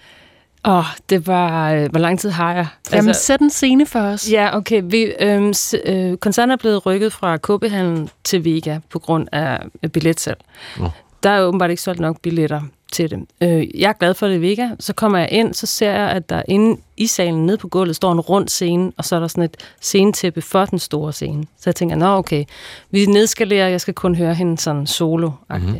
Åh, 0.65 0.83
det 1.09 1.27
var... 1.27 1.71
Øh, 1.71 1.89
hvor 1.91 1.99
lang 1.99 2.19
tid 2.19 2.29
har 2.29 2.53
jeg? 2.53 2.67
Jamen, 2.91 3.07
altså, 3.07 3.23
sæt 3.23 3.39
en 3.39 3.49
scene 3.49 3.85
for 3.85 3.99
os. 3.99 4.31
Ja, 4.31 4.57
okay. 4.57 4.81
Vi, 4.85 5.13
øhm, 5.19 5.53
s- 5.53 5.75
øh, 5.85 6.17
koncerten 6.17 6.51
er 6.51 6.55
blevet 6.55 6.85
rykket 6.85 7.13
fra 7.13 7.37
KB-handlen 7.37 8.09
til 8.23 8.45
Vega 8.45 8.79
på 8.89 8.99
grund 8.99 9.27
af 9.31 9.59
øh, 9.83 9.89
billetsalg. 9.89 10.37
Nå. 10.79 10.89
Der 11.23 11.29
er 11.29 11.41
åbenbart 11.41 11.69
ikke 11.69 11.81
solgt 11.81 11.99
nok 11.99 12.19
billetter 12.21 12.61
til 12.91 13.11
det. 13.11 13.19
Øh, 13.41 13.81
jeg 13.81 13.89
er 13.89 13.93
glad 13.93 14.13
for 14.13 14.27
det 14.27 14.41
Vega. 14.41 14.69
Så 14.79 14.93
kommer 14.93 15.17
jeg 15.17 15.29
ind, 15.31 15.53
så 15.53 15.65
ser 15.67 15.91
jeg, 15.91 16.09
at 16.09 16.29
der 16.29 16.41
inde 16.47 16.81
i 16.97 17.07
salen 17.07 17.45
nede 17.45 17.57
på 17.57 17.67
gulvet 17.67 17.95
står 17.95 18.11
en 18.11 18.19
rund 18.19 18.47
scene, 18.47 18.91
og 18.97 19.05
så 19.05 19.15
er 19.15 19.19
der 19.19 19.27
sådan 19.27 19.43
et 19.43 19.57
scenetæppe 19.81 20.41
for 20.41 20.65
den 20.65 20.79
store 20.79 21.13
scene. 21.13 21.43
Så 21.43 21.63
jeg 21.65 21.75
tænker, 21.75 21.95
nå 21.95 22.05
okay, 22.05 22.43
vi 22.91 23.05
nedskalerer, 23.05 23.67
jeg 23.67 23.81
skal 23.81 23.93
kun 23.93 24.15
høre 24.15 24.33
hende 24.33 24.57
sådan 24.57 24.87
solo 24.87 25.31
mm-hmm. 25.49 25.79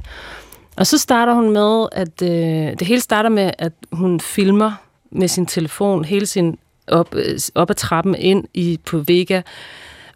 Og 0.76 0.88
så 0.88 0.97
starter 0.97 1.34
hun 1.34 1.50
med, 1.50 1.88
at 1.91 2.21
øh, 2.21 2.80
det 2.80 2.88
hele 2.88 3.02
starter 3.02 3.30
med, 3.30 3.52
at 3.58 3.74
hun 3.91 4.19
filmer 4.19 4.71
med 5.12 5.28
sin 5.28 5.45
telefon 5.45 6.06
hele 6.06 6.26
sin 6.26 6.58
op, 6.88 7.15
øh, 7.15 7.39
op 7.56 7.69
ad 7.69 7.76
trappen 7.76 8.15
ind 8.15 8.45
i 8.54 8.80
på 8.86 8.97
Vega, 9.08 9.41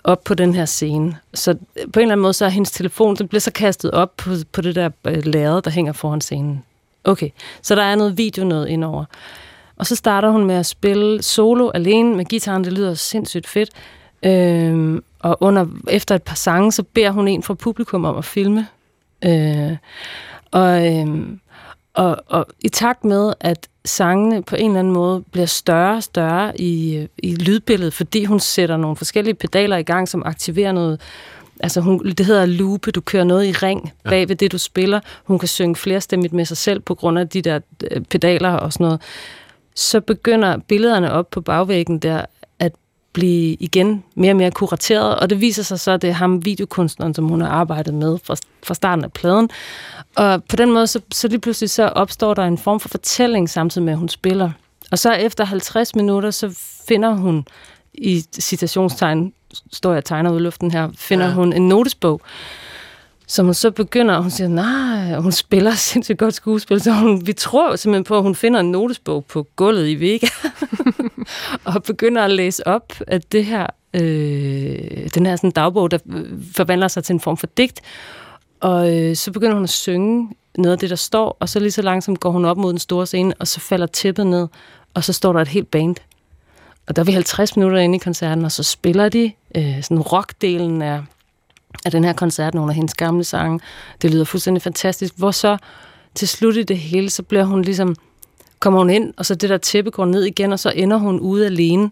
op 0.04 0.24
på 0.24 0.34
den 0.34 0.56
her 0.56 0.66
scene. 0.66 1.18
Så 1.34 1.52
øh, 1.52 1.92
på 1.94 2.00
en 2.00 2.04
eller 2.04 2.12
anden 2.14 2.22
måde, 2.22 2.34
så 2.34 2.46
er 2.46 2.50
hendes 2.50 2.72
telefon, 2.72 3.16
den 3.16 3.28
bliver 3.28 3.40
så 3.40 3.52
kastet 3.52 3.92
op 3.92 4.18
på, 4.18 4.30
på 4.52 4.62
det 4.62 4.76
der 4.76 4.90
øh, 5.08 5.26
lærred, 5.26 5.62
der 5.62 5.72
hænger 5.72 5.94
foran 5.94 6.22
scenen. 6.22 6.64
Okay, 7.06 7.30
så 7.62 7.76
der 7.76 7.84
er 7.84 7.96
noget 7.96 8.18
video 8.18 8.44
noget 8.44 8.68
indover. 8.68 9.06
Og 9.78 9.86
så 9.86 9.96
starter 9.96 10.30
hun 10.30 10.46
med 10.46 10.56
at 10.56 10.66
spille 10.66 11.22
solo 11.22 11.70
alene 11.74 12.16
med 12.16 12.26
gitaren, 12.26 12.64
det 12.64 12.74
lyder 12.74 12.94
sindssygt 12.94 13.48
fedt. 13.48 13.70
Øhm, 14.24 15.04
og 15.20 15.38
under, 15.40 15.66
efter 15.90 16.16
et 16.16 16.24
par 16.24 16.36
sange, 16.36 16.72
så 16.72 16.84
beder 16.84 17.12
hun 17.12 17.28
en 17.28 17.44
fra 17.44 17.54
publikum 17.54 18.06
om 18.06 18.18
at 18.18 18.26
filme. 18.26 18.68
Øh, 19.26 19.78
og, 20.52 20.96
øhm, 20.96 21.40
og, 21.94 22.18
og 22.28 22.46
i 22.62 22.70
takt 22.70 23.04
med, 23.04 23.34
at 23.40 23.68
sangene 23.86 24.44
på 24.44 24.56
en 24.56 24.66
eller 24.66 24.80
anden 24.80 24.94
måde 24.94 25.24
bliver 25.32 25.46
større 25.46 25.96
og 25.96 26.04
større 26.04 26.62
i, 26.62 27.08
i 27.18 27.36
lydbilledet, 27.36 27.94
fordi 27.94 28.26
hun 28.26 28.40
sætter 28.40 28.78
nogle 28.78 28.96
forskellige 28.96 29.36
pedaler 29.36 29.78
i 29.78 29.84
gang, 29.84 30.08
som 30.08 30.24
aktiverer 30.26 30.72
noget, 30.72 31.02
altså 31.60 31.82
hun, 31.82 32.06
det 32.06 32.26
hedder 32.26 32.46
loope, 32.46 32.92
du 32.92 33.02
kører 33.02 33.24
noget 33.24 33.46
i 33.46 33.52
ring 33.52 33.94
bag 34.04 34.30
ved 34.30 34.36
det, 34.36 34.52
du 34.52 34.58
spiller. 34.58 35.00
Hun 35.24 35.40
kan 35.40 35.48
synge 35.48 35.76
flerstemmigt 35.76 36.34
med 36.34 36.46
sig 36.46 36.58
selv 36.58 36.80
på 36.80 36.96
grund 36.96 37.20
af 37.20 37.30
de 37.30 37.42
der 37.42 37.60
øh, 37.92 38.02
pedaler 38.02 38.50
og 38.50 38.74
sådan 38.74 38.84
noget. 38.84 39.02
Så 39.76 40.02
begynder 40.02 40.58
billederne 40.58 41.12
op 41.12 41.30
på 41.30 41.42
bagvæggen 41.42 42.00
der 42.00 42.26
at 42.60 42.72
blive 43.14 43.58
igen 43.60 44.04
mere 44.16 44.32
og 44.32 44.36
mere 44.36 44.52
kurateret, 44.52 45.20
og 45.20 45.30
det 45.30 45.42
viser 45.42 45.64
sig 45.64 45.80
så, 45.80 45.92
at 45.92 46.02
det 46.02 46.10
er 46.10 46.14
ham, 46.14 46.46
videokunstneren, 46.46 47.14
som 47.14 47.28
hun 47.28 47.42
har 47.42 47.48
arbejdet 47.48 47.94
med 47.94 48.18
fra, 48.24 48.36
fra 48.64 48.74
starten 48.74 49.04
af 49.04 49.12
pladen. 49.12 49.50
Og 50.16 50.44
på 50.44 50.56
den 50.56 50.72
måde, 50.72 50.88
så, 50.88 51.00
så 51.12 51.28
lige 51.28 51.40
pludselig 51.40 51.70
så 51.70 51.88
opstår 51.88 52.34
der 52.34 52.44
en 52.44 52.58
form 52.58 52.80
for 52.80 52.90
fortælling, 52.90 53.50
samtidig 53.50 53.86
med, 53.86 53.94
at 53.94 54.00
hun 54.00 54.10
spiller. 54.10 54.52
Og 54.92 55.00
så 55.00 55.12
efter 55.12 55.46
50 55.46 55.96
minutter, 55.96 56.32
så 56.32 56.60
finder 56.88 57.14
hun 57.14 57.46
i 57.98 58.24
citationstegn, 58.40 59.34
står 59.72 59.92
jeg 59.92 59.98
og 59.98 60.06
tegner 60.06 60.32
ud 60.32 60.40
i 60.40 60.44
luften 60.44 60.72
her, 60.72 60.90
finder 60.96 61.26
ja. 61.26 61.34
hun 61.34 61.54
en 61.54 61.68
notesbog, 61.68 62.22
som 63.28 63.46
hun 63.46 63.54
så 63.54 63.72
begynder, 63.72 64.16
og 64.16 64.22
hun 64.22 64.32
siger, 64.32 64.48
nej, 64.48 65.16
hun 65.20 65.32
spiller 65.32 65.76
sindssygt 65.92 66.20
godt 66.20 66.34
skuespil, 66.34 66.82
så 66.82 66.92
hun, 66.92 67.28
vi 67.28 67.34
tror 67.34 67.76
simpelthen 67.76 68.04
på, 68.04 68.18
at 68.18 68.24
hun 68.24 68.36
finder 68.36 68.60
en 68.60 68.72
notesbog 68.72 69.26
på 69.26 69.48
gulvet 69.56 69.88
i 69.88 69.96
Vega, 69.96 70.28
og 71.76 71.84
begynder 71.84 72.24
at 72.24 72.32
læse 72.32 72.68
op 72.68 72.94
af 73.08 73.22
det 73.22 73.46
her, 73.46 73.68
øh, 73.94 75.10
den 75.16 75.26
her 75.26 75.36
sådan 75.36 75.52
dagbog, 75.52 75.92
der 75.92 75.98
øh, 76.16 76.26
forvandler 76.56 76.88
sig 76.88 77.04
til 77.04 77.14
en 77.14 77.20
form 77.20 77.38
for 77.38 77.48
digt, 77.48 77.82
og 78.60 78.98
øh, 78.98 79.16
så 79.16 79.32
begynder 79.32 79.54
hun 79.54 79.64
at 79.64 79.70
synge 79.70 80.30
noget 80.58 80.74
af 80.74 80.80
det, 80.80 80.90
der 80.90 80.96
står, 80.96 81.38
og 81.40 81.50
så 81.50 81.60
lige 81.60 81.72
så 81.72 81.82
langsomt 81.82 82.20
går 82.20 82.32
hun 82.32 82.46
op 82.46 82.58
mod 82.58 82.70
den 82.72 82.80
store 82.80 83.06
scene, 83.06 83.34
og 83.40 83.48
så 83.48 83.60
falder 83.60 83.88
tæppet 83.88 84.28
ned, 84.28 84.48
og 84.94 85.04
så 85.04 85.14
står 85.14 85.34
der 85.34 85.42
et 85.42 85.48
helt 85.48 85.72
band. 85.72 85.96
Og 86.88 86.96
der 86.96 87.02
er 87.02 87.06
vi 87.06 87.12
50 87.12 87.56
minutter 87.56 87.78
inde 87.78 87.96
i 87.96 88.00
koncerten, 88.00 88.46
og 88.46 88.52
så 88.52 88.64
spiller 88.64 89.10
de 89.10 89.32
øh, 89.56 89.84
sådan 89.84 90.00
rockdelen 90.00 90.82
af, 90.82 91.02
af 91.86 91.92
den 91.92 92.04
her 92.04 92.14
koncert, 92.14 92.54
nogle 92.54 92.72
af 92.72 92.76
hendes 92.76 92.94
gamle 92.94 93.24
sange. 93.24 93.60
Det 94.02 94.12
lyder 94.12 94.24
fuldstændig 94.24 94.62
fantastisk. 94.64 95.14
Hvor 95.18 95.32
så 95.32 95.58
til 96.16 96.28
slut 96.28 96.56
i 96.56 96.64
det 96.64 96.78
hele, 96.78 97.10
så 97.10 97.24
bliver 97.24 97.44
hun 97.44 97.62
ligesom, 97.62 97.96
kommer 98.60 98.80
hun 98.80 98.90
ind, 98.90 99.14
og 99.18 99.26
så 99.26 99.36
det 99.36 99.50
der 99.50 99.58
tæppe 99.58 99.92
går 99.92 100.06
ned 100.06 100.24
igen, 100.24 100.54
og 100.54 100.60
så 100.60 100.70
ender 100.70 100.98
hun 100.98 101.20
ude 101.20 101.46
alene 101.46 101.92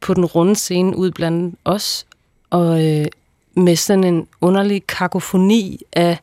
på 0.00 0.14
den 0.14 0.24
runde 0.24 0.56
scene 0.56 0.96
ude 0.96 1.12
blandt 1.12 1.54
os, 1.64 2.06
og 2.50 2.86
øh, 2.86 3.06
med 3.54 3.76
sådan 3.76 4.04
en 4.04 4.26
underlig 4.40 4.86
kakofoni 4.86 5.80
af 5.92 6.18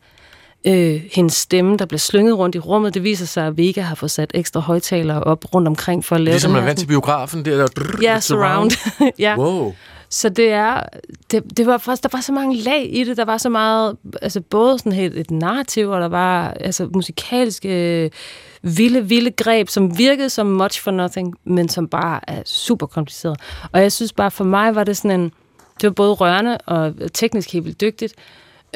øh, 0.67 1.01
hendes 1.11 1.33
stemme, 1.33 1.77
der 1.77 1.85
bliver 1.85 1.99
slynget 1.99 2.37
rundt 2.37 2.55
i 2.55 2.59
rummet. 2.59 2.93
Det 2.93 3.03
viser 3.03 3.25
sig, 3.25 3.47
at 3.47 3.57
Vega 3.57 3.81
har 3.81 3.95
fået 3.95 4.11
sat 4.11 4.31
ekstra 4.33 4.59
højtalere 4.59 5.23
op 5.23 5.53
rundt 5.53 5.67
omkring 5.67 6.05
for 6.05 6.15
at 6.15 6.21
lave 6.21 6.33
Ligesom 6.33 6.49
den 6.49 6.53
man 6.53 6.63
er 6.63 6.67
vant 6.67 6.79
til 6.79 6.85
biografen, 6.85 7.45
det 7.45 7.53
der... 7.53 7.67
drrr, 7.67 8.01
Ja, 8.01 8.19
surround. 8.19 8.71
ja. 9.19 9.35
Wow. 9.37 9.73
Så 10.09 10.29
det 10.29 10.51
er, 10.51 10.83
det, 11.31 11.57
det 11.57 11.65
var 11.65 11.77
faktisk, 11.77 12.03
der 12.03 12.09
var 12.11 12.21
så 12.21 12.31
mange 12.31 12.57
lag 12.57 12.89
i 12.91 13.03
det, 13.03 13.17
der 13.17 13.25
var 13.25 13.37
så 13.37 13.49
meget, 13.49 13.97
altså 14.21 14.41
både 14.41 14.79
sådan 14.79 14.93
et, 14.93 15.19
et 15.19 15.31
narrativ, 15.31 15.89
og 15.89 16.01
der 16.01 16.07
var 16.07 16.49
altså 16.49 16.89
musikalske 16.93 18.11
vilde, 18.61 19.05
vilde 19.05 19.31
greb, 19.31 19.69
som 19.69 19.97
virkede 19.97 20.29
som 20.29 20.47
much 20.47 20.81
for 20.81 20.91
nothing, 20.91 21.35
men 21.43 21.69
som 21.69 21.87
bare 21.87 22.19
er 22.29 22.41
super 22.45 22.85
kompliceret. 22.85 23.39
Og 23.71 23.81
jeg 23.81 23.91
synes 23.91 24.13
bare, 24.13 24.31
for 24.31 24.43
mig 24.43 24.75
var 24.75 24.83
det 24.83 24.97
sådan 24.97 25.19
en, 25.19 25.31
det 25.81 25.87
var 25.87 25.93
både 25.93 26.13
rørende 26.13 26.57
og 26.57 26.93
teknisk 27.13 27.53
helt 27.53 27.65
vildt 27.65 27.81
dygtigt, 27.81 28.13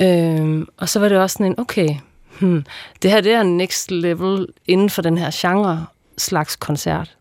øhm, 0.02 0.68
og 0.78 0.90
så 0.90 1.00
var 1.00 1.10
det 1.10 1.18
også 1.18 1.34
sådan 1.34 1.46
en, 1.46 1.60
okay, 1.60 1.90
hmm, 2.40 2.66
det 3.02 3.12
her 3.12 3.22
det 3.22 3.32
er 3.32 3.44
next 3.44 3.92
level 3.92 4.48
inden 4.68 4.90
for 4.90 5.02
den 5.02 5.18
her 5.18 5.30
genre 5.34 5.86
slags 6.18 6.56
koncert. 6.56 7.18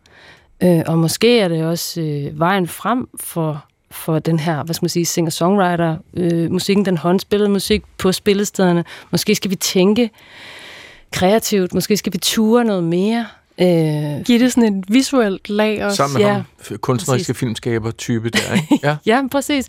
Øh, 0.63 0.81
og 0.87 0.97
måske 0.99 1.39
er 1.39 1.47
det 1.47 1.65
også 1.65 2.01
øh, 2.01 2.39
vejen 2.39 2.67
frem 2.67 3.09
for, 3.19 3.65
for 3.91 4.19
den 4.19 4.39
her, 4.39 4.63
hvad 4.63 4.73
skal 4.75 4.83
man 4.83 4.89
sige, 4.89 5.05
singer-songwriter, 5.05 5.97
øh, 6.13 6.51
musikken, 6.51 6.85
den 6.85 6.97
håndspillede 6.97 7.49
musik 7.49 7.83
på 7.97 8.11
spillestederne. 8.11 8.85
Måske 9.11 9.35
skal 9.35 9.51
vi 9.51 9.55
tænke 9.55 10.09
kreativt, 11.11 11.73
måske 11.73 11.97
skal 11.97 12.13
vi 12.13 12.17
ture 12.17 12.63
noget 12.63 12.83
mere. 12.83 13.25
Øh, 13.61 14.23
Giv 14.25 14.39
det 14.39 14.53
sådan 14.53 14.77
et 14.77 14.85
visuelt 14.87 15.49
lag 15.49 15.85
også. 15.85 15.95
Sammen 15.97 16.17
med 16.21 16.27
Ja, 16.27 16.33
ham, 16.33 16.77
kunstneriske 16.77 17.33
præcis. 17.33 17.39
filmskaber-type 17.39 18.29
der, 18.29 18.53
ikke? 18.53 18.79
Ja. 18.87 18.97
ja, 19.05 19.21
præcis. 19.31 19.67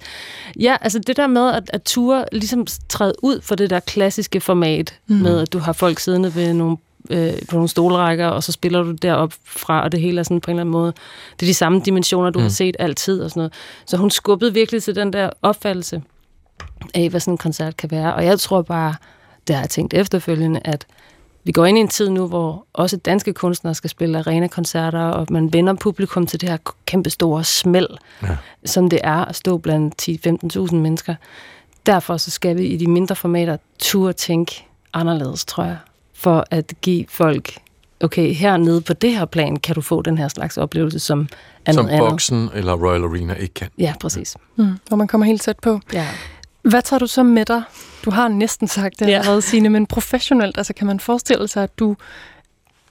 Ja, 0.60 0.76
altså 0.80 0.98
det 0.98 1.16
der 1.16 1.26
med 1.26 1.50
at, 1.50 1.70
at 1.72 1.82
ture 1.82 2.24
ligesom 2.32 2.66
træde 2.88 3.12
ud 3.22 3.40
for 3.40 3.54
det 3.54 3.70
der 3.70 3.80
klassiske 3.80 4.40
format, 4.40 4.98
mm. 5.06 5.14
med 5.16 5.40
at 5.40 5.52
du 5.52 5.58
har 5.58 5.72
folk 5.72 5.98
siddende 5.98 6.34
ved 6.34 6.52
nogle 6.54 6.76
øh, 7.10 7.32
på 7.48 7.54
nogle 7.56 7.68
stolrækker, 7.68 8.26
og 8.26 8.42
så 8.42 8.52
spiller 8.52 8.82
du 8.82 8.92
derop 8.92 9.32
fra, 9.46 9.82
og 9.82 9.92
det 9.92 10.00
hele 10.00 10.18
er 10.18 10.22
sådan 10.22 10.40
på 10.40 10.50
en 10.50 10.54
eller 10.54 10.60
anden 10.60 10.72
måde. 10.72 10.92
Det 11.40 11.46
er 11.46 11.50
de 11.50 11.54
samme 11.54 11.80
dimensioner, 11.84 12.30
du 12.30 12.38
mm. 12.38 12.42
har 12.42 12.50
set 12.50 12.76
altid 12.78 13.22
og 13.22 13.30
sådan 13.30 13.40
noget. 13.40 13.52
Så 13.86 13.96
hun 13.96 14.10
skubbede 14.10 14.52
virkelig 14.54 14.82
til 14.82 14.94
den 14.94 15.12
der 15.12 15.30
opfattelse. 15.42 16.02
af, 16.94 17.10
hvad 17.10 17.20
sådan 17.20 17.34
en 17.34 17.38
koncert 17.38 17.76
kan 17.76 17.90
være. 17.90 18.14
Og 18.14 18.24
jeg 18.24 18.40
tror 18.40 18.62
bare, 18.62 18.94
det 19.48 19.56
har 19.56 19.62
jeg 19.62 19.70
tænkt 19.70 19.94
efterfølgende, 19.94 20.60
at 20.64 20.86
vi 21.44 21.52
går 21.52 21.66
ind 21.66 21.78
i 21.78 21.80
en 21.80 21.88
tid 21.88 22.10
nu, 22.10 22.26
hvor 22.26 22.66
også 22.72 22.96
danske 22.96 23.32
kunstnere 23.32 23.74
skal 23.74 23.90
spille 23.90 24.18
arena-koncerter, 24.18 25.00
og 25.00 25.26
man 25.30 25.52
vender 25.52 25.74
publikum 25.74 26.26
til 26.26 26.40
det 26.40 26.48
her 26.48 26.56
kæmpe 26.86 27.10
store 27.10 27.44
smæld, 27.44 27.88
ja. 28.22 28.36
som 28.64 28.90
det 28.90 29.00
er 29.02 29.24
at 29.24 29.36
stå 29.36 29.58
blandt 29.58 30.08
10-15.000 30.72 30.74
mennesker. 30.74 31.14
Derfor 31.86 32.16
så 32.16 32.30
skal 32.30 32.56
vi 32.56 32.66
i 32.66 32.76
de 32.76 32.86
mindre 32.86 33.16
formater 33.16 33.56
turde 33.78 34.12
tænke 34.12 34.66
anderledes, 34.92 35.44
tror 35.44 35.64
jeg, 35.64 35.76
for 36.14 36.44
at 36.50 36.72
give 36.82 37.04
folk, 37.08 37.58
okay, 38.00 38.34
hernede 38.34 38.80
på 38.80 38.92
det 38.92 39.12
her 39.12 39.24
plan 39.24 39.56
kan 39.56 39.74
du 39.74 39.80
få 39.80 40.02
den 40.02 40.18
her 40.18 40.28
slags 40.28 40.58
oplevelse, 40.58 40.98
som 40.98 41.28
er 41.66 41.72
Som. 41.72 41.88
Boxen 41.98 42.50
eller 42.54 42.72
Royal 42.72 43.04
Arena 43.04 43.34
ikke 43.34 43.54
kan. 43.54 43.68
Ja, 43.78 43.94
præcis. 44.00 44.36
Mm, 44.56 44.78
hvor 44.88 44.96
man 44.96 45.06
kommer 45.06 45.26
helt 45.26 45.42
tæt 45.42 45.58
på. 45.58 45.80
Ja. 45.92 46.06
Hvad 46.62 46.82
tager 46.82 46.98
du 46.98 47.06
så 47.06 47.22
med 47.22 47.44
dig? 47.44 47.62
Du 48.04 48.10
har 48.10 48.28
næsten 48.28 48.68
sagt 48.68 49.00
det 49.00 49.06
Ja. 49.08 49.12
allerede, 49.18 49.42
Signe, 49.42 49.68
men 49.68 49.86
professionelt, 49.86 50.58
altså 50.58 50.72
kan 50.74 50.86
man 50.86 51.00
forestille 51.00 51.48
sig, 51.48 51.62
at 51.62 51.78
du, 51.78 51.96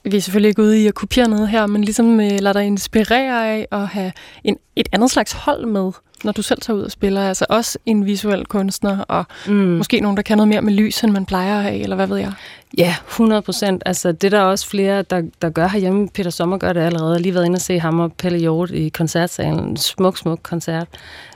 vi 0.03 0.17
er 0.17 0.21
selvfølgelig 0.21 0.49
ikke 0.49 0.61
ude 0.61 0.83
i 0.83 0.87
at 0.87 0.93
kopiere 0.93 1.27
noget 1.27 1.49
her, 1.49 1.67
men 1.67 1.83
ligesom 1.83 2.19
øh, 2.19 2.31
lader 2.39 2.53
dig 2.53 2.63
inspirere 2.63 3.47
af 3.49 3.67
at 3.71 3.87
have 3.87 4.11
en, 4.43 4.57
et 4.75 4.89
andet 4.91 5.11
slags 5.11 5.31
hold 5.31 5.65
med, 5.65 5.91
når 6.23 6.31
du 6.31 6.41
selv 6.41 6.61
tager 6.61 6.77
ud 6.77 6.83
og 6.83 6.91
spiller, 6.91 7.27
altså 7.27 7.45
også 7.49 7.77
en 7.85 8.05
visuel 8.05 8.45
kunstner, 8.45 8.97
og 9.07 9.25
Mm. 9.47 9.53
måske 9.53 9.99
nogen, 9.99 10.17
der 10.17 10.23
kan 10.23 10.37
noget 10.37 10.47
mere 10.47 10.61
med 10.61 10.73
lys, 10.73 11.03
end 11.03 11.11
man 11.11 11.25
plejer 11.25 11.57
at 11.57 11.63
have, 11.63 11.79
eller 11.79 11.95
hvad 11.95 12.07
ved 12.07 12.17
jeg? 12.17 12.33
Ja, 12.77 12.95
100 13.07 13.41
procent. 13.41 13.83
Altså, 13.85 14.11
det 14.11 14.33
er 14.33 14.37
der 14.37 14.41
også 14.45 14.67
flere, 14.67 15.01
der, 15.01 15.21
der 15.41 15.49
gør 15.49 15.67
herhjemme. 15.67 16.09
Peter 16.09 16.29
Sommer 16.29 16.57
gør 16.57 16.73
det 16.73 16.81
allerede. 16.81 17.09
Jeg 17.09 17.15
har 17.15 17.21
lige 17.21 17.33
været 17.33 17.45
inde 17.45 17.55
og 17.57 17.61
se 17.61 17.79
ham 17.79 17.99
og 17.99 18.13
Pelle 18.13 18.39
Hjort 18.39 18.71
i 18.71 18.89
koncertsalen. 18.89 19.59
En 19.59 19.77
smuk, 19.77 20.17
smuk 20.17 20.39
koncert, 20.43 20.87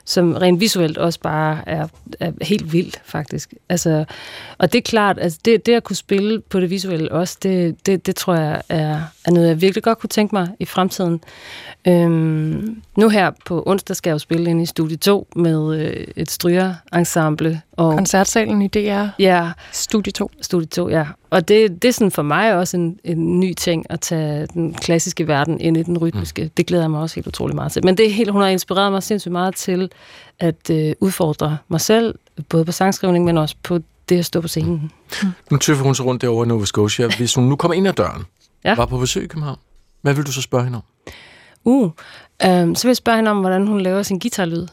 som 0.05 0.33
rent 0.33 0.59
visuelt 0.59 0.97
også 0.97 1.19
bare 1.19 1.59
er, 1.67 1.87
er 2.19 2.31
helt 2.41 2.73
vildt, 2.73 3.01
faktisk. 3.05 3.53
Altså, 3.69 4.05
og 4.57 4.73
det 4.73 4.77
er 4.77 4.81
klart, 4.83 5.17
altså 5.21 5.39
det, 5.45 5.65
det 5.65 5.73
at 5.73 5.83
kunne 5.83 5.95
spille 5.95 6.41
på 6.49 6.59
det 6.59 6.69
visuelle 6.69 7.11
også, 7.11 7.37
det, 7.43 7.85
det, 7.85 8.05
det 8.05 8.15
tror 8.15 8.35
jeg 8.35 8.61
er, 8.69 8.99
er 9.25 9.31
noget, 9.31 9.47
jeg 9.47 9.61
virkelig 9.61 9.83
godt 9.83 9.99
kunne 9.99 10.09
tænke 10.09 10.35
mig 10.35 10.47
i 10.59 10.65
fremtiden. 10.65 11.21
Øhm, 11.87 12.81
nu 12.97 13.09
her 13.09 13.31
på 13.45 13.63
onsdag 13.65 13.95
skal 13.95 14.09
jeg 14.09 14.13
jo 14.13 14.19
spille 14.19 14.49
ind 14.49 14.61
i 14.61 14.65
Studie 14.75 14.97
2 14.97 15.27
med 15.35 15.79
øh, 15.79 16.07
et 16.15 16.31
strygerensemble. 16.31 17.61
Og, 17.71 17.93
Koncertsalen 17.95 18.61
i 18.61 18.67
DR 18.67 19.07
ja, 19.19 19.51
Studie 19.71 20.11
2. 20.11 20.31
Studie 20.41 20.67
2, 20.67 20.89
ja. 20.89 21.05
Og 21.29 21.47
det, 21.47 21.81
det 21.81 21.87
er 21.87 21.91
sådan 21.91 22.11
for 22.11 22.21
mig 22.21 22.55
også 22.55 22.77
en, 22.77 22.99
en 23.03 23.39
ny 23.39 23.53
ting 23.53 23.85
at 23.89 23.99
tage 23.99 24.47
den 24.53 24.73
klassiske 24.73 25.27
verden 25.27 25.61
ind 25.61 25.77
i 25.77 25.83
den 25.83 25.97
rytmiske. 25.97 26.43
Mm. 26.43 26.49
Det 26.57 26.65
glæder 26.67 26.83
jeg 26.83 26.91
mig 26.91 26.99
også 27.01 27.15
helt 27.15 27.27
utrolig 27.27 27.55
meget 27.55 27.71
til. 27.71 27.85
Men 27.85 27.97
det 27.97 28.05
er 28.05 28.09
helt, 28.09 28.31
hun 28.31 28.41
har 28.41 28.47
inspireret 28.47 28.91
mig 28.91 29.03
sindssygt 29.03 29.31
meget 29.31 29.55
til 29.55 29.91
at 30.39 30.69
øh, 30.71 30.93
udfordre 30.99 31.57
mig 31.67 31.81
selv, 31.81 32.15
både 32.49 32.65
på 32.65 32.71
sangskrivning, 32.71 33.25
men 33.25 33.37
også 33.37 33.55
på 33.63 33.79
det 34.09 34.19
at 34.19 34.25
stå 34.25 34.41
på 34.41 34.47
scenen. 34.47 34.91
Nu 35.51 35.57
tøffer 35.57 35.83
hun 35.83 35.95
sig 35.95 36.05
rundt 36.05 36.21
derovre 36.21 36.45
i 36.45 36.47
Nova 36.47 36.65
Scotia. 36.65 37.07
Hvis 37.17 37.35
hun 37.35 37.43
nu 37.43 37.55
kommer 37.55 37.73
ind 37.75 37.87
ad 37.87 37.93
døren, 37.93 38.23
Ja. 38.63 38.69
ja. 38.69 38.75
var 38.75 38.85
på 38.85 38.97
besøg 38.97 39.23
i 39.23 39.27
København, 39.27 39.57
hvad 40.01 40.13
vil 40.13 40.25
du 40.25 40.31
så 40.31 40.41
spørge 40.41 40.63
hende 40.63 40.75
om? 40.77 40.83
Uh, 41.63 41.91
øhm, 42.43 42.75
så 42.75 42.83
vil 42.83 42.89
jeg 42.89 42.97
spørge 42.97 43.15
hende 43.15 43.31
om, 43.31 43.37
hvordan 43.39 43.67
hun 43.67 43.81
laver 43.81 44.03
sin 44.03 44.19
guitarlyd. 44.19 44.67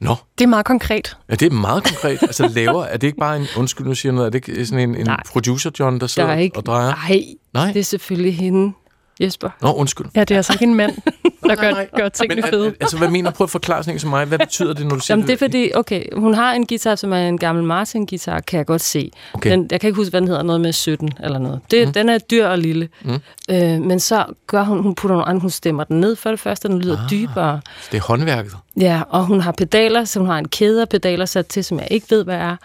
Nå, 0.00 0.16
Det 0.38 0.44
er 0.44 0.48
meget 0.48 0.66
konkret. 0.66 1.16
ja, 1.30 1.34
det 1.34 1.46
er 1.46 1.50
meget 1.56 1.84
konkret. 1.84 2.18
Altså 2.22 2.48
laver, 2.48 2.84
er 2.84 2.96
det 2.96 3.06
ikke 3.06 3.18
bare 3.18 3.36
en, 3.36 3.46
undskyld, 3.56 3.86
nu 3.86 3.94
siger 3.94 4.12
noget, 4.12 4.26
er 4.26 4.30
det 4.30 4.48
ikke 4.48 4.66
sådan 4.66 4.90
en, 4.90 4.96
en 4.96 5.08
producer, 5.30 5.70
John, 5.80 6.00
der 6.00 6.06
sidder 6.06 6.28
Der 6.28 6.34
er 6.34 6.40
ikke, 6.40 6.56
og 6.56 6.66
drejer? 6.66 7.08
Nej, 7.08 7.22
Nej? 7.54 7.72
det 7.72 7.80
er 7.80 7.84
selvfølgelig 7.84 8.36
hende, 8.36 8.72
Jesper. 9.20 9.50
Nå, 9.62 9.72
undskyld. 9.72 10.06
Ja, 10.14 10.20
det 10.20 10.30
er 10.30 10.36
altså 10.36 10.52
ikke 10.52 10.64
en 10.64 10.74
mand, 10.74 10.92
der 11.48 11.54
gør, 11.54 11.96
gør 11.98 12.08
tingene 12.08 12.40
Men, 12.42 12.50
fede. 12.50 12.66
al- 12.66 12.76
altså, 12.80 12.98
hvad 12.98 13.08
mener 13.08 13.30
du? 13.30 13.36
Prøv 13.36 13.44
at 13.44 13.50
forklare 13.50 13.82
sådan 13.82 13.94
en 13.94 14.00
som 14.00 14.10
mig. 14.10 14.24
Hvad 14.24 14.38
betyder 14.38 14.72
det, 14.72 14.86
når 14.86 14.94
du 14.94 15.00
siger 15.00 15.16
Jamen, 15.16 15.26
det 15.26 15.32
er 15.32 15.38
fordi, 15.38 15.70
okay, 15.74 16.04
hun 16.16 16.34
har 16.34 16.52
en 16.52 16.66
guitar, 16.66 16.94
som 16.94 17.12
er 17.12 17.28
en 17.28 17.38
gammel 17.38 17.64
Martin-guitar, 17.64 18.40
kan 18.40 18.58
jeg 18.58 18.66
godt 18.66 18.80
se. 18.80 19.10
Okay. 19.32 19.50
Den, 19.50 19.68
jeg 19.70 19.80
kan 19.80 19.88
ikke 19.88 19.96
huske, 19.96 20.10
hvad 20.10 20.20
den 20.20 20.28
hedder, 20.28 20.42
noget 20.42 20.60
med 20.60 20.72
17 20.72 21.12
eller 21.24 21.38
noget. 21.38 21.60
Det, 21.70 21.86
mm. 21.86 21.92
Den 21.92 22.08
er 22.08 22.18
dyr 22.18 22.46
og 22.46 22.58
lille. 22.58 22.88
Mm. 23.02 23.20
Øh, 23.50 23.80
men 23.80 24.00
så 24.00 24.24
gør 24.46 24.62
hun, 24.62 24.82
hun 24.82 24.94
putter 24.94 25.16
nogle 25.16 25.28
andre, 25.28 25.40
hun 25.40 25.50
stemmer 25.50 25.84
den 25.84 26.00
ned 26.00 26.16
for 26.16 26.30
det 26.30 26.40
første, 26.40 26.68
den 26.68 26.78
lyder 26.82 26.98
ah. 27.04 27.10
dybere. 27.10 27.60
Det 27.92 27.96
er 27.98 28.02
håndværket. 28.02 28.52
Ja, 28.80 29.02
og 29.08 29.26
hun 29.26 29.40
har 29.40 29.52
pedaler, 29.52 30.04
så 30.04 30.18
hun 30.18 30.28
har 30.28 30.38
en 30.38 30.48
kæde 30.48 30.80
af 30.82 30.88
pedaler 30.88 31.24
sat 31.24 31.46
til, 31.46 31.64
som 31.64 31.78
jeg 31.78 31.88
ikke 31.90 32.06
ved, 32.10 32.24
hvad 32.24 32.36
er, 32.36 32.56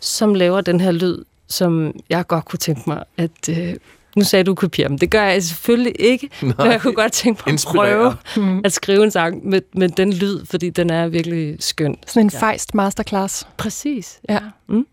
som 0.00 0.34
laver 0.34 0.60
den 0.60 0.80
her 0.80 0.90
lyd, 0.90 1.24
som 1.48 1.92
jeg 2.10 2.26
godt 2.26 2.44
kunne 2.44 2.58
tænke 2.58 2.82
mig, 2.86 3.04
at... 3.16 3.48
Øh, 3.50 3.74
nu 4.18 4.24
sagde 4.24 4.44
du 4.44 4.54
kopiere 4.54 4.88
dem. 4.88 4.98
Det 4.98 5.10
gør 5.10 5.22
jeg 5.24 5.42
selvfølgelig 5.42 5.92
ikke, 5.98 6.28
Nej. 6.42 6.54
men 6.58 6.66
jeg 6.72 6.80
kunne 6.80 6.94
godt 6.94 7.12
tænke 7.12 7.38
mig 7.46 7.50
at 7.50 7.52
Inspirere. 7.52 8.16
prøve 8.34 8.60
at 8.64 8.72
skrive 8.72 9.04
en 9.04 9.10
sang 9.10 9.48
med, 9.48 9.60
med 9.74 9.88
den 9.88 10.12
lyd, 10.12 10.44
fordi 10.46 10.70
den 10.70 10.90
er 10.90 11.08
virkelig 11.08 11.56
skøn. 11.60 11.96
Sådan 12.06 12.26
en 12.26 12.30
fejst 12.30 12.74
masterclass. 12.74 13.46
Præcis. 13.56 14.20
Ja. 14.28 14.38
Mm. 14.68 14.86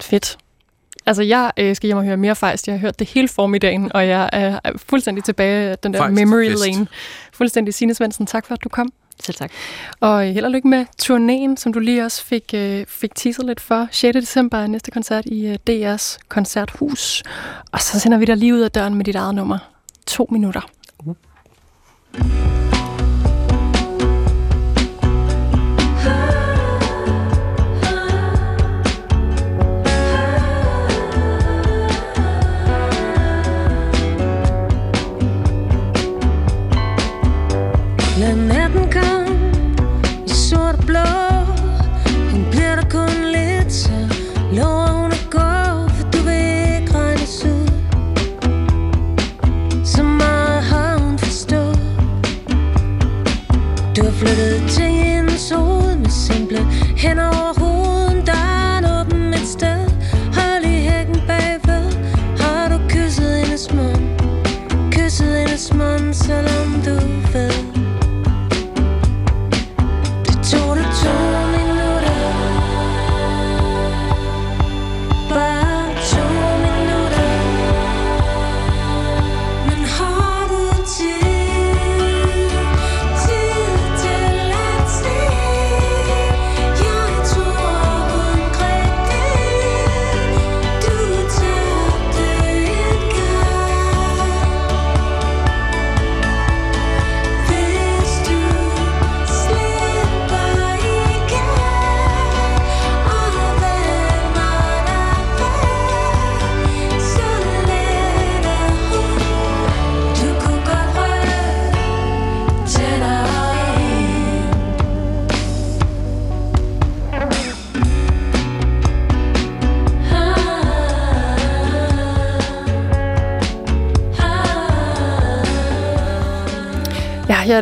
Fedt. 0.00 0.38
Altså, 1.06 1.22
jeg 1.22 1.52
øh, 1.56 1.76
skal 1.76 1.86
hjem 1.86 1.96
og 1.96 2.04
høre 2.04 2.16
mere 2.16 2.36
fejst. 2.36 2.66
Jeg 2.68 2.74
har 2.74 2.80
hørt 2.80 2.98
det 2.98 3.06
hele 3.08 3.28
formiddagen, 3.28 3.92
og 3.94 4.08
jeg 4.08 4.30
er 4.32 4.60
fuldstændig 4.76 5.24
tilbage 5.24 5.76
den 5.82 5.92
der 5.94 5.98
Fejst 6.00 6.14
memory 6.14 6.48
fest. 6.50 6.66
lane. 6.66 6.86
Fuldstændig. 7.32 7.74
Signe 7.74 7.94
Svendsen, 7.94 8.26
tak 8.26 8.46
for, 8.46 8.54
at 8.54 8.64
du 8.64 8.68
kom. 8.68 8.92
Selv 9.20 9.36
tak. 9.36 9.50
Og 10.00 10.28
øh, 10.28 10.34
held 10.34 10.44
og 10.44 10.50
lykke 10.50 10.68
med 10.68 10.86
turnéen, 11.02 11.56
som 11.56 11.72
du 11.72 11.78
lige 11.78 12.04
også 12.04 12.24
fik, 12.24 12.54
øh, 12.54 12.86
fik 12.86 13.14
teaset 13.14 13.46
lidt 13.46 13.60
for. 13.60 13.88
6. 13.90 14.14
december 14.14 14.58
er 14.58 14.66
næste 14.66 14.90
koncert 14.90 15.26
i 15.26 15.46
øh, 15.46 15.58
DR's 15.70 16.18
koncerthus. 16.28 17.22
Og 17.72 17.80
så 17.80 18.00
sender 18.00 18.18
vi 18.18 18.24
dig 18.24 18.36
lige 18.36 18.54
ud 18.54 18.60
af 18.60 18.70
døren 18.70 18.94
med 18.94 19.04
dit 19.04 19.14
eget 19.14 19.34
nummer. 19.34 19.58
To 20.06 20.28
minutter. 20.30 20.60
Uh. 20.98 21.14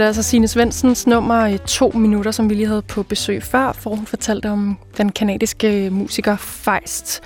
Det 0.07 0.09
altså 0.09 0.22
Signe 0.22 0.48
Svendsens 0.48 1.07
nummer 1.07 1.46
i 1.46 1.59
to 1.59 1.90
minutter, 1.94 2.30
som 2.30 2.50
vi 2.50 2.54
lige 2.54 2.66
havde 2.66 2.82
på 2.82 3.02
besøg 3.02 3.42
før, 3.42 3.72
for 3.72 3.90
hun 3.90 4.07
fortalte 4.07 4.50
om 4.50 4.78
den 4.96 5.12
kanadiske 5.12 5.86
øh, 5.86 5.92
musiker 5.92 6.36
Feist. 6.36 7.22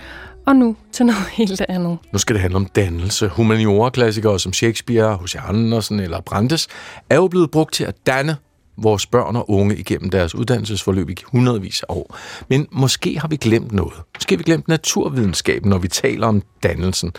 Og 0.46 0.56
nu 0.56 0.76
til 0.92 1.06
noget 1.06 1.22
helt 1.38 1.62
andet. 1.68 1.98
Nu 2.12 2.18
skal 2.18 2.34
det 2.34 2.40
handle 2.40 2.56
om 2.56 2.66
dannelse. 2.66 3.28
Humaniora-klassikere 3.28 4.40
som 4.40 4.52
Shakespeare, 4.52 5.18
H.C. 5.22 5.36
Andersen 5.48 6.00
eller 6.00 6.20
Brandes 6.20 6.68
er 7.10 7.16
jo 7.16 7.28
blevet 7.28 7.50
brugt 7.50 7.74
til 7.74 7.84
at 7.84 7.94
danne 8.06 8.36
vores 8.82 9.06
børn 9.06 9.36
og 9.36 9.50
unge 9.50 9.76
igennem 9.76 10.10
deres 10.10 10.34
uddannelsesforløb 10.34 11.10
i 11.10 11.16
hundredvis 11.24 11.82
af 11.82 11.86
år. 11.88 12.16
Men 12.48 12.66
måske 12.72 13.20
har 13.20 13.28
vi 13.28 13.36
glemt 13.36 13.72
noget. 13.72 13.94
Måske 14.14 14.34
har 14.34 14.38
vi 14.38 14.42
glemt 14.42 14.68
naturvidenskaben, 14.68 15.70
når 15.70 15.78
vi 15.78 15.88
taler 15.88 16.26
om 16.26 16.42
dannelsen. 16.62 17.12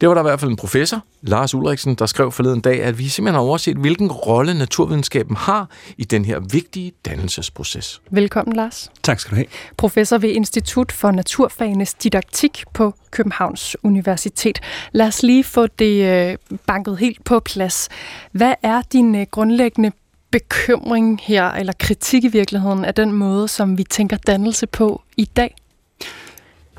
Det 0.00 0.08
var 0.08 0.14
der 0.14 0.20
i 0.20 0.28
hvert 0.28 0.40
fald 0.40 0.50
en 0.50 0.56
professor, 0.56 1.04
Lars 1.22 1.54
Ulriksen, 1.54 1.94
der 1.94 2.06
skrev 2.06 2.32
forleden 2.32 2.60
dag, 2.60 2.82
at 2.82 2.98
vi 2.98 3.08
simpelthen 3.08 3.34
har 3.34 3.42
overset, 3.42 3.76
hvilken 3.76 4.12
rolle 4.12 4.54
naturvidenskaben 4.54 5.36
har 5.36 5.68
i 5.96 6.04
den 6.04 6.24
her 6.24 6.40
vigtige 6.40 6.92
dannelsesproces. 7.06 8.00
Velkommen, 8.10 8.56
Lars. 8.56 8.90
Tak 9.02 9.20
skal 9.20 9.30
du 9.30 9.36
have. 9.36 9.46
Professor 9.76 10.18
ved 10.18 10.30
Institut 10.30 10.92
for 10.92 11.10
Naturfagenes 11.10 11.94
Didaktik 11.94 12.64
på 12.74 12.94
Københavns 13.10 13.76
Universitet. 13.82 14.60
Lad 14.92 15.06
os 15.06 15.22
lige 15.22 15.44
få 15.44 15.66
det 15.66 16.30
øh, 16.30 16.36
banket 16.66 16.98
helt 16.98 17.24
på 17.24 17.40
plads. 17.40 17.88
Hvad 18.32 18.54
er 18.62 18.82
din 18.92 19.14
øh, 19.14 19.26
grundlæggende 19.30 19.92
bekymring 20.30 21.20
her, 21.22 21.50
eller 21.50 21.72
kritik 21.78 22.24
i 22.24 22.28
virkeligheden, 22.28 22.84
af 22.84 22.94
den 22.94 23.12
måde, 23.12 23.48
som 23.48 23.78
vi 23.78 23.84
tænker 23.84 24.16
dannelse 24.16 24.66
på 24.66 25.02
i 25.16 25.24
dag? 25.24 25.54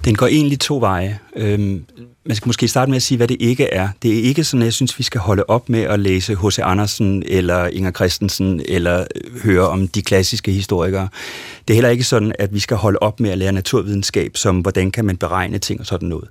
Den 0.05 0.15
går 0.15 0.27
egentlig 0.27 0.59
to 0.59 0.79
veje. 0.79 1.19
Øhm, 1.35 1.85
man 2.25 2.35
skal 2.35 2.49
måske 2.49 2.67
starte 2.67 2.89
med 2.91 2.95
at 2.95 3.03
sige, 3.03 3.17
hvad 3.17 3.27
det 3.27 3.37
ikke 3.39 3.65
er. 3.65 3.89
Det 4.03 4.19
er 4.19 4.23
ikke 4.23 4.43
sådan, 4.43 4.61
at 4.61 4.65
jeg 4.65 4.73
synes, 4.73 4.97
vi 4.99 5.03
skal 5.03 5.21
holde 5.21 5.43
op 5.47 5.69
med 5.69 5.81
at 5.81 5.99
læse 5.99 6.35
H.C. 6.35 6.59
Andersen 6.59 7.23
eller 7.25 7.67
Inger 7.67 7.91
Christensen 7.91 8.61
eller 8.65 8.99
øh, 9.15 9.41
høre 9.43 9.67
om 9.69 9.87
de 9.87 10.01
klassiske 10.01 10.51
historikere. 10.51 11.07
Det 11.67 11.73
er 11.73 11.75
heller 11.75 11.89
ikke 11.89 12.03
sådan, 12.03 12.33
at 12.39 12.53
vi 12.53 12.59
skal 12.59 12.77
holde 12.77 12.99
op 12.99 13.19
med 13.19 13.29
at 13.29 13.37
lære 13.37 13.51
naturvidenskab, 13.51 14.37
som 14.37 14.59
hvordan 14.59 14.91
kan 14.91 15.05
man 15.05 15.17
beregne 15.17 15.57
ting 15.57 15.79
og 15.79 15.85
sådan 15.85 16.09
noget. 16.09 16.29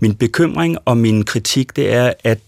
Min 0.00 0.14
bekymring 0.14 0.78
og 0.84 0.96
min 0.96 1.24
kritik, 1.24 1.76
det 1.76 1.92
er, 1.92 2.12
at 2.24 2.38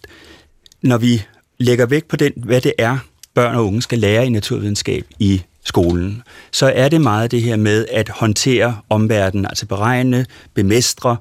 når 0.83 0.99
vi 0.99 1.23
lægger 1.59 1.87
vægt 1.87 2.09
på 2.09 2.17
den, 2.17 2.33
hvad 2.37 2.61
det 2.61 2.73
er, 2.79 2.99
børn 3.35 3.55
og 3.55 3.67
unge 3.67 3.83
skal 3.83 3.99
lære 3.99 4.27
i 4.27 4.31
naturvidenskab 4.31 5.05
i 5.19 5.43
skolen, 5.65 6.23
så 6.53 6.73
er 6.75 6.89
det 6.89 7.01
meget 7.01 7.31
det 7.31 7.43
her 7.43 7.57
med 7.57 7.87
at 7.91 8.09
håndtere 8.09 8.77
omverdenen, 8.91 9.47
altså 9.47 9.67
beregne, 9.67 10.27
bemestre, 10.55 11.17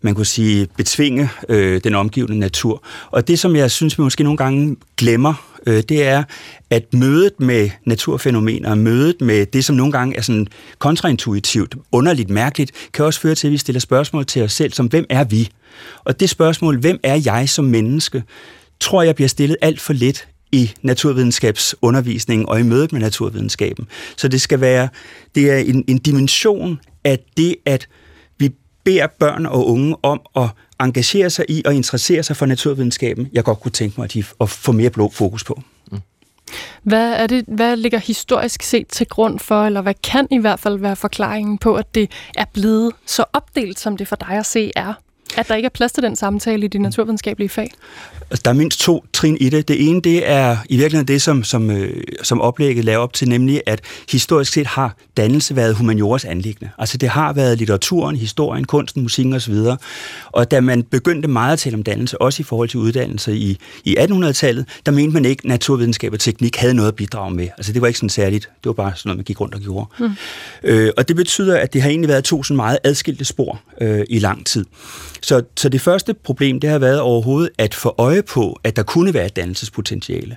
man 0.00 0.14
kunne 0.14 0.26
sige 0.26 0.68
betvinge 0.76 1.30
øh, 1.48 1.80
den 1.84 1.94
omgivende 1.94 2.38
natur. 2.38 2.82
Og 3.10 3.28
det, 3.28 3.38
som 3.38 3.56
jeg 3.56 3.70
synes, 3.70 3.98
vi 3.98 4.02
måske 4.02 4.24
nogle 4.24 4.36
gange 4.36 4.76
glemmer, 4.96 5.34
øh, 5.66 5.82
det 5.88 6.06
er, 6.06 6.24
at 6.70 6.94
mødet 6.94 7.40
med 7.40 7.70
naturfænomener, 7.84 8.74
mødet 8.74 9.20
med 9.20 9.46
det, 9.46 9.64
som 9.64 9.76
nogle 9.76 9.92
gange 9.92 10.16
er 10.16 10.22
sådan 10.22 10.46
kontraintuitivt, 10.78 11.74
underligt, 11.92 12.30
mærkeligt, 12.30 12.72
kan 12.92 13.04
også 13.04 13.20
føre 13.20 13.34
til, 13.34 13.48
at 13.48 13.52
vi 13.52 13.58
stiller 13.58 13.80
spørgsmål 13.80 14.26
til 14.26 14.42
os 14.42 14.52
selv, 14.52 14.72
som 14.72 14.86
hvem 14.86 15.06
er 15.10 15.24
vi? 15.24 15.48
Og 16.04 16.20
det 16.20 16.30
spørgsmål, 16.30 16.78
hvem 16.78 17.00
er 17.02 17.20
jeg 17.24 17.48
som 17.48 17.64
menneske, 17.64 18.22
tror 18.80 19.02
jeg 19.02 19.14
bliver 19.14 19.28
stillet 19.28 19.56
alt 19.62 19.80
for 19.80 19.92
lidt 19.92 20.28
i 20.56 20.72
naturvidenskabsundervisningen 20.82 22.48
og 22.48 22.60
i 22.60 22.62
mødet 22.62 22.92
med 22.92 23.00
naturvidenskaben. 23.00 23.86
Så 24.16 24.28
det 24.28 24.40
skal 24.40 24.60
være, 24.60 24.88
det 25.34 25.50
er 25.50 25.58
en, 25.58 25.84
en 25.88 25.98
dimension 25.98 26.80
af 27.04 27.18
det, 27.36 27.56
at 27.64 27.88
vi 28.38 28.50
beder 28.84 29.06
børn 29.06 29.46
og 29.46 29.66
unge 29.66 29.96
om 30.02 30.20
at 30.36 30.48
engagere 30.80 31.30
sig 31.30 31.44
i 31.48 31.62
og 31.64 31.74
interessere 31.74 32.22
sig 32.22 32.36
for 32.36 32.46
naturvidenskaben, 32.46 33.28
jeg 33.32 33.44
godt 33.44 33.60
kunne 33.60 33.72
tænke 33.72 33.94
mig 34.00 34.04
at, 34.04 34.14
de, 34.14 34.24
at 34.40 34.50
få 34.50 34.72
mere 34.72 34.90
blå 34.90 35.10
fokus 35.10 35.44
på. 35.44 35.62
Mm. 35.92 36.00
Hvad, 36.82 37.12
er 37.12 37.26
det, 37.26 37.44
hvad 37.48 37.76
ligger 37.76 37.98
historisk 37.98 38.62
set 38.62 38.88
til 38.88 39.06
grund 39.06 39.38
for, 39.38 39.64
eller 39.64 39.80
hvad 39.80 39.94
kan 40.04 40.28
i 40.30 40.38
hvert 40.38 40.60
fald 40.60 40.78
være 40.78 40.96
forklaringen 40.96 41.58
på, 41.58 41.74
at 41.74 41.94
det 41.94 42.10
er 42.36 42.44
blevet 42.52 42.92
så 43.06 43.24
opdelt, 43.32 43.78
som 43.78 43.96
det 43.96 44.08
for 44.08 44.16
dig 44.16 44.28
at 44.30 44.46
se 44.46 44.72
er? 44.76 44.92
At 45.36 45.48
der 45.48 45.54
ikke 45.54 45.66
er 45.66 45.70
plads 45.70 45.92
til 45.92 46.02
den 46.02 46.16
samtale 46.16 46.64
i 46.64 46.68
de 46.68 46.78
naturvidenskabelige 46.78 47.48
fag? 47.48 47.70
Altså, 48.30 48.42
der 48.44 48.50
er 48.50 48.54
mindst 48.54 48.80
to 48.80 49.04
trin 49.12 49.36
i 49.40 49.48
det. 49.48 49.68
Det 49.68 49.88
ene, 49.88 50.00
det 50.00 50.30
er 50.30 50.56
i 50.68 50.76
virkeligheden 50.76 51.08
det, 51.08 51.22
som, 51.22 51.44
som, 51.44 51.70
øh, 51.70 52.02
som 52.22 52.40
oplægget 52.40 52.84
laver 52.84 52.98
op 52.98 53.12
til, 53.12 53.28
nemlig 53.28 53.62
at 53.66 53.80
historisk 54.10 54.52
set 54.52 54.66
har 54.66 54.96
dannelse 55.16 55.56
været 55.56 55.74
humanioras 55.74 56.24
anlæggende. 56.24 56.70
Altså 56.78 56.98
det 56.98 57.08
har 57.08 57.32
været 57.32 57.58
litteraturen, 57.58 58.16
historien, 58.16 58.64
kunsten, 58.64 59.02
musikken 59.02 59.34
osv. 59.34 59.54
Og 60.32 60.50
da 60.50 60.60
man 60.60 60.82
begyndte 60.82 61.28
meget 61.28 61.52
at 61.52 61.58
tale 61.58 61.76
om 61.76 61.82
dannelse, 61.82 62.20
også 62.20 62.40
i 62.40 62.44
forhold 62.44 62.68
til 62.68 62.80
uddannelse 62.80 63.36
i, 63.36 63.58
i 63.84 63.96
1800-tallet, 63.98 64.66
der 64.86 64.92
mente 64.92 65.14
man 65.14 65.24
ikke, 65.24 65.40
at 65.40 65.48
naturvidenskab 65.48 66.12
og 66.12 66.20
teknik 66.20 66.56
havde 66.56 66.74
noget 66.74 66.88
at 66.88 66.94
bidrage 66.94 67.34
med. 67.34 67.48
Altså 67.56 67.72
det 67.72 67.80
var 67.80 67.86
ikke 67.86 67.98
sådan 67.98 68.08
særligt. 68.08 68.44
Det 68.44 68.66
var 68.66 68.72
bare 68.72 68.92
sådan 68.96 69.08
noget, 69.08 69.18
man 69.18 69.24
gik 69.24 69.40
rundt 69.40 69.54
og 69.54 69.60
gjorde. 69.60 69.86
Mm. 69.98 70.10
Øh, 70.64 70.92
og 70.96 71.08
det 71.08 71.16
betyder, 71.16 71.58
at 71.58 71.72
det 71.72 71.82
har 71.82 71.88
egentlig 71.88 72.08
været 72.08 72.24
to 72.24 72.42
sådan 72.42 72.56
meget 72.56 72.78
adskilte 72.84 73.24
spor 73.24 73.60
øh, 73.80 74.04
i 74.08 74.18
lang 74.18 74.46
tid. 74.46 74.64
Så, 75.26 75.42
så 75.56 75.68
det 75.68 75.80
første 75.80 76.14
problem, 76.14 76.60
det 76.60 76.70
har 76.70 76.78
været 76.78 77.00
overhovedet 77.00 77.50
at 77.58 77.74
få 77.74 77.94
øje 77.98 78.22
på, 78.22 78.60
at 78.64 78.76
der 78.76 78.82
kunne 78.82 79.14
være 79.14 79.26
et 79.26 79.36
dannelsespotentiale. 79.36 80.36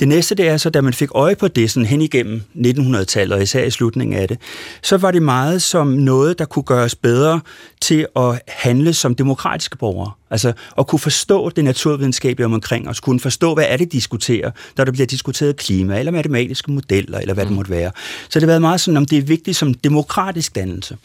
Det 0.00 0.08
næste, 0.08 0.34
det 0.34 0.48
er 0.48 0.56
så, 0.56 0.70
da 0.70 0.80
man 0.80 0.92
fik 0.92 1.08
øje 1.14 1.36
på 1.36 1.48
det 1.48 1.70
sådan 1.70 1.86
hen 1.86 2.00
igennem 2.00 2.42
1900-tallet, 2.54 3.36
og 3.36 3.42
især 3.42 3.64
i 3.64 3.70
slutningen 3.70 4.18
af 4.18 4.28
det, 4.28 4.38
så 4.82 4.96
var 4.96 5.10
det 5.10 5.22
meget 5.22 5.62
som 5.62 5.86
noget, 5.86 6.38
der 6.38 6.44
kunne 6.44 6.62
gøres 6.62 6.94
bedre 6.94 7.40
til 7.80 8.06
at 8.16 8.40
handle 8.48 8.94
som 8.94 9.14
demokratiske 9.14 9.78
borgere. 9.78 10.12
Altså 10.30 10.52
at 10.78 10.86
kunne 10.86 10.98
forstå 10.98 11.50
det 11.50 11.64
naturvidenskabelige 11.64 12.44
omkring 12.44 12.88
os, 12.88 13.00
kunne 13.00 13.20
forstå, 13.20 13.54
hvad 13.54 13.64
er 13.68 13.76
det, 13.76 13.92
diskuterer, 13.92 14.50
når 14.76 14.84
der 14.84 14.92
bliver 14.92 15.06
diskuteret 15.06 15.56
klima, 15.56 15.98
eller 15.98 16.12
matematiske 16.12 16.72
modeller, 16.72 17.18
eller 17.18 17.34
hvad 17.34 17.44
det 17.44 17.50
mm. 17.50 17.56
måtte 17.56 17.70
være. 17.70 17.90
Så 18.28 18.40
det 18.40 18.42
har 18.42 18.46
været 18.46 18.60
meget 18.60 18.80
sådan, 18.80 18.96
om 18.96 19.04
det 19.04 19.18
er 19.18 19.22
vigtigt 19.22 19.56
som 19.56 19.74
demokratisk 19.74 20.54
dannelse. 20.54 20.96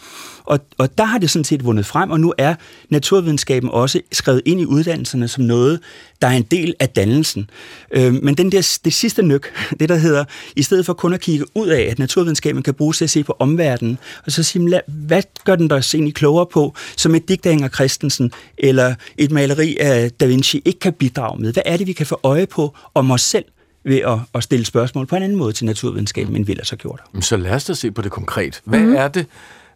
Og, 0.44 0.60
og 0.78 0.98
der 0.98 1.04
har 1.04 1.18
det 1.18 1.30
sådan 1.30 1.44
set 1.44 1.66
vundet 1.66 1.86
frem, 1.86 2.12
og 2.12 2.20
nu 2.20 2.34
er 2.38 2.56
naturvidenskaben 2.90 3.70
også 3.70 4.02
skrevet 4.12 4.42
ind 4.46 4.62
i 4.62 4.66
uddannelserne 4.66 5.28
som 5.28 5.44
noget, 5.44 5.80
der 6.22 6.28
er 6.28 6.32
en 6.32 6.44
del 6.44 6.74
af 6.80 6.90
dannelsen. 6.90 7.50
Øh, 7.92 8.14
men 8.24 8.36
den 8.36 8.52
der, 8.52 8.78
det 8.86 8.94
sidste 8.94 9.24
nyk, 9.24 9.54
det 9.80 9.90
der 9.90 9.96
hedder, 9.96 10.24
i 10.56 10.64
stedet 10.64 10.86
for 10.86 10.94
kun 10.94 11.14
at 11.14 11.22
kigge 11.22 11.46
ud 11.56 11.68
af, 11.68 11.82
at 11.82 12.00
naturvidenskaben 12.00 12.64
kan 12.64 12.74
bruges 12.74 12.98
til 12.98 13.06
at 13.06 13.10
se 13.10 13.24
på 13.24 13.36
omverdenen, 13.40 13.98
og 14.26 14.32
så 14.32 14.44
sige, 14.44 14.82
hvad 14.88 15.22
gør 15.46 15.56
den 15.56 15.70
der 15.70 15.94
egentlig 15.94 16.16
klogere 16.16 16.46
på, 16.46 16.76
som 16.98 17.16
et 17.16 17.30
digt 17.30 17.46
af 17.46 17.52
Inger 17.52 17.70
Christensen, 17.70 18.32
eller 18.58 18.96
et 19.18 19.32
maleri 19.32 19.78
af 19.80 20.12
Da 20.12 20.26
Vinci 20.26 20.62
ikke 20.66 20.80
kan 20.80 20.94
bidrage 20.94 21.42
med? 21.42 21.54
Hvad 21.54 21.64
er 21.66 21.78
det, 21.78 21.88
vi 21.88 21.94
kan 21.94 22.06
få 22.06 22.20
øje 22.24 22.46
på 22.46 22.76
om 22.94 23.12
os 23.12 23.22
selv, 23.22 23.46
ved 23.86 23.98
at, 23.98 24.20
at 24.34 24.44
stille 24.44 24.66
spørgsmål 24.66 25.06
på 25.06 25.16
en 25.16 25.24
anden 25.24 25.38
måde 25.38 25.54
til 25.54 25.66
naturvidenskaben, 25.66 26.36
end 26.36 26.46
vi 26.46 26.52
ellers 26.52 26.70
har 26.70 26.78
gjort. 26.78 27.02
Så 27.22 27.38
lad 27.38 27.52
os 27.52 27.66
da 27.66 27.74
se 27.74 27.92
på 27.92 28.02
det 28.02 28.12
konkret. 28.12 28.62
Hvad 28.66 28.80
mm. 28.80 28.96
er 28.96 29.08
det, 29.08 29.26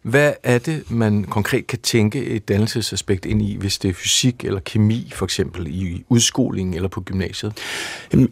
hvad 0.02 0.32
er 0.42 0.58
det, 0.58 0.90
man 0.90 1.24
konkret 1.24 1.66
kan 1.66 1.78
tænke 1.78 2.24
et 2.24 2.48
dannelsesaspekt 2.48 3.26
ind 3.26 3.42
i, 3.42 3.56
hvis 3.56 3.78
det 3.78 3.88
er 3.88 3.94
fysik 3.94 4.44
eller 4.44 4.60
kemi, 4.60 5.12
for 5.14 5.24
eksempel 5.24 5.66
i 5.66 6.04
udskolingen 6.08 6.74
eller 6.74 6.88
på 6.88 7.00
gymnasiet? 7.00 7.52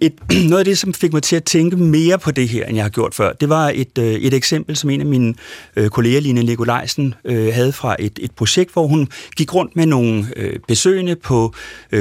Et, 0.00 0.14
noget 0.50 0.58
af 0.58 0.64
det, 0.64 0.78
som 0.78 0.94
fik 0.94 1.12
mig 1.12 1.22
til 1.22 1.36
at 1.36 1.44
tænke 1.44 1.76
mere 1.76 2.18
på 2.18 2.30
det 2.30 2.48
her, 2.48 2.66
end 2.66 2.76
jeg 2.76 2.84
har 2.84 2.90
gjort 2.90 3.14
før, 3.14 3.32
det 3.32 3.48
var 3.48 3.72
et, 3.74 3.98
øh, 3.98 4.04
et 4.04 4.34
eksempel, 4.34 4.76
som 4.76 4.90
en 4.90 5.00
af 5.00 5.06
mine 5.06 5.34
øh, 5.76 5.88
kolleger, 5.88 6.20
Line 6.20 6.42
Nikolajsen, 6.42 7.14
øh, 7.24 7.54
havde 7.54 7.72
fra 7.72 7.96
et, 7.98 8.18
et 8.22 8.30
projekt, 8.30 8.72
hvor 8.72 8.86
hun 8.86 9.08
gik 9.36 9.54
rundt 9.54 9.76
med 9.76 9.86
nogle 9.86 10.26
besøgende 10.68 11.16
på 11.16 11.54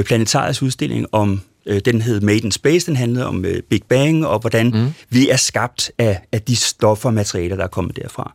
Planetariets 0.04 0.62
udstilling 0.62 1.06
om 1.12 1.40
Øh, 1.68 1.80
den 1.84 2.02
hed 2.02 2.20
Made 2.20 2.38
in 2.38 2.52
Space, 2.52 2.86
den 2.86 2.96
handlede 2.96 3.26
om 3.26 3.44
øh, 3.44 3.62
Big 3.62 3.82
Bang 3.88 4.26
og 4.26 4.38
hvordan 4.38 4.66
mm. 4.66 4.86
vi 5.10 5.28
er 5.28 5.36
skabt 5.36 5.90
af, 5.98 6.20
af 6.32 6.42
de 6.42 6.56
stoffer 6.56 7.08
og 7.08 7.14
materialer, 7.14 7.56
der 7.56 7.64
er 7.64 7.68
kommet 7.68 7.96
derfra. 7.96 8.32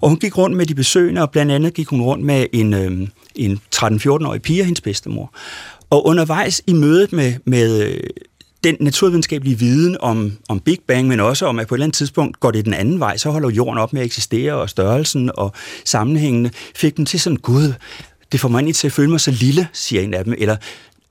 Og 0.00 0.08
hun 0.08 0.18
gik 0.18 0.38
rundt 0.38 0.56
med 0.56 0.66
de 0.66 0.74
besøgende, 0.74 1.22
og 1.22 1.30
blandt 1.30 1.52
andet 1.52 1.74
gik 1.74 1.88
hun 1.88 2.02
rundt 2.02 2.24
med 2.24 2.46
en, 2.52 2.74
øh, 2.74 3.08
en 3.34 3.60
13-14-årig 3.76 4.42
pige 4.42 4.62
og 4.62 4.64
hendes 4.64 4.80
bedstemor. 4.80 5.34
Og 5.90 6.06
undervejs 6.06 6.62
i 6.66 6.72
mødet 6.72 7.12
med, 7.12 7.34
med 7.44 7.82
øh, 7.82 8.00
den 8.64 8.76
naturvidenskabelige 8.80 9.58
viden 9.58 9.96
om, 10.00 10.32
om 10.48 10.60
Big 10.60 10.78
Bang, 10.86 11.08
men 11.08 11.20
også 11.20 11.46
om, 11.46 11.58
at 11.58 11.66
på 11.66 11.74
et 11.74 11.76
eller 11.76 11.84
andet 11.84 11.96
tidspunkt 11.96 12.40
går 12.40 12.50
det 12.50 12.64
den 12.64 12.74
anden 12.74 13.00
vej, 13.00 13.16
så 13.16 13.30
holder 13.30 13.50
jorden 13.50 13.78
op 13.78 13.92
med 13.92 14.00
at 14.00 14.06
eksistere, 14.06 14.54
og 14.54 14.70
størrelsen 14.70 15.30
og 15.34 15.52
sammenhængene 15.84 16.50
fik 16.74 16.96
dem 16.96 17.06
til 17.06 17.20
sådan, 17.20 17.36
gud, 17.36 17.72
det 18.32 18.40
får 18.40 18.48
mig 18.48 18.58
egentlig 18.58 18.76
til 18.76 18.86
at 18.86 18.92
føle 18.92 19.10
mig 19.10 19.20
så 19.20 19.30
lille, 19.30 19.68
siger 19.72 20.02
en 20.02 20.14
af 20.14 20.24
dem, 20.24 20.34
eller 20.38 20.56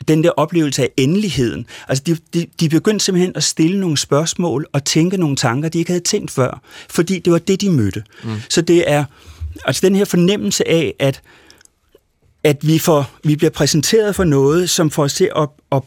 den 0.08 0.24
der 0.24 0.30
oplevelse 0.30 0.82
af 0.82 0.90
endeligheden. 0.98 1.66
Altså, 1.88 2.04
de, 2.04 2.18
de, 2.34 2.46
de 2.60 2.70
begyndte 2.70 3.06
simpelthen 3.06 3.36
at 3.36 3.44
stille 3.44 3.80
nogle 3.80 3.98
spørgsmål 3.98 4.68
og 4.74 4.84
tænke 4.84 5.18
nogle 5.18 5.36
tanker, 5.36 5.70
de 5.70 5.80
ikke 5.80 5.92
havde 5.92 6.04
tænkt 6.04 6.32
før, 6.32 6.62
fordi 6.90 7.20
det 7.20 7.34
var 7.34 7.40
det, 7.40 7.62
de 7.62 7.70
mødte. 7.70 8.04
Mm. 8.24 8.30
Så 8.50 8.62
det 8.62 8.92
er 8.92 9.06
altså 9.66 9.88
den 9.88 9.96
her 9.96 10.06
fornemmelse 10.06 10.68
af, 10.68 10.94
at, 11.00 11.22
at 12.44 12.68
vi, 12.68 12.80
får, 12.80 13.12
vi 13.24 13.36
bliver 13.36 13.52
præsenteret 13.52 14.16
for 14.16 14.24
noget, 14.24 14.70
som 14.70 14.92
får 14.92 15.04
os 15.04 15.14
til 15.14 15.30
at, 15.36 15.50
at, 15.72 15.82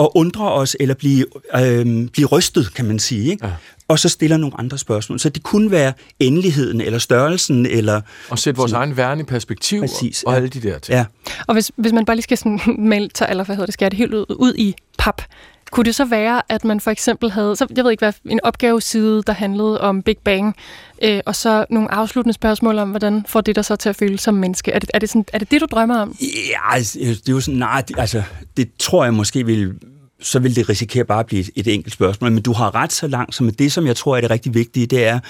at 0.00 0.08
undre 0.14 0.52
os, 0.52 0.76
eller 0.80 0.94
blive, 0.94 1.26
øh, 1.56 2.08
blive 2.08 2.26
rystet, 2.26 2.74
kan 2.74 2.84
man 2.84 2.98
sige. 2.98 3.30
Ikke? 3.30 3.46
Ja 3.46 3.52
og 3.90 3.98
så 3.98 4.08
stiller 4.08 4.36
nogle 4.36 4.60
andre 4.60 4.78
spørgsmål. 4.78 5.20
Så 5.20 5.28
det 5.28 5.42
kunne 5.42 5.70
være 5.70 5.92
endeligheden, 6.18 6.80
eller 6.80 6.98
størrelsen, 6.98 7.66
eller... 7.66 8.00
Og 8.30 8.38
sætte 8.38 8.58
vores 8.58 8.72
egen 8.72 8.96
verden 8.96 9.20
i 9.20 9.24
perspektiv, 9.24 9.80
Præcis, 9.80 10.22
og, 10.22 10.30
og 10.30 10.36
alle 10.36 10.48
de 10.48 10.60
der 10.60 10.78
ting. 10.78 10.96
Ja. 10.96 11.04
Og 11.46 11.54
hvis, 11.54 11.72
hvis 11.76 11.92
man 11.92 12.04
bare 12.04 12.16
lige 12.16 12.22
skal 12.22 12.36
sådan 12.38 12.60
melde, 12.88 13.26
eller 13.28 13.44
hvad 13.44 13.56
hedder 13.56 13.66
det, 13.66 13.72
skære 13.72 13.90
det 13.90 13.98
helt 13.98 14.14
ud, 14.14 14.24
ud 14.28 14.54
i 14.54 14.74
pap, 14.98 15.22
kunne 15.70 15.84
det 15.84 15.94
så 15.94 16.04
være, 16.04 16.42
at 16.48 16.64
man 16.64 16.80
for 16.80 16.90
eksempel 16.90 17.30
havde, 17.30 17.56
så 17.56 17.66
jeg 17.76 17.84
ved 17.84 17.90
ikke 17.90 18.00
hvad, 18.00 18.12
en 18.24 18.40
opgaveside, 18.42 19.22
der 19.26 19.32
handlede 19.32 19.80
om 19.80 20.02
Big 20.02 20.16
Bang, 20.24 20.56
øh, 21.02 21.20
og 21.26 21.36
så 21.36 21.64
nogle 21.70 21.94
afsluttende 21.94 22.34
spørgsmål 22.34 22.78
om, 22.78 22.90
hvordan 22.90 23.24
får 23.28 23.40
det 23.40 23.56
der 23.56 23.62
så 23.62 23.76
til 23.76 23.88
at 23.88 23.96
føle 23.96 24.18
som 24.18 24.34
menneske? 24.34 24.72
Er 24.72 24.78
det 24.78 24.90
er 24.94 24.98
det, 24.98 25.08
sådan, 25.08 25.24
er 25.32 25.38
det, 25.38 25.50
det, 25.50 25.60
du 25.60 25.66
drømmer 25.70 25.98
om? 25.98 26.16
Ja, 26.20 26.74
altså, 26.74 26.98
det 26.98 27.28
er 27.28 27.32
jo 27.32 27.40
sådan, 27.40 27.58
nej, 27.58 27.82
det, 27.88 27.98
altså, 27.98 28.22
det 28.56 28.70
tror 28.78 29.04
jeg 29.04 29.14
måske 29.14 29.46
vil 29.46 29.74
så 30.22 30.38
vil 30.38 30.56
det 30.56 30.68
risikere 30.68 31.04
bare 31.04 31.20
at 31.20 31.26
blive 31.26 31.40
et, 31.40 31.50
et 31.56 31.74
enkelt 31.74 31.94
spørgsmål. 31.94 32.32
Men 32.32 32.42
du 32.42 32.52
har 32.52 32.74
ret 32.74 32.92
så 32.92 33.06
langt, 33.06 33.34
som 33.34 33.50
det, 33.50 33.72
som 33.72 33.86
jeg 33.86 33.96
tror 33.96 34.16
er 34.16 34.20
det 34.20 34.30
rigtig 34.30 34.54
vigtige, 34.54 34.86
det 34.86 35.06
er, 35.06 35.20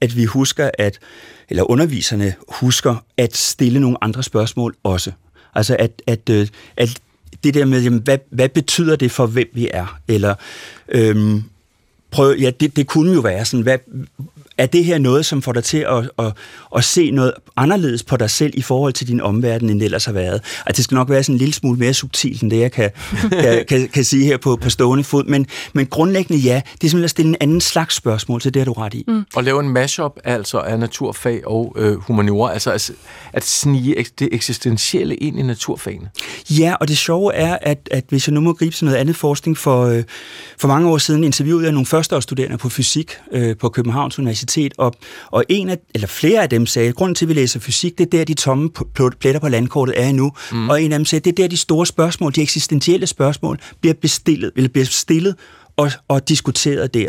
at 0.00 0.16
vi 0.16 0.24
husker, 0.24 0.70
at, 0.78 0.98
eller 1.48 1.70
underviserne 1.70 2.34
husker 2.48 3.04
at 3.16 3.36
stille 3.36 3.80
nogle 3.80 3.96
andre 4.00 4.22
spørgsmål 4.22 4.74
også. 4.82 5.12
Altså 5.54 5.76
at, 5.78 6.02
at, 6.06 6.30
øh, 6.30 6.48
at 6.76 7.00
det 7.44 7.54
der 7.54 7.64
med, 7.64 7.82
jamen, 7.82 8.00
hvad, 8.00 8.18
hvad 8.30 8.48
betyder 8.48 8.96
det 8.96 9.10
for, 9.10 9.26
hvem 9.26 9.48
vi 9.52 9.68
er? 9.72 10.00
Eller 10.08 10.34
øhm, 10.88 11.42
prøv, 12.10 12.36
ja, 12.38 12.50
det, 12.60 12.76
det 12.76 12.86
kunne 12.86 13.12
jo 13.12 13.20
være 13.20 13.44
sådan, 13.44 13.62
hvad, 13.62 13.78
er 14.60 14.66
det 14.66 14.84
her 14.84 14.98
noget, 14.98 15.26
som 15.26 15.42
får 15.42 15.52
dig 15.52 15.64
til 15.64 15.78
at, 15.78 16.10
at, 16.18 16.32
at 16.76 16.84
se 16.84 17.10
noget 17.10 17.32
anderledes 17.56 18.02
på 18.02 18.16
dig 18.16 18.30
selv 18.30 18.52
i 18.56 18.62
forhold 18.62 18.92
til 18.92 19.08
din 19.08 19.20
omverden, 19.20 19.70
end 19.70 19.80
det 19.80 19.84
ellers 19.84 20.04
har 20.04 20.12
været? 20.12 20.40
Altså, 20.66 20.80
det 20.80 20.84
skal 20.84 20.94
nok 20.94 21.10
være 21.10 21.22
sådan 21.22 21.34
en 21.34 21.38
lille 21.38 21.54
smule 21.54 21.78
mere 21.78 21.94
subtilt, 21.94 22.42
end 22.42 22.50
det 22.50 22.60
jeg 22.60 22.72
kan, 22.72 22.90
kan, 23.42 23.64
kan, 23.68 23.88
kan 23.88 24.04
sige 24.04 24.24
her 24.24 24.36
på, 24.36 24.56
på 24.56 24.70
stående 24.70 25.04
fod. 25.04 25.24
Men, 25.24 25.46
men 25.72 25.86
grundlæggende 25.86 26.42
ja, 26.42 26.54
det 26.54 26.86
er 26.86 26.90
simpelthen 26.90 27.04
at 27.04 27.10
stille 27.10 27.28
en 27.28 27.36
anden 27.40 27.60
slags 27.60 27.94
spørgsmål, 27.94 28.40
til 28.40 28.54
det 28.54 28.60
har 28.60 28.64
du 28.64 28.72
ret 28.72 28.94
i. 28.94 29.04
Mm. 29.08 29.24
Og 29.34 29.44
lave 29.44 29.60
en 29.60 29.68
mashup 29.68 30.18
altså 30.24 30.58
af 30.58 30.78
naturfag 30.78 31.46
og 31.46 31.76
øh, 31.78 31.96
humaniora, 31.96 32.52
altså 32.52 32.72
at, 32.72 32.90
at 33.32 33.44
snige 33.44 34.06
det 34.18 34.28
eksistentielle 34.32 35.14
ind 35.14 35.38
i 35.38 35.42
naturfagene. 35.42 36.08
Ja, 36.50 36.74
og 36.80 36.88
det 36.88 36.98
sjove 36.98 37.34
er, 37.34 37.58
at, 37.62 37.88
at 37.90 38.04
hvis 38.08 38.28
jeg 38.28 38.34
nu 38.34 38.40
må 38.40 38.52
gribe 38.52 38.74
til 38.76 38.84
noget 38.84 38.98
andet 38.98 39.16
forskning, 39.16 39.58
for, 39.58 39.84
øh, 39.86 40.02
for 40.58 40.68
mange 40.68 40.88
år 40.88 40.98
siden 40.98 41.24
interviewede 41.24 41.64
jeg 41.64 41.72
nogle 41.72 41.86
førsteårsstuderende 41.86 42.58
på 42.58 42.68
fysik 42.68 43.12
øh, 43.32 43.56
på 43.56 43.68
Københavns 43.68 44.18
Universitet, 44.18 44.49
universitet, 44.58 44.72
og, 44.78 44.94
og 45.30 45.44
en 45.48 45.68
af, 45.68 45.78
eller 45.94 46.06
flere 46.06 46.42
af 46.42 46.48
dem 46.48 46.66
sagde, 46.66 46.88
at 46.88 46.94
grunden 46.94 47.14
til, 47.14 47.24
at 47.24 47.28
vi 47.28 47.34
læser 47.34 47.60
fysik, 47.60 47.98
det 47.98 48.06
er 48.06 48.10
der, 48.10 48.24
de 48.24 48.34
tomme 48.34 48.70
pletter 49.20 49.40
på 49.40 49.48
landkortet 49.48 49.94
er 50.00 50.12
nu. 50.12 50.32
Mm. 50.52 50.68
Og 50.68 50.82
en 50.82 50.92
af 50.92 50.98
dem 50.98 51.04
sagde, 51.04 51.24
det 51.24 51.38
er 51.38 51.42
der, 51.42 51.48
de 51.48 51.56
store 51.56 51.86
spørgsmål, 51.86 52.34
de 52.34 52.42
eksistentielle 52.42 53.06
spørgsmål, 53.06 53.58
bliver 53.80 53.94
bestillet, 53.94 54.52
eller 54.56 54.68
bliver 54.68 54.86
stillet 54.86 55.34
og, 55.76 55.90
og 56.08 56.28
diskuteret 56.28 56.94
der. 56.94 57.08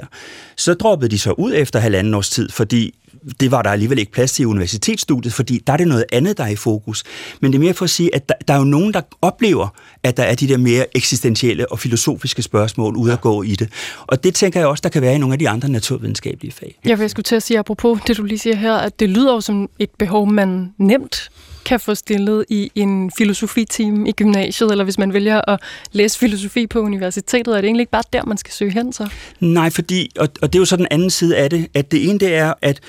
Så 0.57 0.73
droppede 0.73 1.11
de 1.11 1.19
så 1.19 1.31
ud 1.31 1.53
efter 1.55 1.79
halvanden 1.79 2.13
års 2.13 2.29
tid, 2.29 2.49
fordi 2.49 2.93
det 3.39 3.51
var 3.51 3.61
der 3.61 3.69
alligevel 3.69 3.99
ikke 3.99 4.11
plads 4.11 4.33
til 4.33 4.43
i 4.43 4.45
universitetsstudiet, 4.45 5.33
fordi 5.33 5.63
der 5.67 5.73
er 5.73 5.77
det 5.77 5.87
noget 5.87 6.05
andet, 6.11 6.37
der 6.37 6.43
er 6.43 6.47
i 6.47 6.55
fokus. 6.55 7.03
Men 7.41 7.51
det 7.51 7.57
er 7.57 7.61
mere 7.61 7.73
for 7.73 7.83
at 7.83 7.89
sige, 7.89 8.15
at 8.15 8.29
der, 8.29 8.35
der 8.47 8.53
er 8.53 8.57
jo 8.57 8.63
nogen, 8.63 8.93
der 8.93 9.01
oplever, 9.21 9.67
at 10.03 10.17
der 10.17 10.23
er 10.23 10.35
de 10.35 10.47
der 10.47 10.57
mere 10.57 10.97
eksistentielle 10.97 11.71
og 11.71 11.79
filosofiske 11.79 12.41
spørgsmål 12.41 12.95
ude 12.95 13.13
at 13.13 13.21
gå 13.21 13.43
i 13.43 13.55
det. 13.55 13.69
Og 14.07 14.23
det 14.23 14.35
tænker 14.35 14.59
jeg 14.59 14.67
også, 14.67 14.81
der 14.81 14.89
kan 14.89 15.01
være 15.01 15.15
i 15.15 15.17
nogle 15.17 15.33
af 15.33 15.39
de 15.39 15.49
andre 15.49 15.69
naturvidenskabelige 15.69 16.51
fag. 16.51 16.79
Jeg 16.85 16.99
vil 16.99 17.09
skulle 17.09 17.23
til 17.23 17.35
at 17.35 17.43
sige, 17.43 17.59
apropos 17.59 17.99
det, 18.07 18.17
du 18.17 18.23
lige 18.23 18.39
siger 18.39 18.55
her, 18.55 18.73
at 18.73 18.99
det 18.99 19.09
lyder 19.09 19.33
jo 19.33 19.41
som 19.41 19.69
et 19.79 19.89
behov, 19.99 20.31
man 20.31 20.73
nemt 20.77 21.29
kan 21.71 21.79
få 21.79 21.95
stillet 21.95 22.45
i 22.49 22.71
en 22.75 23.11
filosofitime 23.17 24.09
i 24.09 24.11
gymnasiet, 24.11 24.71
eller 24.71 24.83
hvis 24.83 24.97
man 24.97 25.13
vælger 25.13 25.41
at 25.47 25.59
læse 25.91 26.19
filosofi 26.19 26.67
på 26.67 26.79
universitetet, 26.79 27.47
er 27.47 27.61
det 27.61 27.67
egentlig 27.67 27.81
ikke 27.81 27.91
bare 27.91 28.03
der, 28.13 28.25
man 28.25 28.37
skal 28.37 28.53
søge 28.53 28.71
hen 28.71 28.93
så? 28.93 29.09
Nej, 29.39 29.69
fordi, 29.69 30.11
og, 30.19 30.27
og 30.41 30.53
det 30.53 30.59
er 30.59 30.61
jo 30.61 30.65
så 30.65 30.77
den 30.77 30.87
anden 30.91 31.09
side 31.09 31.37
af 31.37 31.49
det, 31.49 31.67
at 31.73 31.91
det 31.91 32.09
ene 32.09 32.19
det 32.19 32.35
er, 32.35 32.53
at 32.61 32.79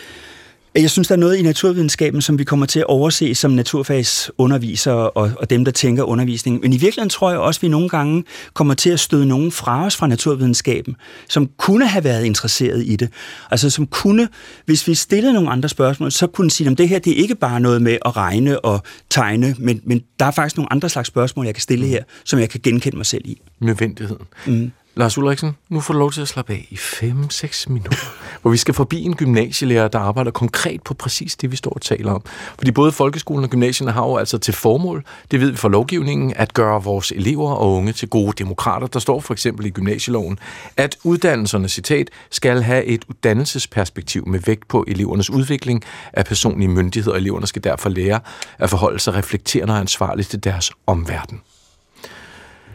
jeg 0.74 0.90
synes, 0.90 1.08
der 1.08 1.14
er 1.14 1.18
noget 1.18 1.36
i 1.36 1.42
naturvidenskaben, 1.42 2.22
som 2.22 2.38
vi 2.38 2.44
kommer 2.44 2.66
til 2.66 2.78
at 2.78 2.86
overse 2.86 3.34
som 3.34 3.50
naturfagsundervisere 3.50 5.10
og, 5.10 5.30
og 5.38 5.50
dem, 5.50 5.64
der 5.64 5.72
tænker 5.72 6.02
undervisning. 6.02 6.60
Men 6.60 6.72
i 6.72 6.76
virkeligheden 6.76 7.10
tror 7.10 7.30
jeg 7.30 7.38
også, 7.38 7.58
at 7.58 7.62
vi 7.62 7.68
nogle 7.68 7.88
gange 7.88 8.24
kommer 8.54 8.74
til 8.74 8.90
at 8.90 9.00
støde 9.00 9.26
nogen 9.26 9.52
fra 9.52 9.86
os 9.86 9.96
fra 9.96 10.06
naturvidenskaben, 10.06 10.96
som 11.28 11.50
kunne 11.58 11.86
have 11.86 12.04
været 12.04 12.24
interesseret 12.24 12.82
i 12.86 12.96
det. 12.96 13.08
Altså 13.50 13.70
som 13.70 13.86
kunne, 13.86 14.28
hvis 14.66 14.88
vi 14.88 14.94
stillede 14.94 15.32
nogle 15.32 15.50
andre 15.50 15.68
spørgsmål, 15.68 16.12
så 16.12 16.26
kunne 16.26 16.50
sige, 16.50 16.70
at 16.70 16.78
det 16.78 16.88
her 16.88 16.98
det 16.98 17.12
er 17.12 17.16
ikke 17.16 17.34
bare 17.34 17.60
noget 17.60 17.82
med 17.82 17.98
at 18.04 18.16
regne 18.16 18.60
og 18.60 18.82
tegne, 19.10 19.56
men, 19.58 19.80
men 19.84 20.02
der 20.20 20.26
er 20.26 20.30
faktisk 20.30 20.56
nogle 20.56 20.72
andre 20.72 20.88
slags 20.88 21.08
spørgsmål, 21.08 21.44
jeg 21.44 21.54
kan 21.54 21.62
stille 21.62 21.86
her, 21.86 22.02
som 22.24 22.38
jeg 22.38 22.50
kan 22.50 22.60
genkende 22.62 22.96
mig 22.96 23.06
selv 23.06 23.22
i. 23.24 23.40
Nødvendigheden. 23.60 24.26
Mm. 24.46 24.72
Lars 24.94 25.18
Ulriksen, 25.18 25.56
nu 25.68 25.80
får 25.80 25.94
du 25.94 25.98
lov 25.98 26.12
til 26.12 26.20
at 26.20 26.28
slappe 26.28 26.52
af 26.52 26.66
i 26.70 26.74
5-6 26.74 27.72
minutter, 27.72 27.98
hvor 28.42 28.50
vi 28.50 28.56
skal 28.56 28.74
forbi 28.74 29.02
en 29.02 29.16
gymnasielærer, 29.16 29.88
der 29.88 29.98
arbejder 29.98 30.30
konkret 30.30 30.82
på 30.82 30.94
præcis 30.94 31.36
det, 31.36 31.50
vi 31.50 31.56
står 31.56 31.70
og 31.70 31.80
taler 31.80 32.12
om. 32.12 32.22
Fordi 32.58 32.70
både 32.70 32.92
folkeskolen 32.92 33.44
og 33.44 33.50
gymnasierne 33.50 33.92
har 33.92 34.06
jo 34.06 34.16
altså 34.16 34.38
til 34.38 34.54
formål, 34.54 35.04
det 35.30 35.40
ved 35.40 35.50
vi 35.50 35.56
fra 35.56 35.68
lovgivningen, 35.68 36.32
at 36.36 36.54
gøre 36.54 36.82
vores 36.82 37.12
elever 37.12 37.50
og 37.50 37.72
unge 37.72 37.92
til 37.92 38.08
gode 38.08 38.32
demokrater. 38.38 38.86
Der 38.86 38.98
står 38.98 39.20
for 39.20 39.34
eksempel 39.34 39.66
i 39.66 39.70
gymnasieloven, 39.70 40.38
at 40.76 40.96
uddannelserne, 41.04 41.68
citat, 41.68 42.10
skal 42.30 42.62
have 42.62 42.84
et 42.84 43.04
uddannelsesperspektiv 43.08 44.28
med 44.28 44.40
vægt 44.40 44.68
på 44.68 44.84
elevernes 44.88 45.30
udvikling 45.30 45.82
af 46.12 46.24
personlige 46.24 46.68
myndigheder, 46.68 47.12
og 47.12 47.20
eleverne 47.20 47.46
skal 47.46 47.64
derfor 47.64 47.88
lære 47.88 48.20
at 48.58 48.70
forholde 48.70 48.98
sig 48.98 49.14
reflekterende 49.14 49.74
og 49.74 49.80
ansvarligt 49.80 50.28
til 50.28 50.44
deres 50.44 50.70
omverden. 50.86 51.40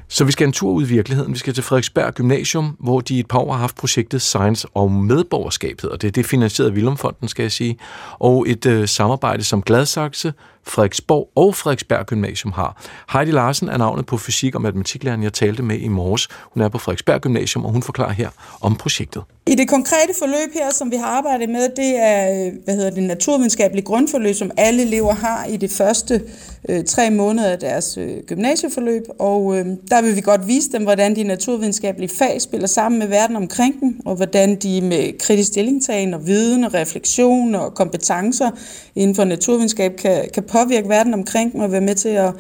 Så 0.10 0.24
vi 0.24 0.32
skal 0.32 0.48
en 0.48 0.54
tur 0.54 0.72
ud 0.72 0.84
i 0.84 0.88
virkeligheden. 0.88 1.34
Vi 1.34 1.38
skal 1.38 1.54
til 1.54 1.64
Frederiksberg 1.64 2.14
Gymnasium, 2.14 2.76
hvor 2.80 3.02
de 3.02 3.20
et 3.20 3.28
par 3.28 3.40
år 3.40 3.52
har 3.52 3.60
haft 3.60 3.76
projektet 3.76 4.22
Science 4.22 4.68
og 4.74 4.92
Medborgerskab, 4.92 5.80
og 5.84 6.02
det. 6.02 6.16
Det 6.16 6.22
er 6.22 6.28
finansieret 6.28 6.70
af 6.70 6.76
Vilumfonden, 6.76 7.28
skal 7.28 7.44
jeg 7.44 7.52
sige. 7.52 7.78
Og 8.20 8.46
et 8.50 8.66
øh, 8.66 8.88
samarbejde, 8.88 9.44
som 9.44 9.62
Gladsaxe, 9.62 10.34
Frederiksborg 10.68 11.30
og 11.36 11.56
Frederiksberg 11.56 12.06
Gymnasium 12.06 12.52
har. 12.52 12.84
Heidi 13.14 13.32
Larsen 13.32 13.70
er 13.70 13.78
navnet 13.78 14.06
på 14.06 14.18
fysik- 14.18 14.56
og 14.56 14.62
matematiklæreren, 14.62 15.24
jeg 15.24 15.34
talte 15.34 15.64
med 15.64 15.80
i 15.80 15.88
morges. 15.88 16.28
Hun 16.54 16.64
er 16.64 16.70
på 16.70 16.78
Frederiksberg 16.78 17.22
Gymnasium, 17.22 17.66
og 17.66 17.72
hun 17.72 17.84
forklarer 17.84 18.14
her 18.14 18.30
om 18.62 18.76
projektet. 18.76 19.24
I 19.48 19.56
det 19.56 19.70
konkrete 19.70 20.14
forløb 20.20 20.54
her, 20.54 20.74
som 20.74 20.92
vi 20.92 20.96
har 20.96 21.06
arbejdet 21.06 21.50
med, 21.50 21.70
det 21.76 21.96
er 21.98 22.48
øh, 22.48 22.54
hvad 22.64 22.76
hedder 22.76 22.90
det, 22.90 23.04
naturvidenskabelige 23.04 23.86
grundforløb, 23.86 24.36
som 24.36 24.52
alle 24.58 24.82
elever 24.82 25.14
har 25.14 25.46
i 25.46 25.58
det 25.58 25.72
første 25.72 26.22
øh, 26.70 26.84
tre 26.86 27.10
måneder 27.10 27.52
af 27.52 27.60
deres 27.60 27.98
øh, 27.98 28.18
gymnasieforløb. 28.28 29.04
Og 29.20 29.58
øh, 29.58 29.66
der 29.90 30.02
vil 30.02 30.16
vi 30.16 30.22
godt 30.22 30.48
vise 30.48 30.72
dem, 30.72 30.84
hvordan 30.84 31.16
de 31.16 31.24
naturvidenskabelige 31.24 32.10
fag 32.10 32.42
spiller 32.42 32.68
sammen 32.68 33.00
med 33.00 33.08
verden 33.08 33.36
omkring 33.36 33.80
dem, 33.80 34.00
og 34.06 34.16
hvordan 34.16 34.56
de 34.56 34.82
med 34.82 35.20
kritisk 35.20 35.48
stillingtagen 35.48 36.14
og 36.14 36.28
viden 36.28 36.64
og 36.64 36.74
refleksion 36.74 37.56
og 37.56 37.74
kompetencer 37.74 38.52
inden 38.96 39.16
for 39.16 39.24
naturvidenskab 39.24 39.96
kan, 39.96 40.30
kan 40.34 40.44
påvirke 40.58 40.90
verden 40.90 41.14
omkring 41.14 41.54
dem 41.54 41.62
og 41.62 41.72
være 41.72 41.82
med 41.82 41.96
til 41.96 42.10
at, 42.10 42.32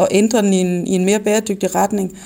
at 0.00 0.08
ændre 0.10 0.42
den 0.42 0.52
i 0.52 0.60
en, 0.60 0.86
i 0.86 0.90
en 0.94 1.04
mere 1.04 1.20
bæredygtig 1.20 1.74
retning. 1.74 2.18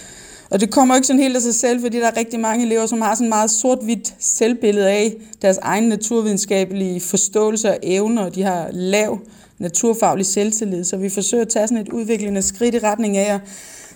Og 0.50 0.60
det 0.60 0.70
kommer 0.70 0.94
ikke 0.94 1.06
sådan 1.06 1.22
helt 1.22 1.36
af 1.36 1.42
sig 1.42 1.54
selv, 1.54 1.80
fordi 1.80 1.98
der 1.98 2.06
er 2.06 2.16
rigtig 2.16 2.40
mange 2.40 2.64
elever, 2.66 2.86
som 2.86 3.00
har 3.00 3.14
sådan 3.14 3.26
en 3.26 3.28
meget 3.28 3.50
sort-hvidt 3.50 4.14
selvbillede 4.18 4.90
af 4.90 5.14
deres 5.42 5.58
egen 5.62 5.84
naturvidenskabelige 5.84 7.00
forståelse 7.00 7.70
og 7.70 7.78
evner, 7.82 8.22
og 8.22 8.34
de 8.34 8.42
har 8.42 8.68
lav 8.72 9.18
naturfaglig 9.58 10.26
selvtillid. 10.26 10.84
Så 10.84 10.96
vi 10.96 11.08
forsøger 11.08 11.42
at 11.42 11.48
tage 11.48 11.68
sådan 11.68 11.82
et 11.82 11.88
udviklende 11.88 12.42
skridt 12.42 12.74
i 12.74 12.78
retning 12.78 13.16
af 13.16 13.34
at 13.34 13.40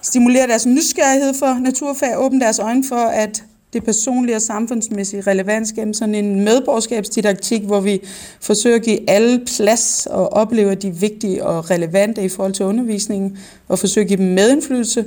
stimulere 0.02 0.46
deres 0.46 0.66
nysgerrighed 0.66 1.34
for 1.34 1.60
naturfag, 1.60 2.18
åbne 2.18 2.40
deres 2.40 2.58
øjne 2.58 2.84
for, 2.88 2.96
at 2.96 3.44
det 3.74 3.84
personlige 3.84 4.36
og 4.36 4.42
samfundsmæssige 4.42 5.20
relevans 5.20 5.72
gennem 5.72 5.94
sådan 5.94 6.14
en 6.14 6.44
medborgerskabsdidaktik, 6.44 7.62
hvor 7.62 7.80
vi 7.80 8.00
forsøger 8.40 8.76
at 8.76 8.82
give 8.82 9.10
alle 9.10 9.40
plads 9.56 10.06
og 10.10 10.32
opleve, 10.32 10.74
de 10.74 10.90
vigtige 10.90 11.44
og 11.44 11.70
relevante 11.70 12.24
i 12.24 12.28
forhold 12.28 12.52
til 12.52 12.64
undervisningen, 12.64 13.38
og 13.68 13.78
forsøger 13.78 14.04
at 14.04 14.08
give 14.08 14.18
dem 14.18 14.26
medindflydelse, 14.26 15.04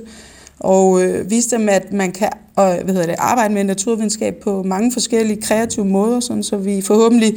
og 0.59 1.03
øh, 1.03 1.30
vise 1.30 1.49
dem, 1.49 1.70
at 1.70 1.93
man 1.93 2.11
kan 2.11 2.30
og, 2.55 2.76
hvad 2.84 2.93
hedder 2.93 3.07
det, 3.07 3.15
arbejde 3.18 3.53
med 3.53 3.63
naturvidenskab 3.63 4.36
på 4.43 4.63
mange 4.63 4.91
forskellige 4.91 5.41
kreative 5.41 5.86
måder, 5.86 6.20
sådan, 6.20 6.43
så 6.43 6.57
vi 6.57 6.82
forhåbentlig 6.82 7.34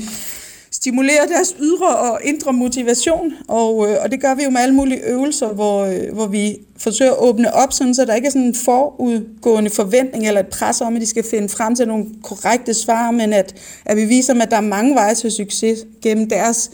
stimulere 0.72 1.26
deres 1.28 1.54
ydre 1.60 1.96
og 1.96 2.20
indre 2.24 2.52
motivation, 2.52 3.32
og, 3.48 3.88
øh, 3.88 3.96
og 4.02 4.10
det 4.10 4.20
gør 4.20 4.34
vi 4.34 4.42
jo 4.42 4.50
med 4.50 4.60
alle 4.60 4.74
mulige 4.74 5.00
øvelser, 5.08 5.48
hvor, 5.48 5.84
øh, 5.84 6.12
hvor 6.12 6.26
vi 6.26 6.56
forsøger 6.78 7.12
at 7.12 7.18
åbne 7.18 7.54
op, 7.54 7.72
sådan, 7.72 7.94
så 7.94 8.04
der 8.04 8.14
ikke 8.14 8.26
er 8.26 8.30
sådan 8.30 8.46
en 8.46 8.54
forudgående 8.54 9.70
forventning 9.70 10.26
eller 10.26 10.40
et 10.40 10.46
pres 10.46 10.80
om, 10.80 10.94
at 10.94 11.00
de 11.00 11.06
skal 11.06 11.24
finde 11.30 11.48
frem 11.48 11.74
til 11.74 11.88
nogle 11.88 12.06
korrekte 12.22 12.74
svar, 12.74 13.10
men 13.10 13.32
at, 13.32 13.54
at 13.84 13.96
vi 13.96 14.04
viser 14.04 14.32
dem, 14.32 14.42
at 14.42 14.50
der 14.50 14.56
er 14.56 14.60
mange 14.60 14.94
veje 14.94 15.14
til 15.14 15.30
succes 15.30 15.78
gennem 16.02 16.28
deres 16.28 16.70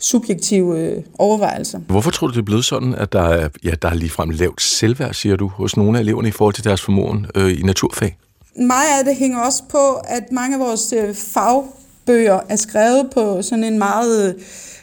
subjektive 0.00 0.80
øh, 0.80 1.02
overvejelser. 1.18 1.78
Hvorfor 1.78 2.10
tror 2.10 2.26
du, 2.26 2.32
det 2.32 2.38
er 2.38 2.44
blevet 2.44 2.64
sådan, 2.64 2.94
at 2.94 3.12
der 3.12 3.22
er, 3.22 3.48
ja, 3.64 3.70
der 3.82 3.88
er 3.88 3.94
ligefrem 3.94 4.30
lavt 4.30 4.62
selvværd, 4.62 5.14
siger 5.14 5.36
du, 5.36 5.48
hos 5.48 5.76
nogle 5.76 5.98
af 5.98 6.02
eleverne 6.02 6.28
i 6.28 6.30
forhold 6.30 6.54
til 6.54 6.64
deres 6.64 6.82
formåen 6.82 7.26
øh, 7.34 7.60
i 7.60 7.62
naturfag? 7.62 8.16
Meget 8.56 8.98
af 8.98 9.04
det 9.04 9.16
hænger 9.16 9.38
også 9.38 9.62
på, 9.68 9.92
at 10.04 10.32
mange 10.32 10.54
af 10.54 10.60
vores 10.60 10.94
øh, 10.96 11.14
fag 11.14 11.62
bøger 12.06 12.40
er 12.48 12.56
skrevet 12.56 13.10
på 13.10 13.42
sådan 13.42 13.64
en 13.64 13.78
meget, 13.78 14.36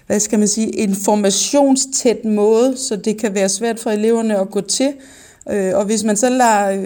hvad 0.08 0.20
skal 0.20 0.40
man 0.40 0.48
sige, 0.48 0.70
informationstæt 0.70 2.26
måde, 2.26 2.78
så 2.78 2.96
det 2.96 3.18
kan 3.18 3.36
være 3.36 3.50
svært 3.50 3.80
for 3.80 3.90
eleverne 3.90 4.40
at 4.40 4.52
gå 4.52 4.62
til. 4.62 4.94
Øh, 5.52 5.76
og 5.76 5.86
hvis 5.86 6.04
man 6.04 6.18
så 6.18 6.30
lader 6.30 6.86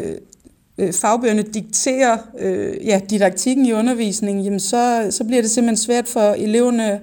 øh, 0.77 0.93
fagbøgerne 0.93 1.41
diktere 1.41 2.19
øh, 2.39 2.87
ja, 2.87 3.01
didaktikken 3.09 3.65
i 3.65 3.73
undervisningen, 3.73 4.43
jamen 4.43 4.59
så, 4.59 5.07
så 5.09 5.23
bliver 5.23 5.41
det 5.41 5.51
simpelthen 5.51 5.85
svært 5.85 6.07
for 6.07 6.33
eleverne 6.33 6.99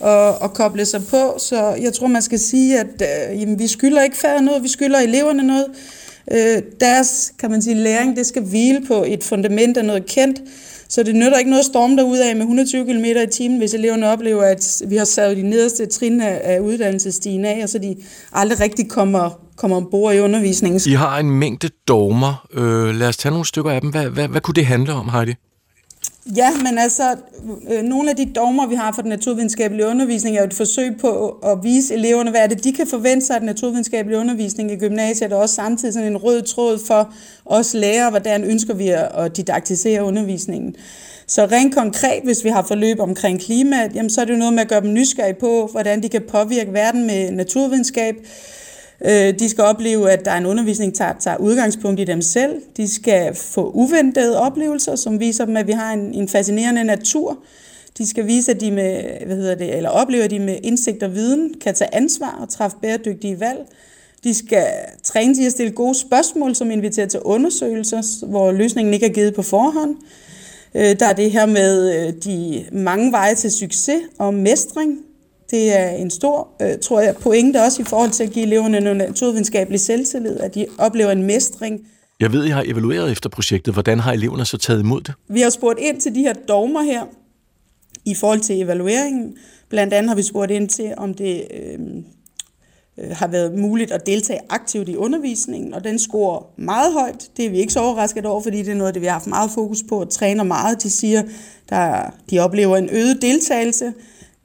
at, 0.00 0.34
at 0.44 0.54
koble 0.54 0.84
sig 0.84 1.02
på. 1.10 1.34
Så 1.38 1.74
jeg 1.80 1.92
tror, 1.92 2.06
man 2.06 2.22
skal 2.22 2.38
sige, 2.38 2.80
at 2.80 3.02
jamen, 3.40 3.58
vi 3.58 3.66
skylder 3.66 4.02
ikke 4.02 4.16
færre 4.16 4.42
noget, 4.42 4.62
vi 4.62 4.68
skylder 4.68 4.98
eleverne 4.98 5.42
noget. 5.42 5.66
deres, 6.80 7.32
kan 7.38 7.50
man 7.50 7.62
sige, 7.62 7.74
læring, 7.74 8.16
det 8.16 8.26
skal 8.26 8.42
hvile 8.42 8.86
på 8.86 9.04
et 9.06 9.24
fundament 9.24 9.76
af 9.76 9.84
noget 9.84 10.06
kendt, 10.06 10.40
så 10.88 11.02
det 11.02 11.14
nytter 11.14 11.38
ikke 11.38 11.50
noget 11.50 11.60
at 11.60 11.66
storme 11.66 11.96
derud 11.96 12.18
af 12.18 12.34
med 12.34 12.42
120 12.42 12.84
km 12.84 13.04
i 13.04 13.26
timen, 13.32 13.58
hvis 13.58 13.74
eleverne 13.74 14.08
oplever, 14.08 14.42
at 14.42 14.82
vi 14.88 14.96
har 14.96 15.04
savet 15.04 15.36
de 15.36 15.42
nederste 15.42 15.86
trin 15.86 16.20
af, 16.20 16.60
uddannelsesstigen 16.60 17.44
af, 17.44 17.60
og 17.62 17.68
så 17.68 17.78
de 17.78 17.96
aldrig 18.32 18.60
rigtig 18.60 18.88
kommer 18.88 19.46
kommer 19.56 19.76
ombord 19.76 20.14
i 20.14 20.20
undervisningen. 20.20 20.80
I 20.86 20.94
har 20.94 21.18
en 21.18 21.30
mængde 21.30 21.70
dogmer. 21.88 22.46
Øh, 22.54 22.94
lad 22.94 23.08
os 23.08 23.16
tage 23.16 23.30
nogle 23.30 23.46
stykker 23.46 23.70
af 23.70 23.80
dem. 23.80 23.90
Hvad, 23.90 24.06
hvad, 24.06 24.28
hvad 24.28 24.40
kunne 24.40 24.54
det 24.54 24.66
handle 24.66 24.92
om, 24.92 25.08
Heidi? 25.08 25.34
Ja, 26.34 26.50
men 26.62 26.78
altså, 26.78 27.16
øh, 27.70 27.82
nogle 27.82 28.10
af 28.10 28.16
de 28.16 28.24
dogmer, 28.24 28.66
vi 28.66 28.74
har 28.74 28.92
for 28.92 29.02
den 29.02 29.08
naturvidenskabelige 29.08 29.86
undervisning, 29.86 30.36
er 30.36 30.40
jo 30.40 30.46
et 30.46 30.54
forsøg 30.54 30.96
på 31.00 31.28
at 31.28 31.58
vise 31.62 31.94
eleverne, 31.94 32.30
hvad 32.30 32.40
er 32.40 32.46
det, 32.46 32.64
de 32.64 32.72
kan 32.72 32.86
forvente 32.86 33.26
sig 33.26 33.34
af 33.34 33.40
den 33.40 33.46
naturvidenskabelige 33.46 34.18
undervisning 34.18 34.72
i 34.72 34.76
gymnasiet, 34.76 35.32
og 35.32 35.40
også 35.40 35.54
samtidig 35.54 35.94
sådan 35.94 36.08
en 36.08 36.16
rød 36.16 36.42
tråd 36.42 36.78
for 36.86 37.12
os 37.44 37.74
lærere, 37.74 38.10
hvordan 38.10 38.44
ønsker 38.44 38.74
vi 38.74 38.88
at 38.88 39.36
didaktisere 39.36 40.04
undervisningen. 40.04 40.76
Så 41.26 41.46
rent 41.46 41.74
konkret, 41.74 42.22
hvis 42.24 42.44
vi 42.44 42.48
har 42.48 42.62
forløb 42.62 43.00
omkring 43.00 43.40
klimaet, 43.40 43.94
jamen, 43.94 44.10
så 44.10 44.20
er 44.20 44.24
det 44.24 44.32
jo 44.32 44.38
noget 44.38 44.54
med 44.54 44.62
at 44.62 44.68
gøre 44.68 44.80
dem 44.80 44.92
nysgerrige 44.92 45.40
på, 45.40 45.68
hvordan 45.72 46.02
de 46.02 46.08
kan 46.08 46.22
påvirke 46.28 46.72
verden 46.72 47.06
med 47.06 47.30
naturvidenskab. 47.30 48.14
Øh, 49.04 49.38
de 49.38 49.48
skal 49.48 49.64
opleve, 49.64 50.10
at 50.10 50.24
der 50.24 50.30
er 50.30 50.36
en 50.36 50.46
undervisning, 50.46 50.98
der 50.98 51.12
tager 51.20 51.36
udgangspunkt 51.36 52.00
i 52.00 52.04
dem 52.04 52.22
selv. 52.22 52.62
De 52.76 52.88
skal 52.88 53.34
få 53.34 53.70
uventede 53.70 54.40
oplevelser, 54.40 54.96
som 54.96 55.20
viser 55.20 55.44
dem, 55.44 55.56
at 55.56 55.66
vi 55.66 55.72
har 55.72 55.92
en, 55.92 56.14
en 56.14 56.28
fascinerende 56.28 56.84
natur. 56.84 57.38
De 57.98 58.06
skal 58.06 58.26
vise, 58.26 58.50
at 58.50 58.60
de 58.60 58.70
med, 58.70 59.02
hvad 59.26 59.36
hedder 59.36 59.54
det, 59.54 59.76
eller 59.76 59.90
opleve, 59.90 60.24
at 60.24 60.30
de 60.30 60.38
med 60.38 60.58
indsigt 60.62 61.02
og 61.02 61.14
viden 61.14 61.54
kan 61.60 61.74
tage 61.74 61.94
ansvar 61.94 62.38
og 62.40 62.48
træffe 62.48 62.76
bæredygtige 62.82 63.40
valg. 63.40 63.58
De 64.24 64.34
skal 64.34 64.66
træne 65.02 65.34
til 65.34 65.46
at 65.46 65.52
stille 65.52 65.72
gode 65.72 65.94
spørgsmål, 65.94 66.54
som 66.54 66.70
inviterer 66.70 67.06
til 67.06 67.20
undersøgelser, 67.20 68.26
hvor 68.26 68.52
løsningen 68.52 68.94
ikke 68.94 69.06
er 69.06 69.12
givet 69.12 69.34
på 69.34 69.42
forhånd. 69.42 69.96
Øh, 70.74 71.00
der 71.00 71.06
er 71.06 71.12
det 71.12 71.30
her 71.30 71.46
med 71.46 71.94
øh, 71.94 72.12
de 72.24 72.64
mange 72.72 73.12
veje 73.12 73.34
til 73.34 73.50
succes 73.50 74.00
og 74.18 74.34
mestring. 74.34 75.05
Det 75.50 75.78
er 75.78 75.88
en 75.88 76.10
stor, 76.10 76.48
øh, 76.62 76.78
tror 76.82 77.00
jeg, 77.00 77.16
pointe 77.16 77.62
også 77.62 77.82
i 77.82 77.84
forhold 77.84 78.10
til 78.10 78.24
at 78.24 78.30
give 78.30 78.46
eleverne 78.46 78.80
noget 78.80 78.96
naturvidenskabelig 78.96 79.80
selvtillid, 79.80 80.40
at 80.40 80.54
de 80.54 80.66
oplever 80.78 81.10
en 81.10 81.22
mestring. 81.22 81.80
Jeg 82.20 82.32
ved, 82.32 82.44
I 82.44 82.48
har 82.48 82.62
evalueret 82.66 83.12
efter 83.12 83.28
projektet. 83.28 83.74
Hvordan 83.74 84.00
har 84.00 84.12
eleverne 84.12 84.44
så 84.44 84.58
taget 84.58 84.80
imod 84.80 85.00
det? 85.00 85.14
Vi 85.28 85.40
har 85.40 85.50
spurgt 85.50 85.78
ind 85.78 86.00
til 86.00 86.14
de 86.14 86.20
her 86.20 86.32
dogmer 86.32 86.82
her 86.82 87.04
i 88.04 88.14
forhold 88.14 88.40
til 88.40 88.60
evalueringen. 88.60 89.36
Blandt 89.68 89.94
andet 89.94 90.08
har 90.08 90.16
vi 90.16 90.22
spurgt 90.22 90.50
ind 90.50 90.68
til, 90.68 90.94
om 90.96 91.14
det 91.14 91.42
øh, 91.54 91.78
øh, 92.98 93.10
har 93.16 93.26
været 93.26 93.58
muligt 93.58 93.90
at 93.90 94.06
deltage 94.06 94.40
aktivt 94.48 94.88
i 94.88 94.96
undervisningen, 94.96 95.74
og 95.74 95.84
den 95.84 95.98
scorer 95.98 96.60
meget 96.60 96.92
højt. 96.92 97.30
Det 97.36 97.46
er 97.46 97.50
vi 97.50 97.58
ikke 97.58 97.72
så 97.72 97.80
overrasket 97.80 98.26
over, 98.26 98.42
fordi 98.42 98.58
det 98.58 98.68
er 98.68 98.74
noget, 98.74 98.94
det 98.94 99.00
vi 99.02 99.06
har 99.06 99.12
haft 99.12 99.26
meget 99.26 99.50
fokus 99.50 99.78
på 99.88 100.00
og 100.00 100.10
træner 100.10 100.44
meget. 100.44 100.82
De 100.82 100.90
siger, 100.90 101.22
der 101.68 102.10
de 102.30 102.38
oplever 102.38 102.76
en 102.76 102.88
øget 102.92 103.22
deltagelse, 103.22 103.92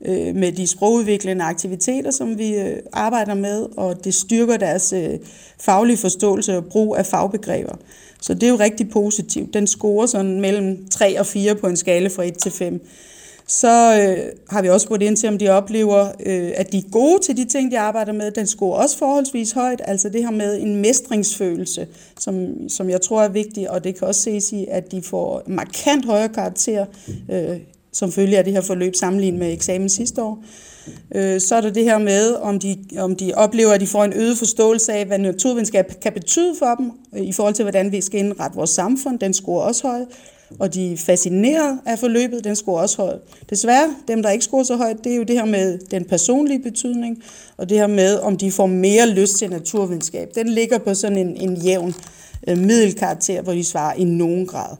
øh, 0.06 0.36
med 0.36 0.52
de 0.52 0.68
sprogudviklende 0.68 1.46
aktiviteter, 1.46 2.12
som 2.12 2.38
vi 2.38 2.56
øh, 2.56 2.78
arbejder 2.94 3.34
med, 3.34 3.68
og 3.78 4.04
det 4.04 4.14
styrker 4.14 4.58
deres 4.58 4.94
øh, 4.94 5.20
faglige 5.60 5.98
forståelse 5.98 6.58
og 6.58 6.66
brug 6.66 6.96
af 6.98 7.06
fagbegreber. 7.06 7.76
Så 8.22 8.34
det 8.34 8.44
er 8.44 8.50
jo 8.50 8.56
rigtig 8.56 8.90
positivt. 8.90 9.54
Den 9.54 9.68
scorer 9.68 10.06
sådan 10.06 10.42
mellem 10.42 10.88
3 10.90 11.20
og 11.20 11.26
4 11.26 11.56
på 11.56 11.68
en 11.68 11.78
skala 11.78 12.08
fra 12.08 12.24
1 12.24 12.38
til 12.38 12.52
5. 12.52 12.82
Så 13.48 13.68
øh, 13.68 14.32
har 14.50 14.62
vi 14.62 14.70
også 14.70 14.86
spurgt 14.86 15.04
ind 15.04 15.18
til, 15.18 15.30
om 15.30 15.38
de 15.38 15.50
oplever, 15.50 16.08
øh, 16.26 16.52
at 16.56 16.72
de 16.72 16.78
er 16.78 16.92
gode 16.92 17.20
til 17.22 17.38
de 17.38 17.46
ting, 17.46 17.72
de 17.72 17.80
arbejder 17.80 18.14
med. 18.14 18.32
Den 18.32 18.48
scorer 18.48 18.84
også 18.84 18.98
forholdsvis 18.98 19.52
højt, 19.52 19.82
altså 19.86 20.10
det 20.10 20.24
her 20.24 20.32
med 20.32 20.62
en 20.62 20.76
mestringsfølelse, 20.76 21.88
som, 22.20 22.70
som 22.70 22.90
jeg 22.90 23.02
tror 23.02 23.22
er 23.22 23.30
vigtig, 23.30 23.72
og 23.72 23.84
det 23.84 24.00
kan 24.00 24.08
også 24.08 24.22
ses 24.22 24.52
i, 24.52 24.66
at 24.70 24.92
de 24.92 25.02
får 25.02 25.44
markant 25.48 26.06
højere 26.06 26.30
karakter 26.30 26.86
øh, 27.32 27.58
som 27.94 28.12
følge 28.12 28.38
af 28.38 28.44
det 28.44 28.54
her 28.54 28.62
forløb 28.62 28.96
sammenlignet 28.96 29.40
med 29.40 29.54
eksamen 29.54 29.90
sidste 29.90 30.24
år. 30.24 30.44
Øh, 31.16 31.42
så 31.42 31.56
er 31.56 31.62
der 31.62 31.70
det 31.70 31.84
her 31.84 31.98
med, 31.98 32.36
om 32.36 32.60
de, 32.60 32.78
om 32.98 33.16
de 33.16 33.32
oplever, 33.36 33.72
at 33.72 33.82
de 33.82 33.88
får 33.88 34.04
en 34.04 34.14
øget 34.14 34.38
forståelse 34.38 34.94
af, 34.94 35.06
hvad 35.06 35.20
naturvidenskab 35.20 35.94
kan 36.02 36.14
betyde 36.14 36.56
for 36.60 36.76
dem, 36.76 36.92
øh, 37.16 37.22
i 37.22 37.32
forhold 37.32 37.54
til, 37.54 37.64
hvordan 37.64 37.92
vi 37.92 38.02
skal 38.02 38.20
indrette 38.20 38.56
vores 38.56 38.70
samfund. 38.70 39.20
Den 39.20 39.34
scorer 39.34 39.64
også 39.64 39.88
højt. 39.88 40.08
Og 40.60 40.74
de 40.74 40.94
er 40.94 40.98
fascineret 40.98 41.80
af 41.86 42.00
forløbet, 42.00 42.44
den 42.44 42.56
scorer 42.56 42.82
også 42.82 42.98
højt. 42.98 43.20
Desværre, 43.50 43.96
dem 44.08 44.24
der 44.24 44.30
ikke 44.30 44.46
scorer 44.46 44.64
så 44.64 44.76
højt, 44.76 45.04
det 45.04 45.12
er 45.12 45.16
jo 45.16 45.24
det 45.24 45.36
her 45.36 45.46
med 45.46 45.80
den 45.92 46.06
personlige 46.06 46.60
betydning, 46.60 47.24
og 47.58 47.70
det 47.70 47.78
her 47.78 47.88
med, 47.88 48.20
om 48.20 48.38
de 48.38 48.52
får 48.52 48.66
mere 48.66 49.10
lyst 49.10 49.38
til 49.38 49.50
naturvidenskab. 49.50 50.30
Den 50.36 50.50
ligger 50.50 50.78
på 50.78 50.94
sådan 50.94 51.18
en, 51.18 51.50
en 51.50 51.56
jævn 51.56 51.94
øh, 52.48 52.58
middelkarakter, 52.58 53.42
hvor 53.42 53.54
de 53.54 53.64
svarer 53.64 53.94
i 53.94 54.04
nogen 54.04 54.48
grad. 54.48 54.76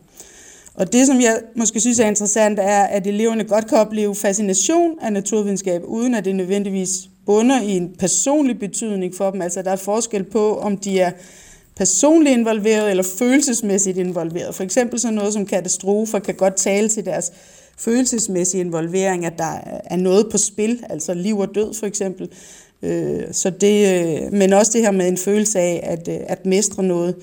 Og 0.74 0.94
det, 0.94 1.08
som 1.08 1.22
jeg 1.22 1.42
måske 1.56 1.80
synes 1.80 2.00
er 2.00 2.08
interessant, 2.08 2.60
er, 2.60 2.84
at 2.84 3.08
eleverne 3.08 3.44
godt 3.44 3.68
kan 3.68 3.78
opleve 3.78 4.16
fascination 4.16 5.00
af 5.02 5.14
naturvidenskab, 5.14 5.82
uden 5.86 6.16
at 6.16 6.26
det 6.26 6.36
nødvendigvis 6.36 6.90
bunder 7.26 7.62
i 7.62 7.72
en 7.72 7.96
personlig 8.00 8.60
betydning 8.60 9.16
for 9.16 9.32
dem. 9.32 9.42
Altså, 9.42 9.62
der 9.62 9.72
er 9.72 9.76
forskel 9.76 10.24
på, 10.24 10.58
om 10.58 10.78
de 10.78 11.00
er 11.00 11.12
personligt 11.76 12.38
involveret 12.38 12.90
eller 12.90 13.04
følelsesmæssigt 13.20 13.98
involveret. 13.98 14.56
For 14.56 14.64
eksempel 14.64 15.00
sådan 15.00 15.16
noget 15.16 15.34
som 15.34 15.46
katastrofer 15.46 16.20
kan 16.20 16.36
godt 16.36 16.56
tale 16.56 16.90
til 16.90 17.06
deres 17.06 17.32
følelsesmæssige 17.78 18.62
involvering, 18.62 19.26
at 19.26 19.34
der 19.38 19.82
er 19.86 19.96
noget 19.96 20.28
på 20.32 20.38
spil, 20.38 20.84
altså 20.90 21.14
liv 21.14 21.38
og 21.38 21.56
død 21.56 21.74
for 21.74 21.86
eksempel. 21.86 22.30
Øh, 22.82 23.22
så 23.32 23.50
det, 23.50 24.04
øh, 24.04 24.34
men 24.34 24.54
også 24.54 24.72
det 24.74 24.82
her 24.82 24.92
med 24.92 25.08
en 25.08 25.18
følelse 25.18 25.60
af 25.60 25.80
at, 25.84 26.08
øh, 26.08 26.20
at 26.28 26.46
mestre 26.46 26.84
noget, 26.84 27.16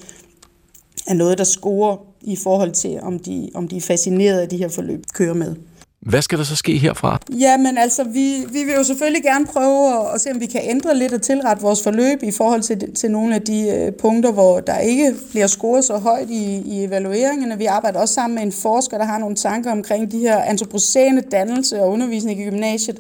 er 1.07 1.15
noget, 1.15 1.39
der 1.39 1.45
scorer 1.45 2.08
i 2.21 2.37
forhold 2.37 2.73
til, 2.73 3.01
om 3.03 3.19
de, 3.19 3.51
om 3.55 3.69
de 3.69 3.77
er 3.77 3.81
fascineret 3.81 4.41
af 4.41 4.49
de 4.49 4.57
her 4.57 4.69
forløb, 4.69 5.05
kører 5.15 5.35
med. 5.35 5.55
Hvad 6.01 6.23
skal 6.23 6.39
der 6.39 6.45
så 6.45 6.57
ske 6.57 6.79
herfra? 6.79 7.19
Ja, 7.31 7.57
men 7.57 7.79
altså, 7.79 8.05
vi, 8.05 8.45
vi 8.53 8.65
vil 8.65 8.75
jo 8.75 8.85
selvfølgelig 8.85 9.23
gerne 9.23 9.47
prøve 9.47 10.01
at, 10.01 10.15
at 10.15 10.21
se, 10.21 10.31
om 10.31 10.41
vi 10.41 10.47
kan 10.47 10.61
ændre 10.65 10.97
lidt 10.97 11.13
og 11.13 11.23
tilrette 11.23 11.63
vores 11.63 11.83
forløb 11.83 12.23
i 12.23 12.31
forhold 12.31 12.63
til, 12.63 12.95
til 12.95 13.11
nogle 13.11 13.35
af 13.35 13.43
de 13.43 13.69
øh, 13.69 13.93
punkter, 13.93 14.33
hvor 14.33 14.61
der 14.61 14.79
ikke 14.79 15.15
bliver 15.31 15.47
scoret 15.47 15.85
så 15.85 15.99
højt 15.99 16.31
i, 16.31 16.63
i 16.67 16.85
evalueringerne. 16.85 17.59
Vi 17.59 17.65
arbejder 17.65 18.01
også 18.01 18.15
sammen 18.15 18.35
med 18.35 18.43
en 18.43 18.53
forsker, 18.53 18.99
der 18.99 19.05
har 19.05 19.19
nogle 19.19 19.37
tanker 19.37 19.73
omkring 19.73 20.13
de 20.13 20.19
her 20.19 20.39
antropocene 20.39 21.21
dannelse 21.21 21.81
og 21.83 21.91
undervisning 21.91 22.41
i 22.41 22.45
gymnasiet, 22.45 22.99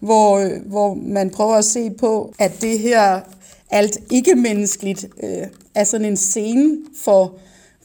hvor, 0.00 0.58
hvor 0.66 0.94
man 0.94 1.30
prøver 1.30 1.54
at 1.54 1.64
se 1.64 1.90
på, 1.90 2.34
at 2.38 2.62
det 2.62 2.78
her 2.78 3.20
alt 3.70 3.98
ikke-menneskeligt 4.10 5.06
øh, 5.22 5.46
er 5.74 5.84
sådan 5.84 6.06
en 6.06 6.16
scene 6.16 6.76
for 7.04 7.34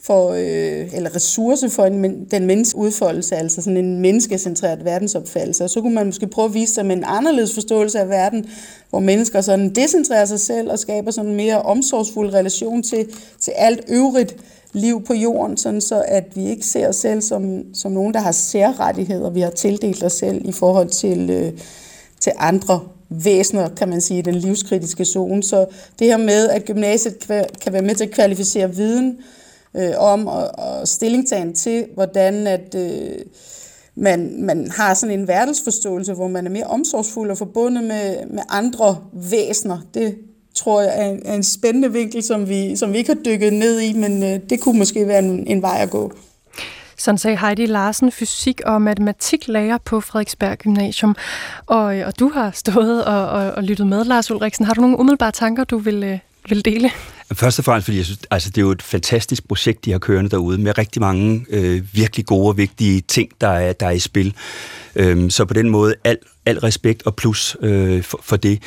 for, 0.03 0.31
øh, 0.31 0.95
eller 0.95 1.15
ressource 1.15 1.69
for 1.69 1.85
en, 1.85 2.25
den 2.31 2.45
menneske 2.45 2.77
udfoldelse, 2.77 3.35
altså 3.35 3.61
sådan 3.61 3.77
en 3.77 3.99
menneskecentreret 3.99 4.85
verdensopfattelse. 4.85 5.63
Og 5.63 5.69
så 5.69 5.81
kunne 5.81 5.95
man 5.95 6.05
måske 6.05 6.27
prøve 6.27 6.45
at 6.45 6.53
vise 6.53 6.73
sig 6.73 6.85
med 6.85 6.97
en 6.97 7.03
anderledes 7.07 7.53
forståelse 7.53 7.99
af 7.99 8.09
verden, 8.09 8.45
hvor 8.89 8.99
mennesker 8.99 9.41
sådan 9.41 9.69
decentrerer 9.69 10.25
sig 10.25 10.39
selv 10.39 10.71
og 10.71 10.79
skaber 10.79 11.11
sådan 11.11 11.29
en 11.29 11.37
mere 11.37 11.61
omsorgsfuld 11.61 12.33
relation 12.33 12.83
til, 12.83 13.07
til 13.39 13.51
alt 13.55 13.81
øvrigt 13.87 14.35
liv 14.73 15.03
på 15.03 15.13
jorden, 15.13 15.57
sådan 15.57 15.81
så 15.81 16.03
at 16.07 16.23
vi 16.35 16.49
ikke 16.49 16.65
ser 16.65 16.87
os 16.87 16.95
selv 16.95 17.21
som, 17.21 17.63
som 17.73 17.91
nogen, 17.91 18.13
der 18.13 18.19
har 18.19 18.31
særrettigheder, 18.31 19.29
vi 19.29 19.41
har 19.41 19.49
tildelt 19.49 20.03
os 20.03 20.13
selv 20.13 20.49
i 20.49 20.51
forhold 20.51 20.89
til, 20.89 21.29
øh, 21.29 21.51
til 22.19 22.31
andre 22.37 22.79
væsener, 23.09 23.69
kan 23.69 23.89
man 23.89 24.01
sige, 24.01 24.19
i 24.19 24.21
den 24.21 24.35
livskritiske 24.35 25.05
zone. 25.05 25.43
Så 25.43 25.65
det 25.99 26.07
her 26.07 26.17
med, 26.17 26.49
at 26.49 26.65
gymnasiet 26.65 27.15
kan 27.61 27.73
være 27.73 27.81
med 27.81 27.95
til 27.95 28.03
at 28.03 28.11
kvalificere 28.11 28.75
viden, 28.75 29.07
øh, 29.07 29.23
øh, 29.75 29.91
om 29.97 30.27
og, 30.27 30.59
og 30.59 30.87
stillingtagen 30.87 31.55
til, 31.55 31.85
hvordan 31.93 32.47
at, 32.47 32.75
øh, 32.75 33.15
man, 33.95 34.43
man 34.43 34.71
har 34.71 34.93
sådan 34.93 35.19
en 35.19 35.27
verdensforståelse, 35.27 36.13
hvor 36.13 36.27
man 36.27 36.45
er 36.45 36.51
mere 36.51 36.63
omsorgsfuld 36.63 37.31
og 37.31 37.37
forbundet 37.37 37.83
med, 37.83 38.15
med 38.29 38.43
andre 38.49 38.97
væsener. 39.13 39.77
Det 39.93 40.15
tror 40.55 40.81
jeg 40.81 40.91
er 40.95 41.09
en, 41.09 41.21
er 41.25 41.33
en 41.33 41.43
spændende 41.43 41.91
vinkel, 41.91 42.23
som 42.23 42.49
vi, 42.49 42.75
som 42.75 42.93
vi 42.93 42.97
ikke 42.97 43.13
har 43.13 43.21
dykket 43.25 43.53
ned 43.53 43.79
i, 43.79 43.93
men 43.93 44.23
øh, 44.23 44.39
det 44.49 44.61
kunne 44.61 44.77
måske 44.77 45.07
være 45.07 45.19
en, 45.19 45.47
en 45.47 45.61
vej 45.61 45.77
at 45.81 45.89
gå. 45.89 46.13
Sådan 46.97 47.17
sagde 47.17 47.37
Heidi 47.37 47.65
Larsen, 47.65 48.11
fysik- 48.11 48.61
og 48.65 48.81
matematiklærer 48.81 49.77
på 49.77 50.01
Frederiksberg 50.01 50.57
Gymnasium. 50.57 51.15
Og, 51.65 51.97
øh, 51.97 52.07
og 52.07 52.19
du 52.19 52.29
har 52.29 52.51
stået 52.51 53.05
og, 53.05 53.29
og, 53.29 53.51
og 53.51 53.63
lyttet 53.63 53.87
med, 53.87 54.05
Lars 54.05 54.31
Ulriksen. 54.31 54.65
Har 54.65 54.73
du 54.73 54.81
nogle 54.81 54.99
umiddelbare 54.99 55.31
tanker, 55.31 55.63
du 55.63 55.77
vil, 55.77 56.03
øh, 56.03 56.19
vil 56.49 56.65
dele? 56.65 56.91
Først 57.33 57.59
og 57.59 57.65
fremmest, 57.65 57.85
fordi 57.85 57.97
jeg 57.97 58.05
synes, 58.05 58.19
altså, 58.31 58.49
det 58.49 58.57
er 58.57 58.61
jo 58.61 58.71
et 58.71 58.81
fantastisk 58.81 59.47
projekt, 59.47 59.85
de 59.85 59.91
har 59.91 59.99
kørende 59.99 60.29
derude, 60.29 60.57
med 60.57 60.77
rigtig 60.77 61.01
mange 61.01 61.45
øh, 61.49 61.83
virkelig 61.93 62.25
gode 62.25 62.47
og 62.47 62.57
vigtige 62.57 63.01
ting, 63.01 63.29
der 63.41 63.47
er, 63.47 63.73
der 63.73 63.85
er 63.85 63.91
i 63.91 63.99
spil. 63.99 64.33
Øhm, 64.95 65.29
så 65.29 65.45
på 65.45 65.53
den 65.53 65.69
måde, 65.69 65.95
al, 66.03 66.17
al 66.45 66.59
respekt 66.59 67.03
og 67.05 67.15
plus 67.15 67.57
øh, 67.61 68.03
for, 68.03 68.19
for 68.23 68.35
det. 68.35 68.59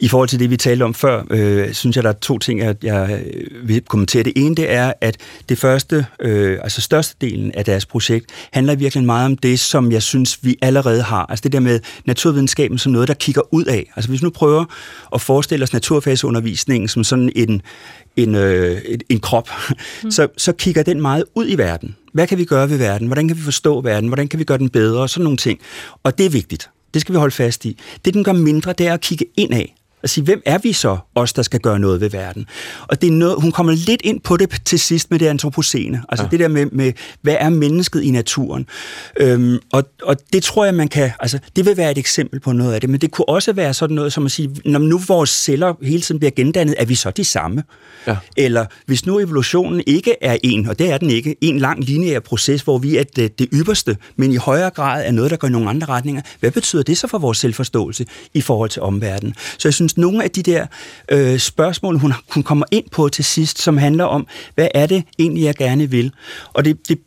I 0.00 0.08
forhold 0.08 0.28
til 0.28 0.40
det, 0.40 0.50
vi 0.50 0.56
talte 0.56 0.82
om 0.82 0.94
før, 0.94 1.24
øh, 1.30 1.72
synes 1.72 1.96
jeg, 1.96 2.04
der 2.04 2.10
er 2.10 2.14
to 2.14 2.38
ting, 2.38 2.60
jeg, 2.60 2.76
jeg 2.82 3.22
vil 3.64 3.80
kommentere. 3.80 4.22
Det 4.22 4.32
ene, 4.36 4.54
det 4.54 4.72
er, 4.72 4.92
at 5.00 5.16
det 5.48 5.58
første, 5.58 6.06
øh, 6.20 6.58
altså 6.62 6.80
størstedelen 6.80 7.52
af 7.54 7.64
deres 7.64 7.86
projekt, 7.86 8.26
handler 8.52 8.74
virkelig 8.74 9.04
meget 9.04 9.26
om 9.26 9.36
det, 9.36 9.60
som 9.60 9.92
jeg 9.92 10.02
synes, 10.02 10.38
vi 10.42 10.56
allerede 10.62 11.02
har. 11.02 11.26
Altså 11.26 11.42
det 11.42 11.52
der 11.52 11.60
med 11.60 11.80
naturvidenskaben 12.04 12.78
som 12.78 12.92
noget, 12.92 13.08
der 13.08 13.14
kigger 13.14 13.54
ud 13.54 13.64
af. 13.64 13.92
Altså 13.96 14.10
hvis 14.10 14.22
nu 14.22 14.30
prøver 14.30 14.64
at 15.14 15.20
forestille 15.20 15.62
os 15.62 15.72
naturfagsundervisningen 15.72 16.88
som 16.88 17.04
sådan 17.04 17.32
en, 17.36 17.62
en, 18.16 18.34
øh, 18.34 18.80
en 19.08 19.20
krop, 19.20 19.48
mm. 20.04 20.10
så, 20.10 20.28
så 20.36 20.52
kigger 20.52 20.82
den 20.82 21.00
meget 21.00 21.24
ud 21.34 21.48
i 21.48 21.54
verden. 21.58 21.96
Hvad 22.18 22.26
kan 22.26 22.38
vi 22.38 22.44
gøre 22.44 22.70
ved 22.70 22.76
verden? 22.76 23.06
Hvordan 23.06 23.28
kan 23.28 23.36
vi 23.36 23.42
forstå 23.42 23.80
verden? 23.80 24.08
Hvordan 24.08 24.28
kan 24.28 24.38
vi 24.38 24.44
gøre 24.44 24.58
den 24.58 24.68
bedre? 24.68 25.08
Sådan 25.08 25.24
nogle 25.24 25.36
ting. 25.36 25.60
Og 26.02 26.18
det 26.18 26.26
er 26.26 26.30
vigtigt. 26.30 26.70
Det 26.94 27.00
skal 27.00 27.12
vi 27.12 27.18
holde 27.18 27.34
fast 27.34 27.64
i. 27.64 27.78
Det, 28.04 28.14
den 28.14 28.24
gør 28.24 28.32
mindre, 28.32 28.72
det 28.72 28.86
er 28.86 28.94
at 28.94 29.00
kigge 29.00 29.26
indad. 29.36 29.64
At 30.02 30.10
sige, 30.10 30.24
hvem 30.24 30.42
er 30.46 30.58
vi 30.58 30.72
så, 30.72 30.98
os 31.14 31.32
der 31.32 31.42
skal 31.42 31.60
gøre 31.60 31.78
noget 31.78 32.00
ved 32.00 32.10
verden? 32.10 32.46
Og 32.88 33.02
det 33.02 33.06
er 33.06 33.12
noget, 33.12 33.40
hun 33.40 33.52
kommer 33.52 33.72
lidt 33.72 34.02
ind 34.04 34.20
på 34.20 34.36
det 34.36 34.60
til 34.64 34.78
sidst 34.78 35.10
med 35.10 35.18
det 35.18 35.26
antropocene. 35.26 36.02
Altså 36.08 36.24
ja. 36.24 36.28
det 36.30 36.40
der 36.40 36.48
med, 36.48 36.66
med, 36.66 36.92
hvad 37.22 37.36
er 37.40 37.48
mennesket 37.48 38.02
i 38.02 38.10
naturen? 38.10 38.66
Øhm, 39.16 39.58
og, 39.72 39.84
og 40.02 40.16
det 40.32 40.42
tror 40.42 40.64
jeg, 40.64 40.74
man 40.74 40.88
kan... 40.88 41.10
Altså, 41.20 41.38
det 41.56 41.66
vil 41.66 41.76
være 41.76 41.90
et 41.90 41.98
eksempel 41.98 42.40
på 42.40 42.52
noget 42.52 42.74
af 42.74 42.80
det, 42.80 42.90
men 42.90 43.00
det 43.00 43.10
kunne 43.10 43.28
også 43.28 43.52
være 43.52 43.74
sådan 43.74 43.94
noget 43.94 44.12
som 44.12 44.26
at 44.26 44.32
sige, 44.32 44.50
når 44.64 44.78
nu 44.78 44.98
vores 45.08 45.30
celler 45.30 45.74
hele 45.82 46.00
tiden 46.00 46.18
bliver 46.18 46.30
gendannet, 46.30 46.74
er 46.78 46.84
vi 46.84 46.94
så 46.94 47.10
de 47.10 47.24
samme? 47.24 47.62
Ja. 48.06 48.16
Eller 48.36 48.66
hvis 48.86 49.06
nu 49.06 49.18
evolutionen 49.18 49.82
ikke 49.86 50.16
er 50.20 50.36
en, 50.42 50.68
og 50.68 50.78
det 50.78 50.90
er 50.90 50.98
den 50.98 51.10
ikke, 51.10 51.36
en 51.40 51.58
lang 51.58 51.84
lineær 51.84 52.20
proces, 52.20 52.62
hvor 52.62 52.78
vi 52.78 52.96
er 52.96 53.04
det, 53.04 53.38
det 53.38 53.48
ypperste, 53.52 53.96
men 54.16 54.32
i 54.32 54.36
højere 54.36 54.70
grad 54.70 55.06
er 55.06 55.10
noget, 55.12 55.30
der 55.30 55.36
går 55.36 55.48
i 55.48 55.50
nogle 55.50 55.70
andre 55.70 55.86
retninger, 55.86 56.22
hvad 56.40 56.50
betyder 56.50 56.82
det 56.82 56.98
så 56.98 57.06
for 57.06 57.18
vores 57.18 57.38
selvforståelse 57.38 58.06
i 58.34 58.40
forhold 58.40 58.70
til 58.70 58.82
omverdenen? 58.82 59.34
Så 59.58 59.68
jeg 59.68 59.74
synes, 59.74 59.87
nogle 59.96 60.24
af 60.24 60.30
de 60.30 60.42
der 60.42 60.66
øh, 61.08 61.38
spørgsmål, 61.38 61.98
hun, 61.98 62.12
hun 62.28 62.42
kommer 62.42 62.66
ind 62.70 62.84
på 62.92 63.08
til 63.08 63.24
sidst, 63.24 63.62
som 63.62 63.76
handler 63.76 64.04
om, 64.04 64.26
hvad 64.54 64.68
er 64.74 64.86
det 64.86 65.04
egentlig, 65.18 65.44
jeg 65.44 65.54
gerne 65.54 65.90
vil? 65.90 66.12
Og 66.52 66.64
det, 66.64 66.88
det 66.88 66.98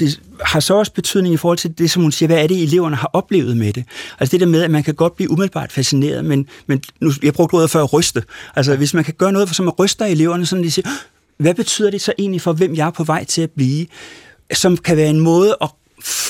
det 0.00 0.20
har 0.40 0.60
så 0.60 0.74
også 0.74 0.92
betydning 0.92 1.34
i 1.34 1.36
forhold 1.36 1.58
til 1.58 1.78
det, 1.78 1.90
som 1.90 2.02
hun 2.02 2.12
siger, 2.12 2.26
hvad 2.26 2.42
er 2.42 2.46
det, 2.46 2.62
eleverne 2.62 2.96
har 2.96 3.10
oplevet 3.12 3.56
med 3.56 3.72
det? 3.72 3.84
Altså 4.20 4.32
det 4.32 4.40
der 4.40 4.46
med, 4.46 4.62
at 4.62 4.70
man 4.70 4.82
kan 4.82 4.94
godt 4.94 5.16
blive 5.16 5.30
umiddelbart 5.30 5.72
fascineret, 5.72 6.24
men, 6.24 6.48
men 6.66 6.82
nu, 7.00 7.12
jeg 7.22 7.34
brugte 7.34 7.54
ordet 7.54 7.70
før 7.70 7.82
at 7.82 7.92
ryste. 7.92 8.22
Altså 8.56 8.76
hvis 8.76 8.94
man 8.94 9.04
kan 9.04 9.14
gøre 9.18 9.32
noget, 9.32 9.54
som 9.54 9.68
at 9.68 9.78
ryster 9.78 10.04
eleverne, 10.04 10.46
sådan 10.46 10.64
de 10.64 10.70
siger, 10.70 10.88
hvad 11.36 11.54
betyder 11.54 11.90
det 11.90 12.00
så 12.00 12.12
egentlig 12.18 12.40
for, 12.40 12.52
hvem 12.52 12.74
jeg 12.74 12.86
er 12.86 12.90
på 12.90 13.04
vej 13.04 13.24
til 13.24 13.42
at 13.42 13.50
blive? 13.50 13.86
Som 14.52 14.76
kan 14.76 14.96
være 14.96 15.10
en 15.10 15.20
måde 15.20 15.56
at 15.62 15.70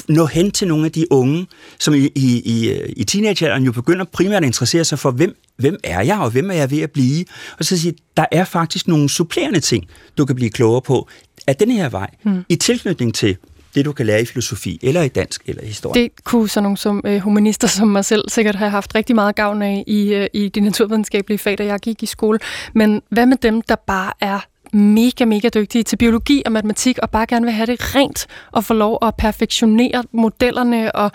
nå 0.08 0.26
hen 0.26 0.50
til 0.50 0.68
nogle 0.68 0.84
af 0.84 0.92
de 0.92 1.12
unge, 1.12 1.46
som 1.78 1.94
i, 1.94 1.98
i, 1.98 2.42
i, 2.44 2.82
i 2.96 3.04
teenagealderen 3.04 3.64
jo 3.64 3.72
begynder 3.72 4.04
primært 4.04 4.42
at 4.42 4.46
interessere 4.46 4.84
sig 4.84 4.98
for, 4.98 5.10
hvem, 5.10 5.36
hvem 5.56 5.76
er 5.84 6.02
jeg, 6.02 6.18
og 6.18 6.30
hvem 6.30 6.50
er 6.50 6.54
jeg 6.54 6.70
ved 6.70 6.80
at 6.80 6.90
blive? 6.90 7.24
Og 7.58 7.64
så 7.64 7.78
sige, 7.78 7.94
der 8.16 8.24
er 8.32 8.44
faktisk 8.44 8.88
nogle 8.88 9.08
supplerende 9.08 9.60
ting, 9.60 9.84
du 10.18 10.24
kan 10.24 10.36
blive 10.36 10.50
klogere 10.50 10.82
på 10.82 11.08
af 11.46 11.56
den 11.56 11.70
her 11.70 11.88
vej, 11.88 12.10
hmm. 12.22 12.44
i 12.48 12.56
tilknytning 12.56 13.14
til 13.14 13.36
det, 13.74 13.84
du 13.84 13.92
kan 13.92 14.06
lære 14.06 14.22
i 14.22 14.24
filosofi, 14.24 14.78
eller 14.82 15.02
i 15.02 15.08
dansk, 15.08 15.42
eller 15.46 15.62
i 15.62 15.66
historie. 15.66 16.02
Det 16.02 16.24
kunne 16.24 16.48
sådan 16.48 16.62
nogle 16.62 16.76
som 16.76 17.02
øh, 17.06 17.20
humanister 17.20 17.68
som 17.68 17.88
mig 17.88 18.04
selv 18.04 18.28
sikkert 18.28 18.54
have 18.54 18.70
haft 18.70 18.94
rigtig 18.94 19.14
meget 19.14 19.36
gavn 19.36 19.62
af 19.62 19.84
i, 19.86 20.14
øh, 20.14 20.26
i 20.32 20.48
de 20.48 20.60
naturvidenskabelige 20.60 21.38
fag, 21.38 21.58
da 21.58 21.64
jeg 21.64 21.80
gik 21.80 22.02
i 22.02 22.06
skole. 22.06 22.38
Men 22.74 23.02
hvad 23.08 23.26
med 23.26 23.36
dem, 23.36 23.62
der 23.62 23.76
bare 23.86 24.12
er 24.20 24.40
mega, 24.72 25.24
mega 25.24 25.48
dygtige 25.48 25.84
til 25.84 25.96
biologi 25.96 26.42
og 26.46 26.52
matematik, 26.52 26.98
og 26.98 27.10
bare 27.10 27.26
gerne 27.26 27.46
vil 27.46 27.54
have 27.54 27.66
det 27.66 27.94
rent, 27.94 28.26
og 28.52 28.64
få 28.64 28.74
lov 28.74 28.98
at 29.02 29.14
perfektionere 29.14 30.04
modellerne 30.12 30.96
og 30.96 31.12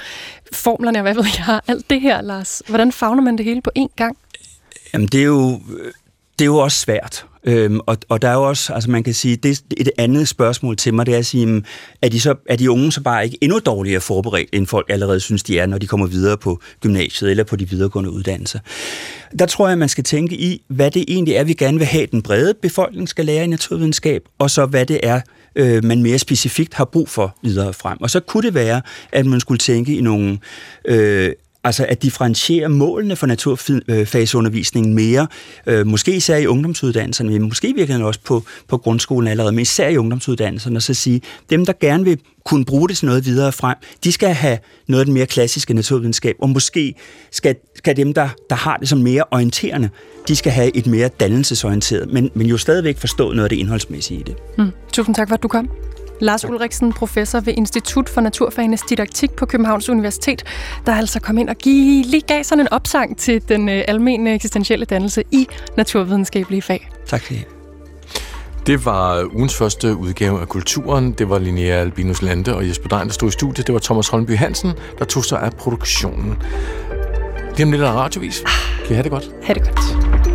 formlerne, 0.54 1.00
og 1.00 1.02
hvad 1.02 1.14
ved 1.16 1.26
jeg, 1.38 1.62
alt 1.68 1.90
det 1.90 2.02
her, 2.02 2.22
Lars. 2.22 2.62
Hvordan 2.68 2.92
fagner 2.92 3.22
man 3.22 3.38
det 3.38 3.46
hele 3.46 3.62
på 3.62 3.72
én 3.80 3.96
gang? 3.96 4.18
Jamen, 4.94 5.08
det 5.08 5.20
er 5.20 5.26
jo, 5.26 5.62
øh, 5.80 5.92
det 6.40 6.42
er 6.42 6.46
jo 6.46 6.58
også 6.58 6.80
svært. 6.80 7.26
Øhm, 7.46 7.80
og, 7.86 7.98
og 8.10 8.22
der 8.22 8.28
er 8.28 8.34
jo 8.34 8.44
også, 8.44 8.74
altså 8.74 8.92
man 8.92 9.04
kan 9.04 9.14
sige, 9.14 9.36
det 9.36 9.62
et 9.78 9.90
andet 9.98 10.28
spørgsmål 10.28 10.78
til 10.78 10.94
mig, 10.94 11.06
det 11.06 11.14
er 11.14 11.18
at 11.18 11.26
sige, 11.26 11.64
er 12.02 12.10
de, 12.10 12.20
så, 12.20 12.36
er 12.50 12.56
de 12.56 12.72
unge 12.72 12.92
så 12.92 13.02
bare 13.02 13.26
ikke 13.26 13.38
endnu 13.42 13.60
dårligere 13.66 14.02
forberedt, 14.02 14.50
end 14.54 14.68
folk 14.68 14.86
allerede 14.90 15.20
synes, 15.20 15.44
de 15.44 15.60
er, 15.60 15.66
når 15.66 15.78
de 15.78 15.88
kommer 15.88 16.08
videre 16.08 16.38
på 16.38 16.62
gymnasiet 16.82 17.32
eller 17.32 17.44
på 17.44 17.56
de 17.56 17.70
videregående 17.70 18.12
uddannelser? 18.12 18.60
Der 19.40 19.46
tror 19.46 19.68
jeg, 19.68 19.78
man 19.78 19.90
skal 19.90 20.04
tænke 20.04 20.36
i, 20.36 20.62
hvad 20.68 20.92
det 20.92 21.06
egentlig 21.08 21.34
er, 21.34 21.44
vi 21.44 21.54
gerne 21.54 21.78
vil 21.78 21.88
have, 21.88 22.06
den 22.06 22.22
brede 22.22 22.54
befolkning 22.62 23.10
skal 23.10 23.26
lære 23.26 23.44
i 23.44 23.48
naturvidenskab, 23.48 24.22
og 24.40 24.50
så 24.50 24.66
hvad 24.66 24.86
det 24.86 25.00
er, 25.04 25.22
øh, 25.56 25.84
man 25.84 26.04
mere 26.04 26.20
specifikt 26.20 26.74
har 26.74 26.86
brug 26.86 27.10
for 27.10 27.38
videre 27.42 27.74
frem. 27.74 28.02
Og 28.02 28.10
så 28.10 28.20
kunne 28.20 28.44
det 28.44 28.54
være, 28.54 28.82
at 29.12 29.26
man 29.26 29.40
skulle 29.40 29.58
tænke 29.58 29.98
i 29.98 30.02
nogle 30.02 30.40
øh, 30.86 31.32
Altså 31.66 31.86
at 31.90 32.04
differentiere 32.04 32.70
målene 32.70 33.16
for 33.16 33.28
naturfagsundervisningen 33.28 34.94
mere, 34.94 35.28
øh, 35.68 35.88
måske 35.88 36.16
især 36.16 36.38
i 36.38 36.46
ungdomsuddannelserne, 36.46 37.32
men 37.32 37.42
måske 37.42 37.74
virkelig 37.76 38.04
også 38.04 38.20
på, 38.26 38.44
på 38.68 38.78
grundskolen 38.78 39.28
allerede, 39.28 39.52
men 39.52 39.62
især 39.62 39.90
i 39.90 39.98
ungdomsuddannelserne, 39.98 40.78
og 40.78 40.82
så 40.82 40.94
sige, 40.94 41.22
dem 41.50 41.66
der 41.66 41.74
gerne 41.82 42.04
vil 42.04 42.20
kunne 42.46 42.66
bruge 42.66 42.90
det 42.90 42.98
til 42.98 43.06
noget 43.06 43.26
videre 43.26 43.52
frem, 43.52 43.76
de 44.04 44.12
skal 44.12 44.34
have 44.34 44.58
noget 44.88 45.00
af 45.00 45.06
den 45.06 45.14
mere 45.14 45.26
klassiske 45.26 45.74
naturvidenskab, 45.74 46.36
og 46.42 46.50
måske 46.50 46.96
skal, 47.32 47.56
skal 47.76 47.98
dem, 47.98 48.14
der, 48.14 48.30
der 48.50 48.56
har 48.56 48.78
det 48.78 48.90
som 48.90 49.00
mere 49.00 49.24
orienterende, 49.32 49.90
de 50.28 50.36
skal 50.36 50.52
have 50.52 50.76
et 50.76 50.88
mere 50.88 51.08
dannelsesorienteret, 51.08 52.14
men, 52.14 52.30
men 52.34 52.48
jo 52.48 52.58
stadigvæk 52.58 52.98
forstå 52.98 53.32
noget 53.32 53.44
af 53.44 53.50
det 53.50 53.58
indholdsmæssige 53.58 54.20
i 54.20 54.24
det. 54.24 54.36
Mm. 54.58 54.72
Tusind 54.94 55.16
tak 55.16 55.28
for, 55.28 55.36
at 55.36 55.44
du 55.44 55.48
kom. 55.48 55.70
Lars 56.20 56.46
Ulriksen, 56.46 56.94
professor 56.94 57.40
ved 57.40 57.54
Institut 57.58 58.10
for 58.10 58.22
Naturfagenes 58.22 58.82
Didaktik 58.82 59.32
på 59.32 59.46
Københavns 59.46 59.90
Universitet, 59.90 60.44
der 60.86 60.96
altså 60.96 61.20
kom 61.20 61.38
ind 61.38 61.50
og 61.50 61.56
give, 61.56 62.04
lige 62.04 62.22
gav 62.22 62.44
sådan 62.44 62.62
en 62.62 62.74
opsang 62.74 63.18
til 63.18 63.50
den 63.50 63.70
øh, 63.70 63.84
almene 63.88 64.34
eksistentielle 64.34 64.86
dannelse 64.86 65.24
i 65.32 65.48
naturvidenskabelige 65.78 66.62
fag. 66.62 66.90
Tak 67.08 67.22
for 67.22 67.34
det. 67.34 67.48
Det 68.68 68.86
var 68.86 69.30
ugens 69.34 69.56
første 69.58 69.96
udgave 69.96 70.42
af 70.42 70.48
Kulturen. 70.48 71.12
Det 71.12 71.30
var 71.30 71.40
Linnea 71.40 71.76
Albinus 71.76 72.22
Lande 72.22 72.56
og 72.56 72.68
Jesper 72.68 72.90
Dein, 72.90 73.08
der 73.08 73.14
stod 73.14 73.30
i 73.30 73.32
studiet. 73.32 73.68
Det 73.68 73.74
var 73.74 73.80
Thomas 73.80 74.08
Holmby 74.08 74.38
Hansen, 74.38 74.72
der 75.00 75.06
tog 75.06 75.26
sig 75.26 75.42
af 75.42 75.52
produktionen. 75.52 76.38
Lige 77.56 77.66
om 77.66 77.72
lidt 77.72 77.82
er 77.84 77.92
radiovis. 77.92 78.44
Kan 78.86 78.92
I 78.92 78.94
have 78.94 79.04
det 79.04 79.12
godt? 79.12 79.32
Ha' 79.44 79.54
det 79.54 79.64
godt. 79.64 80.35